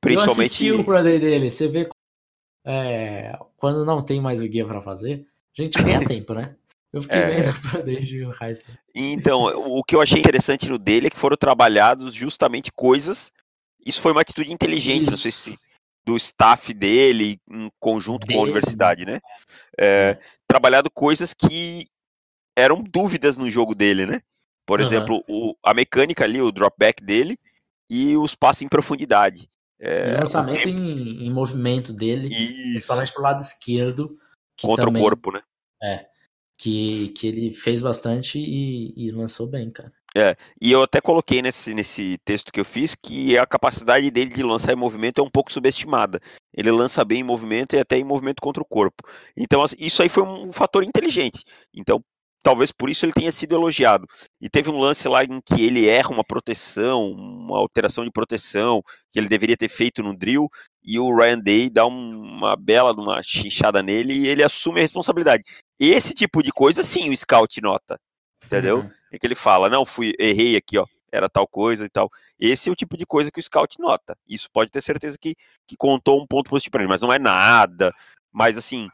Principalmente. 0.00 0.38
Eu 0.38 0.44
assisti 0.46 0.72
o 0.72 0.82
Pro 0.82 1.02
Day 1.02 1.18
dele. 1.18 1.50
Você 1.50 1.68
vê 1.68 1.86
é, 2.64 3.38
quando 3.56 3.84
não 3.84 4.02
tem 4.02 4.20
mais 4.20 4.40
o 4.40 4.48
guia 4.48 4.66
para 4.66 4.80
fazer, 4.80 5.26
a 5.56 5.62
gente 5.62 5.82
ganha 5.82 6.00
tempo, 6.06 6.34
né? 6.34 6.56
Eu 6.92 7.02
fiquei 7.02 7.18
é... 7.18 7.40
vendo 7.40 7.60
pra 7.60 7.80
desde 7.80 8.24
o 8.24 8.30
resto. 8.30 8.70
Então, 8.94 9.44
o 9.44 9.82
que 9.82 9.96
eu 9.96 10.00
achei 10.00 10.20
interessante 10.20 10.68
no 10.68 10.78
dele 10.78 11.08
é 11.08 11.10
que 11.10 11.18
foram 11.18 11.36
trabalhados 11.36 12.14
justamente 12.14 12.70
coisas. 12.72 13.32
Isso 13.84 14.00
foi 14.00 14.12
uma 14.12 14.20
atitude 14.20 14.52
inteligente, 14.52 15.02
Isso. 15.02 15.10
não 15.10 15.18
sei 15.18 15.32
se 15.32 15.58
do 16.04 16.16
staff 16.16 16.72
dele, 16.72 17.40
em 17.50 17.70
conjunto 17.80 18.26
dele. 18.26 18.34
com 18.34 18.40
a 18.40 18.44
universidade, 18.44 19.06
né? 19.06 19.20
É, 19.78 19.86
é. 19.86 20.18
Trabalhado 20.46 20.90
coisas 20.90 21.32
que 21.32 21.86
eram 22.56 22.82
dúvidas 22.82 23.36
no 23.36 23.50
jogo 23.50 23.74
dele, 23.74 24.06
né? 24.06 24.20
Por 24.66 24.80
uhum. 24.80 24.86
exemplo, 24.86 25.24
o, 25.28 25.54
a 25.64 25.74
mecânica 25.74 26.24
ali, 26.24 26.40
o 26.40 26.52
dropback 26.52 27.02
dele, 27.02 27.38
e 27.90 28.16
os 28.16 28.34
passes 28.34 28.62
em 28.62 28.68
profundidade. 28.68 29.48
É, 29.80 30.18
lançamento 30.18 30.68
em, 30.68 31.26
em, 31.26 31.30
movimento 31.30 31.92
dele, 31.92 32.28
Isso. 32.28 32.72
principalmente 32.72 33.12
pro 33.12 33.22
lado 33.22 33.40
esquerdo. 33.40 34.16
Contra 34.60 34.86
também, 34.86 35.02
o 35.02 35.04
corpo, 35.04 35.32
né? 35.32 35.42
É. 35.82 36.06
Que, 36.56 37.08
que 37.08 37.26
ele 37.26 37.50
fez 37.50 37.80
bastante 37.80 38.38
e, 38.38 38.94
e 38.96 39.10
lançou 39.10 39.46
bem, 39.46 39.70
cara. 39.70 39.92
É, 40.16 40.36
e 40.60 40.70
eu 40.70 40.80
até 40.80 41.00
coloquei 41.00 41.42
nesse, 41.42 41.74
nesse 41.74 42.18
texto 42.24 42.52
que 42.52 42.60
eu 42.60 42.64
fiz 42.64 42.94
que 42.94 43.36
a 43.36 43.44
capacidade 43.44 44.08
dele 44.12 44.30
de 44.30 44.44
lançar 44.44 44.72
em 44.72 44.76
movimento 44.76 45.20
é 45.20 45.24
um 45.24 45.30
pouco 45.30 45.52
subestimada. 45.52 46.20
Ele 46.56 46.70
lança 46.70 47.04
bem 47.04 47.20
em 47.20 47.24
movimento 47.24 47.74
e 47.74 47.80
até 47.80 47.98
em 47.98 48.04
movimento 48.04 48.40
contra 48.40 48.62
o 48.62 48.66
corpo. 48.66 49.02
Então, 49.36 49.60
assim, 49.60 49.74
isso 49.76 50.00
aí 50.02 50.08
foi 50.08 50.22
um 50.22 50.52
fator 50.52 50.84
inteligente. 50.84 51.42
Então, 51.74 52.00
talvez 52.44 52.70
por 52.70 52.90
isso 52.90 53.06
ele 53.06 53.12
tenha 53.12 53.32
sido 53.32 53.54
elogiado. 53.54 54.06
E 54.40 54.50
teve 54.50 54.70
um 54.70 54.78
lance 54.78 55.08
lá 55.08 55.24
em 55.24 55.40
que 55.40 55.64
ele 55.64 55.88
erra 55.88 56.10
uma 56.10 56.22
proteção, 56.22 57.10
uma 57.10 57.58
alteração 57.58 58.04
de 58.04 58.10
proteção 58.10 58.82
que 59.10 59.18
ele 59.18 59.28
deveria 59.28 59.56
ter 59.56 59.70
feito 59.70 60.02
no 60.02 60.14
drill, 60.16 60.48
e 60.84 60.98
o 60.98 61.16
Ryan 61.16 61.40
Day 61.40 61.70
dá 61.70 61.86
uma 61.86 62.54
bela 62.54 62.92
uma 62.92 63.22
chinchada 63.22 63.82
nele 63.82 64.12
e 64.12 64.28
ele 64.28 64.42
assume 64.42 64.78
a 64.78 64.82
responsabilidade. 64.82 65.42
Esse 65.80 66.12
tipo 66.12 66.42
de 66.42 66.52
coisa, 66.52 66.82
sim, 66.82 67.08
o 67.08 67.16
scout 67.16 67.60
nota, 67.62 67.98
entendeu? 68.44 68.80
Uhum. 68.80 68.90
É 69.10 69.18
que 69.18 69.26
ele 69.26 69.34
fala, 69.34 69.70
não, 69.70 69.86
fui, 69.86 70.12
errei 70.18 70.54
aqui, 70.54 70.76
ó, 70.76 70.84
era 71.10 71.30
tal 71.30 71.48
coisa 71.48 71.86
e 71.86 71.88
tal. 71.88 72.10
Esse 72.38 72.68
é 72.68 72.72
o 72.72 72.76
tipo 72.76 72.98
de 72.98 73.06
coisa 73.06 73.30
que 73.30 73.40
o 73.40 73.42
scout 73.42 73.80
nota. 73.80 74.14
Isso 74.28 74.50
pode 74.52 74.70
ter 74.70 74.82
certeza 74.82 75.16
que, 75.18 75.34
que 75.66 75.76
contou 75.78 76.20
um 76.20 76.26
ponto 76.26 76.50
positivo 76.50 76.72
para 76.72 76.82
ele, 76.82 76.90
mas 76.90 77.00
não 77.00 77.12
é 77.12 77.18
nada. 77.18 77.90
Mas 78.30 78.58
assim, 78.58 78.88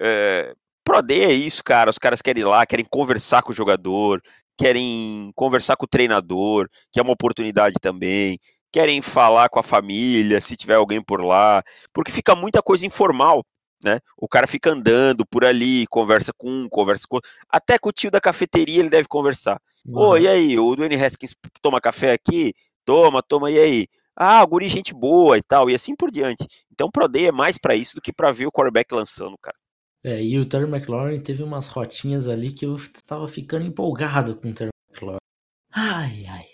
é, 0.00 0.54
Pro 0.86 1.02
Day 1.02 1.24
é 1.24 1.32
isso, 1.32 1.64
cara. 1.64 1.90
Os 1.90 1.98
caras 1.98 2.22
querem 2.22 2.42
ir 2.42 2.44
lá, 2.44 2.64
querem 2.64 2.86
conversar 2.88 3.42
com 3.42 3.50
o 3.50 3.54
jogador, 3.54 4.22
querem 4.56 5.32
conversar 5.34 5.76
com 5.76 5.84
o 5.84 5.88
treinador, 5.88 6.68
que 6.92 7.00
é 7.00 7.02
uma 7.02 7.12
oportunidade 7.12 7.74
também. 7.82 8.38
Querem 8.72 9.02
falar 9.02 9.48
com 9.48 9.58
a 9.58 9.64
família, 9.64 10.40
se 10.40 10.56
tiver 10.56 10.76
alguém 10.76 11.02
por 11.02 11.20
lá, 11.20 11.60
porque 11.92 12.12
fica 12.12 12.36
muita 12.36 12.62
coisa 12.62 12.86
informal, 12.86 13.44
né? 13.82 13.98
O 14.16 14.28
cara 14.28 14.46
fica 14.46 14.70
andando 14.70 15.26
por 15.26 15.44
ali, 15.44 15.88
conversa 15.88 16.32
com 16.38 16.48
um, 16.48 16.68
conversa 16.68 17.04
com 17.08 17.16
outro. 17.16 17.28
Até 17.48 17.80
com 17.80 17.88
o 17.88 17.92
tio 17.92 18.10
da 18.10 18.20
cafeteria 18.20 18.78
ele 18.78 18.88
deve 18.88 19.08
conversar. 19.08 19.60
Uhum. 19.84 19.98
Ô, 19.98 20.16
e 20.16 20.28
aí, 20.28 20.56
o 20.56 20.76
Dwayne 20.76 21.02
Haskins 21.04 21.34
toma 21.60 21.80
café 21.80 22.12
aqui? 22.12 22.54
Toma, 22.84 23.24
toma, 23.24 23.50
e 23.50 23.58
aí? 23.58 23.88
Ah, 24.14 24.44
o 24.44 24.46
guri 24.46 24.68
gente 24.68 24.94
boa 24.94 25.36
e 25.36 25.42
tal, 25.42 25.68
e 25.68 25.74
assim 25.74 25.96
por 25.96 26.12
diante. 26.12 26.46
Então, 26.72 26.88
Pro 26.92 27.08
Day 27.08 27.26
é 27.26 27.32
mais 27.32 27.58
para 27.58 27.74
isso 27.74 27.96
do 27.96 28.00
que 28.00 28.12
para 28.12 28.30
ver 28.30 28.46
o 28.46 28.52
quarterback 28.52 28.94
lançando, 28.94 29.36
cara. 29.42 29.56
É, 30.06 30.22
e 30.22 30.38
o 30.38 30.46
Terry 30.46 30.70
McLaurin 30.70 31.18
teve 31.18 31.42
umas 31.42 31.66
rotinhas 31.66 32.28
ali 32.28 32.52
que 32.52 32.64
eu 32.64 32.76
estava 32.76 33.26
ficando 33.26 33.66
empolgado 33.66 34.36
com 34.36 34.50
o 34.50 34.54
Terry 34.54 34.70
McLaurin. 34.88 35.18
Ai, 35.72 36.24
ai. 36.28 36.44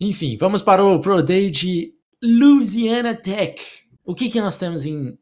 Enfim, 0.00 0.36
vamos 0.36 0.60
para 0.60 0.84
o 0.84 1.00
Pro 1.00 1.22
Day 1.22 1.52
de 1.52 1.94
Louisiana 2.20 3.14
Tech. 3.14 3.62
O 4.04 4.12
que, 4.12 4.28
que 4.28 4.40
nós 4.40 4.58
temos 4.58 4.84
em 4.84 5.16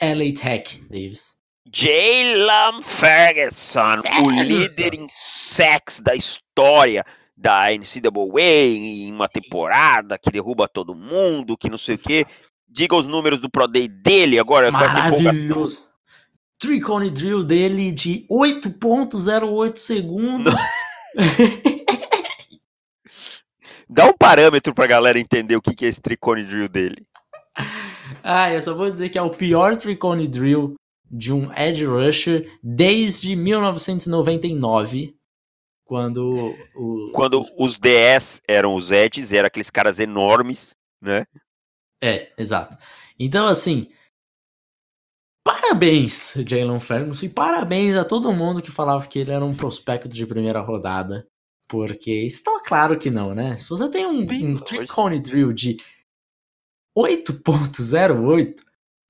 LA 0.00 0.32
Tech, 0.34 0.82
Davis? 0.88 1.36
Jalen 1.70 2.80
Ferguson, 2.80 4.00
Ferguson, 4.00 4.24
o 4.24 4.30
líder 4.30 4.94
em 4.94 5.06
sacks 5.10 6.00
da 6.00 6.14
história 6.14 7.04
da 7.36 7.66
NCAA 7.66 8.42
em 8.42 9.12
uma 9.12 9.28
temporada 9.28 10.18
que 10.18 10.30
derruba 10.30 10.66
todo 10.66 10.94
mundo, 10.94 11.54
que 11.54 11.68
não 11.68 11.76
sei 11.76 11.96
o 11.96 12.02
quê. 12.02 12.26
Diga 12.66 12.96
os 12.96 13.06
números 13.06 13.40
do 13.40 13.50
Pro 13.50 13.68
Day 13.68 13.88
dele 13.88 14.38
agora 14.38 14.70
com 14.70 14.78
essa 14.78 15.06
empolgação. 15.06 15.89
Three 16.60 16.80
Cone 16.80 17.10
Drill 17.10 17.42
dele 17.42 17.90
de 17.90 18.26
8.08 18.30 19.78
segundos. 19.78 20.52
Dá 23.88 24.06
um 24.06 24.12
parâmetro 24.12 24.74
pra 24.74 24.86
galera 24.86 25.18
entender 25.18 25.56
o 25.56 25.62
que 25.62 25.84
é 25.84 25.88
esse 25.88 26.00
Tricone 26.00 26.44
Drill 26.44 26.68
dele. 26.68 27.04
Ah, 28.22 28.52
eu 28.52 28.60
só 28.60 28.74
vou 28.74 28.90
dizer 28.90 29.08
que 29.08 29.18
é 29.18 29.22
o 29.22 29.30
pior 29.30 29.76
Tricone 29.76 30.28
Drill 30.28 30.74
de 31.10 31.32
um 31.32 31.52
Edge 31.52 31.86
Rusher 31.86 32.48
desde 32.62 33.34
1999. 33.34 35.16
Quando 35.84 36.54
o, 36.76 37.10
Quando 37.12 37.40
os, 37.40 37.52
os 37.58 37.78
DS 37.78 38.40
eram 38.46 38.74
os 38.74 38.92
Edges, 38.92 39.32
eram 39.32 39.48
aqueles 39.48 39.70
caras 39.70 39.98
enormes, 39.98 40.76
né? 41.02 41.26
É, 42.00 42.30
exato. 42.38 42.78
Então, 43.18 43.48
assim, 43.48 43.88
Parabéns, 45.42 46.34
Jalen 46.46 46.78
Ferguson, 46.78 47.26
e 47.26 47.28
parabéns 47.28 47.96
a 47.96 48.04
todo 48.04 48.32
mundo 48.32 48.60
que 48.60 48.70
falava 48.70 49.06
que 49.06 49.18
ele 49.18 49.30
era 49.30 49.44
um 49.44 49.56
prospecto 49.56 50.08
de 50.08 50.26
primeira 50.26 50.60
rodada. 50.60 51.26
Porque 51.68 52.10
está 52.10 52.60
claro 52.64 52.98
que 52.98 53.10
não, 53.10 53.34
né? 53.34 53.58
Se 53.58 53.68
você 53.70 53.88
tem 53.88 54.04
um, 54.06 54.22
um 54.22 54.56
three 54.56 54.86
cone 54.88 55.20
drill 55.20 55.52
de 55.52 55.76
8.08, 56.98 58.56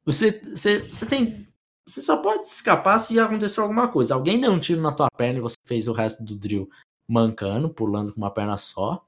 você, 0.05 0.41
você, 0.43 0.81
você 0.81 1.07
tem. 1.07 1.49
Você 1.89 2.03
só 2.03 2.19
pode 2.19 2.45
escapar 2.45 2.99
se 2.99 3.19
acontecer 3.19 3.61
alguma 3.61 3.89
coisa. 3.89 4.15
Alguém 4.15 4.41
deu 4.41 4.53
um 4.53 4.61
tiro 4.61 4.81
na 4.81 4.93
tua 4.93 5.09
perna 5.17 5.39
e 5.39 5.43
você 5.43 5.57
fez 5.67 5.89
o 5.89 5.93
resto 5.93 6.23
do 6.23 6.37
drill 6.37 6.69
mancando, 7.09 7.69
pulando 7.73 8.13
com 8.13 8.21
uma 8.21 8.31
perna 8.31 8.57
só. 8.57 9.05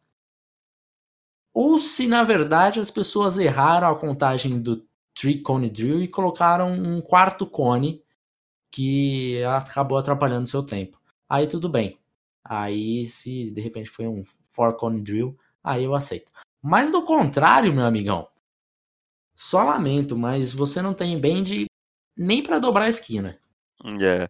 Ou 1.55 1.79
se 1.79 2.07
na 2.09 2.25
verdade 2.25 2.81
as 2.81 2.91
pessoas 2.91 3.37
erraram 3.37 3.89
a 3.89 3.99
contagem 3.99 4.61
do 4.61 4.85
three 5.15 5.41
cone 5.43 5.71
drill 5.71 6.03
e 6.03 6.09
colocaram 6.09 6.73
um 6.73 7.01
quarto 7.01 7.47
cone 7.47 8.03
que 8.71 9.43
acabou 9.45 9.99
atrapalhando 9.99 10.49
seu 10.49 10.63
tempo. 10.63 11.01
Aí 11.29 11.47
tudo 11.47 11.69
bem. 11.69 11.99
Aí 12.45 13.07
se 13.07 13.51
de 13.51 13.61
repente 13.61 13.89
foi 13.89 14.07
um 14.07 14.25
four 14.51 14.75
cone 14.77 15.03
drill, 15.03 15.39
aí 15.63 15.85
eu 15.85 15.95
aceito. 15.95 16.33
Mas 16.61 16.91
do 16.91 17.03
contrário, 17.03 17.73
meu 17.73 17.85
amigão, 17.85 18.29
só 19.35 19.63
lamento, 19.63 20.17
mas 20.17 20.53
você 20.53 20.81
não 20.81 20.95
tem 20.95 21.19
bend 21.19 21.67
nem 22.17 22.43
para 22.43 22.59
dobrar 22.59 22.85
a 22.85 22.89
esquina. 22.89 23.39
É. 24.01 24.29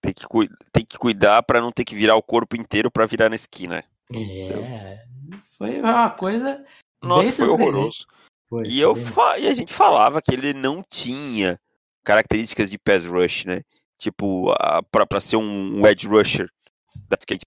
Tem 0.00 0.12
que, 0.12 0.26
tem 0.72 0.84
que 0.84 0.98
cuidar 0.98 1.42
para 1.42 1.60
não 1.60 1.70
ter 1.70 1.84
que 1.84 1.94
virar 1.94 2.16
o 2.16 2.22
corpo 2.22 2.56
inteiro 2.56 2.90
para 2.90 3.06
virar 3.06 3.28
na 3.28 3.36
esquina. 3.36 3.84
É. 4.14 5.04
Foi 5.50 5.80
uma 5.80 6.10
coisa. 6.10 6.64
Nossa, 7.02 7.32
foi 7.32 7.48
horroroso. 7.48 8.06
Foi, 8.52 8.66
e, 8.66 8.78
eu 8.82 8.94
e 9.38 9.48
a 9.48 9.54
gente 9.54 9.72
falava 9.72 10.20
que 10.20 10.30
ele 10.30 10.52
não 10.52 10.82
tinha 10.82 11.58
características 12.04 12.70
de 12.70 12.76
pass 12.76 13.06
rush, 13.06 13.46
né? 13.46 13.62
Tipo, 13.96 14.54
para 14.90 15.22
ser 15.22 15.36
um, 15.36 15.80
um 15.80 15.86
edge 15.86 16.06
rusher 16.06 16.50
que 17.26 17.32
a 17.32 17.36
gente 17.36 17.46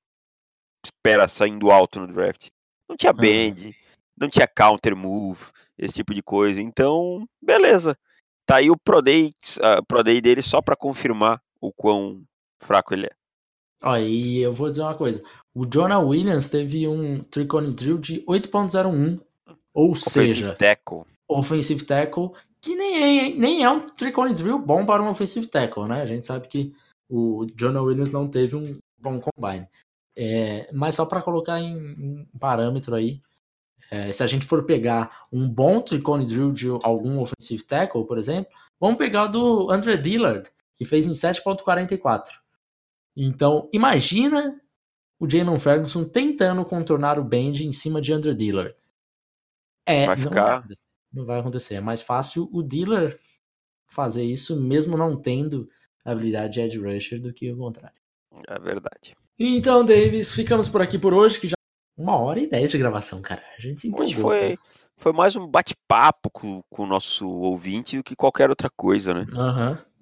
espera 0.84 1.28
saindo 1.28 1.70
alto 1.70 1.99
no 1.99 2.08
draft. 2.08 2.47
Não 2.89 2.97
tinha 2.97 3.14
bend, 3.14 3.68
uhum. 3.68 3.74
não 4.18 4.30
tinha 4.30 4.47
counter 4.47 4.95
move, 4.95 5.45
esse 5.78 5.93
tipo 5.93 6.12
de 6.12 6.24
coisa. 6.24 6.60
Então, 6.60 7.24
beleza. 7.39 7.95
Tá 8.43 8.56
aí 8.56 8.72
o 8.72 8.78
Pro 8.78 8.99
Day, 8.99 9.32
uh, 9.58 9.86
Pro 9.86 10.03
Day 10.03 10.20
dele 10.20 10.41
só 10.41 10.60
para 10.60 10.76
confirmar 10.76 11.39
o 11.62 11.72
quão 11.72 12.24
fraco 12.58 12.95
ele 12.95 13.06
é. 13.06 13.12
Ó, 13.84 13.95
e 13.95 14.39
eu 14.39 14.51
vou 14.51 14.70
dizer 14.70 14.82
uma 14.82 14.95
coisa. 14.95 15.22
O 15.53 15.68
Jonah 15.68 15.99
Williams 15.99 16.49
teve 16.49 16.88
um 16.88 17.20
Tricone 17.20 17.76
Drill 17.76 17.99
de 17.99 18.26
8.01 18.26 19.22
ou 19.76 19.91
offensive 19.91 20.34
seja, 20.34 20.55
tackle. 20.55 21.03
offensive 21.28 21.84
tackle, 21.84 22.32
que 22.61 22.73
nem 22.76 23.34
é, 23.34 23.36
nem 23.36 23.63
é 23.63 23.69
um 23.69 23.82
tricone 23.82 24.34
drill 24.34 24.57
bom 24.57 24.86
para 24.86 25.03
um 25.03 25.09
offensive 25.09 25.45
tackle, 25.47 25.88
né? 25.88 26.01
A 26.01 26.05
gente 26.05 26.26
sabe 26.26 26.47
que 26.47 26.73
o 27.09 27.45
Jonah 27.55 27.82
Williams 27.82 28.11
não 28.11 28.28
teve 28.28 28.55
um 28.55 28.73
bom 28.97 29.19
combine. 29.19 29.67
É, 30.17 30.69
mas 30.71 30.95
só 30.95 31.05
para 31.05 31.21
colocar 31.21 31.59
em, 31.59 31.76
em, 31.76 32.28
parâmetro 32.39 32.95
aí, 32.95 33.21
é, 33.91 34.11
se 34.11 34.23
a 34.23 34.28
gente 34.28 34.45
for 34.45 34.65
pegar 34.65 35.23
um 35.32 35.47
bom 35.47 35.82
tricone 35.82 36.26
drill 36.26 36.53
de 36.53 36.69
algum 36.82 37.19
offensive 37.19 37.63
tackle, 37.63 38.07
por 38.07 38.17
exemplo, 38.17 38.51
vamos 38.80 38.97
pegar 38.97 39.26
o 39.26 39.28
do 39.28 39.69
Andre 39.69 39.97
Dillard, 39.97 40.49
que 40.76 40.86
fez 40.86 41.05
em 41.05 41.11
7.44. 41.11 42.30
Então, 43.15 43.69
imagina 43.73 44.59
o 45.19 45.30
Jalen 45.30 45.59
Ferguson 45.59 46.05
tentando 46.05 46.65
contornar 46.65 47.19
o 47.19 47.23
bend 47.23 47.65
em 47.65 47.71
cima 47.71 48.01
de 48.01 48.13
Andre 48.13 48.34
Dillard. 48.34 48.73
É, 49.86 50.05
vai 50.05 50.15
ficar. 50.15 50.61
Não 50.61 50.67
vai, 50.67 50.77
não 51.13 51.25
vai 51.25 51.39
acontecer. 51.39 51.75
É 51.75 51.81
mais 51.81 52.01
fácil 52.01 52.49
o 52.51 52.61
dealer 52.61 53.17
fazer 53.88 54.23
isso, 54.23 54.59
mesmo 54.59 54.97
não 54.97 55.15
tendo 55.15 55.69
habilidade 56.03 56.53
de 56.53 56.61
edge 56.61 56.79
rusher, 56.79 57.21
do 57.21 57.33
que 57.33 57.51
o 57.51 57.57
contrário. 57.57 57.97
É 58.47 58.59
verdade. 58.59 59.15
Então, 59.39 59.86
Davis, 59.86 60.33
ficamos 60.33 60.69
por 60.69 60.81
aqui 60.81 60.97
por 60.97 61.13
hoje, 61.13 61.39
que 61.39 61.47
já 61.47 61.55
uma 61.97 62.17
hora 62.17 62.39
e 62.39 62.47
dez 62.47 62.71
de 62.71 62.77
gravação, 62.77 63.21
cara. 63.21 63.41
A 63.57 63.61
gente 63.61 63.81
se 63.81 63.88
empolgou. 63.88 64.05
Hoje 64.05 64.15
foi, 64.15 64.57
foi 64.97 65.13
mais 65.13 65.36
um 65.36 65.47
bate-papo 65.47 66.29
com, 66.29 66.61
com 66.69 66.83
o 66.83 66.88
nosso 66.88 67.27
ouvinte 67.27 67.97
do 67.97 68.03
que 68.03 68.15
qualquer 68.15 68.49
outra 68.49 68.69
coisa, 68.69 69.13
né? 69.13 69.25
Aham. 69.36 69.71
Uhum. 69.71 69.95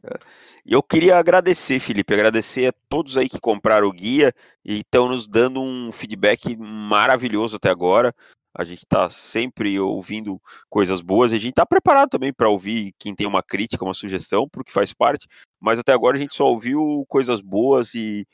E 0.65 0.73
eu 0.73 0.84
queria 0.84 1.17
agradecer, 1.17 1.79
Felipe, 1.79 2.13
agradecer 2.13 2.67
a 2.67 2.73
todos 2.89 3.15
aí 3.15 3.29
que 3.29 3.39
compraram 3.39 3.88
o 3.88 3.91
guia 3.91 4.34
e 4.63 4.79
estão 4.79 5.07
nos 5.07 5.27
dando 5.27 5.61
um 5.61 5.91
feedback 5.93 6.57
maravilhoso 6.57 7.55
até 7.55 7.69
agora. 7.69 8.13
A 8.56 8.64
gente 8.64 8.80
está 8.80 9.10
sempre 9.10 9.80
ouvindo 9.80 10.39
coisas 10.70 11.01
boas 11.01 11.32
e 11.32 11.36
a 11.36 11.39
gente 11.39 11.51
está 11.51 11.66
preparado 11.66 12.10
também 12.10 12.32
para 12.32 12.49
ouvir 12.49 12.93
quem 12.99 13.16
tem 13.16 13.26
uma 13.26 13.41
crítica, 13.41 13.84
uma 13.84 13.93
sugestão, 13.93 14.47
porque 14.47 14.72
faz 14.72 14.93
parte. 14.93 15.28
Mas 15.60 15.80
até 15.80 15.91
agora 15.91 16.18
a 16.18 16.20
gente 16.20 16.36
só 16.36 16.45
ouviu 16.45 17.04
coisas 17.08 17.41
boas 17.41 17.95
e, 17.95 18.28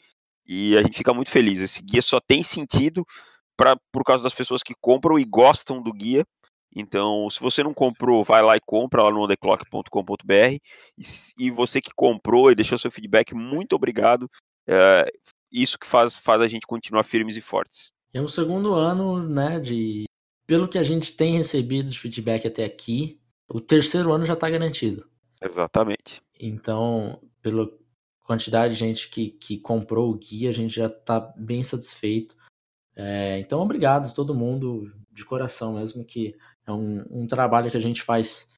e 0.45 0.77
a 0.77 0.81
gente 0.81 0.97
fica 0.97 1.13
muito 1.13 1.31
feliz. 1.31 1.61
Esse 1.61 1.81
guia 1.81 2.01
só 2.01 2.19
tem 2.19 2.43
sentido 2.43 3.05
pra, 3.55 3.77
por 3.91 4.03
causa 4.03 4.23
das 4.23 4.33
pessoas 4.33 4.61
que 4.61 4.73
compram 4.81 5.17
e 5.17 5.23
gostam 5.23 5.81
do 5.81 5.93
guia. 5.93 6.25
Então, 6.75 7.29
se 7.29 7.39
você 7.39 7.63
não 7.63 7.73
comprou, 7.73 8.23
vai 8.23 8.41
lá 8.41 8.55
e 8.55 8.61
compra 8.65 9.03
lá 9.03 9.11
no 9.11 9.23
ontheclock.com.br. 9.23 10.33
E, 10.33 10.61
e 11.37 11.49
você 11.49 11.81
que 11.81 11.91
comprou 11.95 12.51
e 12.51 12.55
deixou 12.55 12.77
seu 12.77 12.91
feedback, 12.91 13.33
muito 13.33 13.73
obrigado. 13.73 14.29
É, 14.67 15.11
isso 15.51 15.79
que 15.79 15.87
faz, 15.87 16.15
faz 16.15 16.41
a 16.41 16.47
gente 16.47 16.67
continuar 16.67 17.03
firmes 17.03 17.37
e 17.37 17.41
fortes. 17.41 17.91
É 18.13 18.21
o 18.21 18.27
segundo 18.27 18.73
ano, 18.73 19.27
né, 19.27 19.59
de... 19.59 20.05
Pelo 20.49 20.67
que 20.67 20.79
a 20.79 20.83
gente 20.83 21.15
tem 21.15 21.37
recebido 21.37 21.91
de 21.91 21.99
feedback 21.99 22.47
até 22.47 22.65
aqui, 22.65 23.21
o 23.47 23.61
terceiro 23.61 24.11
ano 24.11 24.25
já 24.25 24.33
está 24.33 24.49
garantido. 24.49 25.07
Exatamente. 25.39 26.23
Então, 26.39 27.21
pela 27.39 27.69
quantidade 28.25 28.73
de 28.73 28.79
gente 28.79 29.09
que, 29.09 29.29
que 29.29 29.59
comprou 29.59 30.09
o 30.09 30.17
guia, 30.17 30.49
a 30.49 30.53
gente 30.53 30.73
já 30.73 30.87
está 30.87 31.19
bem 31.37 31.61
satisfeito. 31.61 32.35
É, 32.95 33.37
então, 33.37 33.61
obrigado 33.61 34.07
a 34.07 34.11
todo 34.11 34.33
mundo, 34.33 34.91
de 35.11 35.23
coração 35.23 35.75
mesmo, 35.75 36.03
que 36.03 36.35
é 36.65 36.71
um, 36.71 37.05
um 37.11 37.27
trabalho 37.27 37.69
que 37.69 37.77
a 37.77 37.79
gente 37.79 38.01
faz 38.01 38.49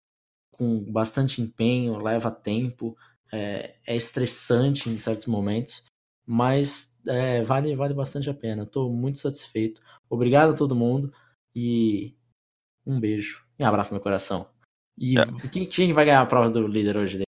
com 0.50 0.90
bastante 0.90 1.42
empenho, 1.42 2.02
leva 2.02 2.32
tempo, 2.32 2.96
é, 3.34 3.76
é 3.86 3.98
estressante 3.98 4.90
em 4.90 4.98
certos 4.98 5.26
momentos, 5.26 5.84
mas 6.26 6.98
é, 7.06 7.44
vale, 7.44 7.76
vale 7.76 7.94
bastante 7.94 8.30
a 8.30 8.34
pena. 8.34 8.64
Estou 8.64 8.90
muito 8.90 9.20
satisfeito. 9.20 9.82
Obrigado 10.10 10.54
a 10.54 10.58
todo 10.58 10.74
mundo 10.74 11.12
e 11.56 12.16
um 12.86 13.00
beijo 13.00 13.44
e 13.58 13.64
um 13.64 13.68
abraço 13.68 13.94
no 13.94 14.00
coração. 14.00 14.48
E 14.98 15.18
é. 15.18 15.26
quem, 15.52 15.66
quem 15.66 15.94
vai 15.94 16.06
ganhar 16.06 16.22
a 16.22 16.26
prova 16.26 16.50
do 16.50 16.68
líder 16.68 16.98
hoje? 16.98 17.22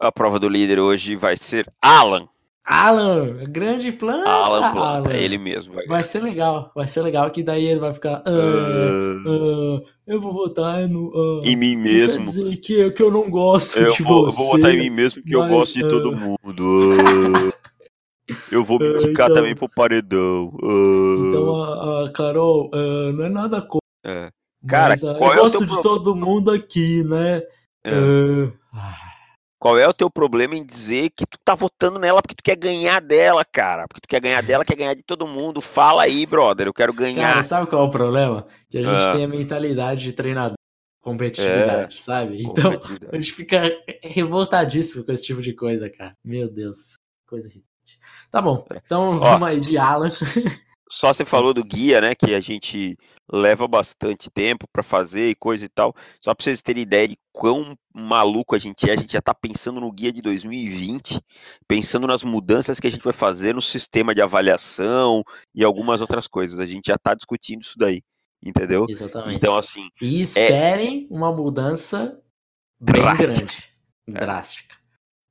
A 0.00 0.12
prova 0.12 0.38
do 0.38 0.48
líder 0.48 0.78
hoje 0.78 1.16
vai 1.16 1.36
ser 1.36 1.70
Alan. 1.80 2.28
Alan, 2.66 3.26
grande 3.50 3.92
plano. 3.92 4.26
Alan, 4.26 4.64
Alan. 4.64 5.12
é 5.12 5.22
ele 5.22 5.36
mesmo. 5.36 5.74
Vai. 5.74 5.86
vai. 5.86 6.02
ser 6.02 6.22
legal, 6.22 6.72
vai 6.74 6.88
ser 6.88 7.02
legal 7.02 7.30
que 7.30 7.42
daí 7.42 7.66
ele 7.66 7.78
vai 7.78 7.92
ficar. 7.92 8.22
Ah, 8.26 8.30
uh, 8.30 9.84
eu 10.06 10.18
vou 10.18 10.32
votar 10.32 10.88
no, 10.88 11.08
uh, 11.08 11.44
em 11.44 11.54
mim 11.54 11.76
mesmo. 11.76 12.24
Quer 12.24 12.30
dizer 12.30 12.56
que, 12.56 12.90
que 12.92 13.02
eu 13.02 13.10
não 13.10 13.28
gosto 13.28 13.78
eu 13.78 13.92
de 13.92 14.02
vou, 14.02 14.24
você. 14.24 14.40
Eu 14.40 14.44
vou 14.44 14.56
votar 14.56 14.74
em 14.74 14.78
mim 14.78 14.90
mesmo 14.90 15.20
porque 15.20 15.36
mas, 15.36 15.44
eu 15.44 15.56
gosto 15.56 15.74
de 15.74 15.80
todo 15.82 16.16
mundo. 16.16 17.53
Eu 18.50 18.64
vou 18.64 18.78
me 18.78 18.92
indicar 18.92 19.30
então, 19.30 19.34
também 19.34 19.54
pro 19.54 19.68
paredão. 19.68 20.52
Então 21.28 21.62
a, 21.62 22.06
a 22.06 22.12
Carol 22.12 22.70
não 23.14 23.24
é 23.24 23.28
nada 23.28 23.60
contra. 23.60 23.80
É. 24.04 24.30
Cara, 24.66 24.90
mas, 24.90 25.02
eu 25.02 25.10
é 25.16 25.36
gosto 25.36 25.66
de 25.66 25.82
todo 25.82 26.16
mundo 26.16 26.50
aqui, 26.50 27.04
né? 27.04 27.42
É. 27.84 27.90
Qual 29.58 29.78
é 29.78 29.88
o 29.88 29.94
teu 29.94 30.10
problema 30.10 30.54
em 30.54 30.64
dizer 30.64 31.10
que 31.16 31.24
tu 31.24 31.38
tá 31.42 31.54
votando 31.54 31.98
nela 31.98 32.20
porque 32.20 32.34
tu 32.34 32.42
quer 32.42 32.56
ganhar 32.56 33.00
dela, 33.00 33.42
cara? 33.44 33.86
Porque 33.88 34.02
tu 34.02 34.08
quer 34.08 34.20
ganhar 34.20 34.42
dela, 34.42 34.64
quer 34.64 34.76
ganhar 34.76 34.94
de 34.94 35.02
todo 35.02 35.26
mundo. 35.26 35.62
Fala 35.62 36.02
aí, 36.02 36.26
brother, 36.26 36.66
eu 36.66 36.74
quero 36.74 36.92
ganhar. 36.92 37.32
Cara, 37.32 37.44
sabe 37.44 37.70
qual 37.70 37.84
é 37.84 37.86
o 37.86 37.90
problema? 37.90 38.46
Que 38.68 38.76
a 38.76 38.82
gente 38.82 38.92
ah. 38.92 39.12
tem 39.12 39.24
a 39.24 39.28
mentalidade 39.28 40.02
de 40.02 40.12
treinador, 40.12 40.58
competitividade, 41.00 41.96
é, 41.96 41.98
sabe? 41.98 42.42
Então, 42.42 42.78
a 43.10 43.16
gente 43.16 43.32
fica 43.32 43.62
revoltadíssimo 44.02 45.02
com 45.02 45.12
esse 45.12 45.24
tipo 45.24 45.40
de 45.40 45.54
coisa, 45.54 45.88
cara. 45.88 46.14
Meu 46.22 46.50
Deus, 46.50 46.96
coisa 47.26 47.48
irritante. 47.48 47.73
Tá 48.34 48.42
bom, 48.42 48.66
é. 48.68 48.80
então 48.84 49.16
vamos 49.16 49.42
Ó, 49.42 49.44
aí 49.44 49.60
de 49.60 49.78
Alan. 49.78 50.10
Só 50.90 51.12
você 51.12 51.24
falou 51.24 51.54
do 51.54 51.62
guia, 51.62 52.00
né? 52.00 52.16
Que 52.16 52.34
a 52.34 52.40
gente 52.40 52.98
leva 53.32 53.68
bastante 53.68 54.28
tempo 54.28 54.66
para 54.72 54.82
fazer 54.82 55.30
e 55.30 55.36
coisa 55.36 55.64
e 55.64 55.68
tal. 55.68 55.94
Só 56.20 56.34
para 56.34 56.42
vocês 56.42 56.60
terem 56.60 56.82
ideia 56.82 57.06
de 57.06 57.16
quão 57.32 57.78
maluco 57.94 58.56
a 58.56 58.58
gente 58.58 58.90
é, 58.90 58.94
a 58.94 58.96
gente 58.96 59.12
já 59.12 59.20
está 59.20 59.32
pensando 59.32 59.80
no 59.80 59.92
guia 59.92 60.12
de 60.12 60.20
2020, 60.20 61.20
pensando 61.68 62.08
nas 62.08 62.24
mudanças 62.24 62.80
que 62.80 62.88
a 62.88 62.90
gente 62.90 63.04
vai 63.04 63.12
fazer 63.12 63.54
no 63.54 63.62
sistema 63.62 64.12
de 64.12 64.20
avaliação 64.20 65.22
e 65.54 65.62
algumas 65.62 66.00
outras 66.00 66.26
coisas. 66.26 66.58
A 66.58 66.66
gente 66.66 66.88
já 66.88 66.96
está 66.96 67.14
discutindo 67.14 67.62
isso 67.62 67.78
daí, 67.78 68.02
entendeu? 68.44 68.84
Exatamente. 68.88 69.36
Então, 69.36 69.56
assim. 69.56 69.88
E 70.02 70.18
é 70.18 70.22
esperem 70.22 71.06
é... 71.08 71.14
uma 71.14 71.32
mudança 71.32 72.20
bem 72.80 73.00
drástica. 73.00 73.32
grande, 73.32 73.64
é. 74.08 74.12
drástica. 74.12 74.76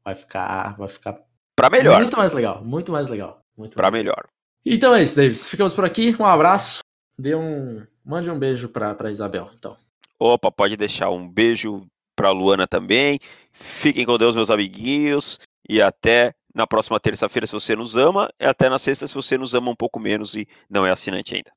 Vai 0.05 0.15
ficar, 0.15 0.77
vai 0.77 0.87
ficar 0.87 1.21
para 1.55 1.69
melhor. 1.69 1.99
Muito 1.99 2.17
mais 2.17 2.33
legal, 2.33 2.63
muito 2.63 2.91
mais 2.91 3.09
legal. 3.09 3.39
Para 3.75 3.91
melhor. 3.91 4.25
Então 4.65 4.95
é 4.95 5.03
isso, 5.03 5.15
Davis. 5.15 5.49
Ficamos 5.49 5.73
por 5.73 5.85
aqui. 5.85 6.15
Um 6.19 6.25
abraço. 6.25 6.79
Dê 7.17 7.35
um. 7.35 7.85
Mande 8.03 8.29
um 8.29 8.37
beijo 8.37 8.67
pra, 8.69 8.93
pra 8.95 9.11
Isabel, 9.11 9.49
então. 9.57 9.77
Opa, 10.19 10.51
pode 10.51 10.75
deixar 10.75 11.09
um 11.09 11.27
beijo 11.27 11.85
pra 12.15 12.31
Luana 12.31 12.67
também. 12.67 13.19
Fiquem 13.51 14.05
com 14.05 14.17
Deus, 14.17 14.35
meus 14.35 14.49
amiguinhos. 14.49 15.39
E 15.69 15.81
até 15.81 16.33
na 16.53 16.67
próxima 16.67 16.99
terça-feira, 16.99 17.47
se 17.47 17.53
você 17.53 17.75
nos 17.75 17.95
ama. 17.95 18.29
E 18.39 18.45
até 18.45 18.69
na 18.69 18.79
sexta, 18.79 19.07
se 19.07 19.13
você 19.13 19.37
nos 19.37 19.53
ama 19.53 19.71
um 19.71 19.75
pouco 19.75 19.99
menos 19.99 20.35
e 20.35 20.47
não 20.69 20.85
é 20.85 20.91
assinante 20.91 21.35
ainda. 21.35 21.51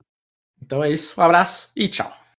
Então 0.62 0.82
é 0.82 0.90
isso. 0.90 1.20
Um 1.20 1.24
abraço 1.24 1.72
e 1.74 1.88
tchau. 1.88 2.12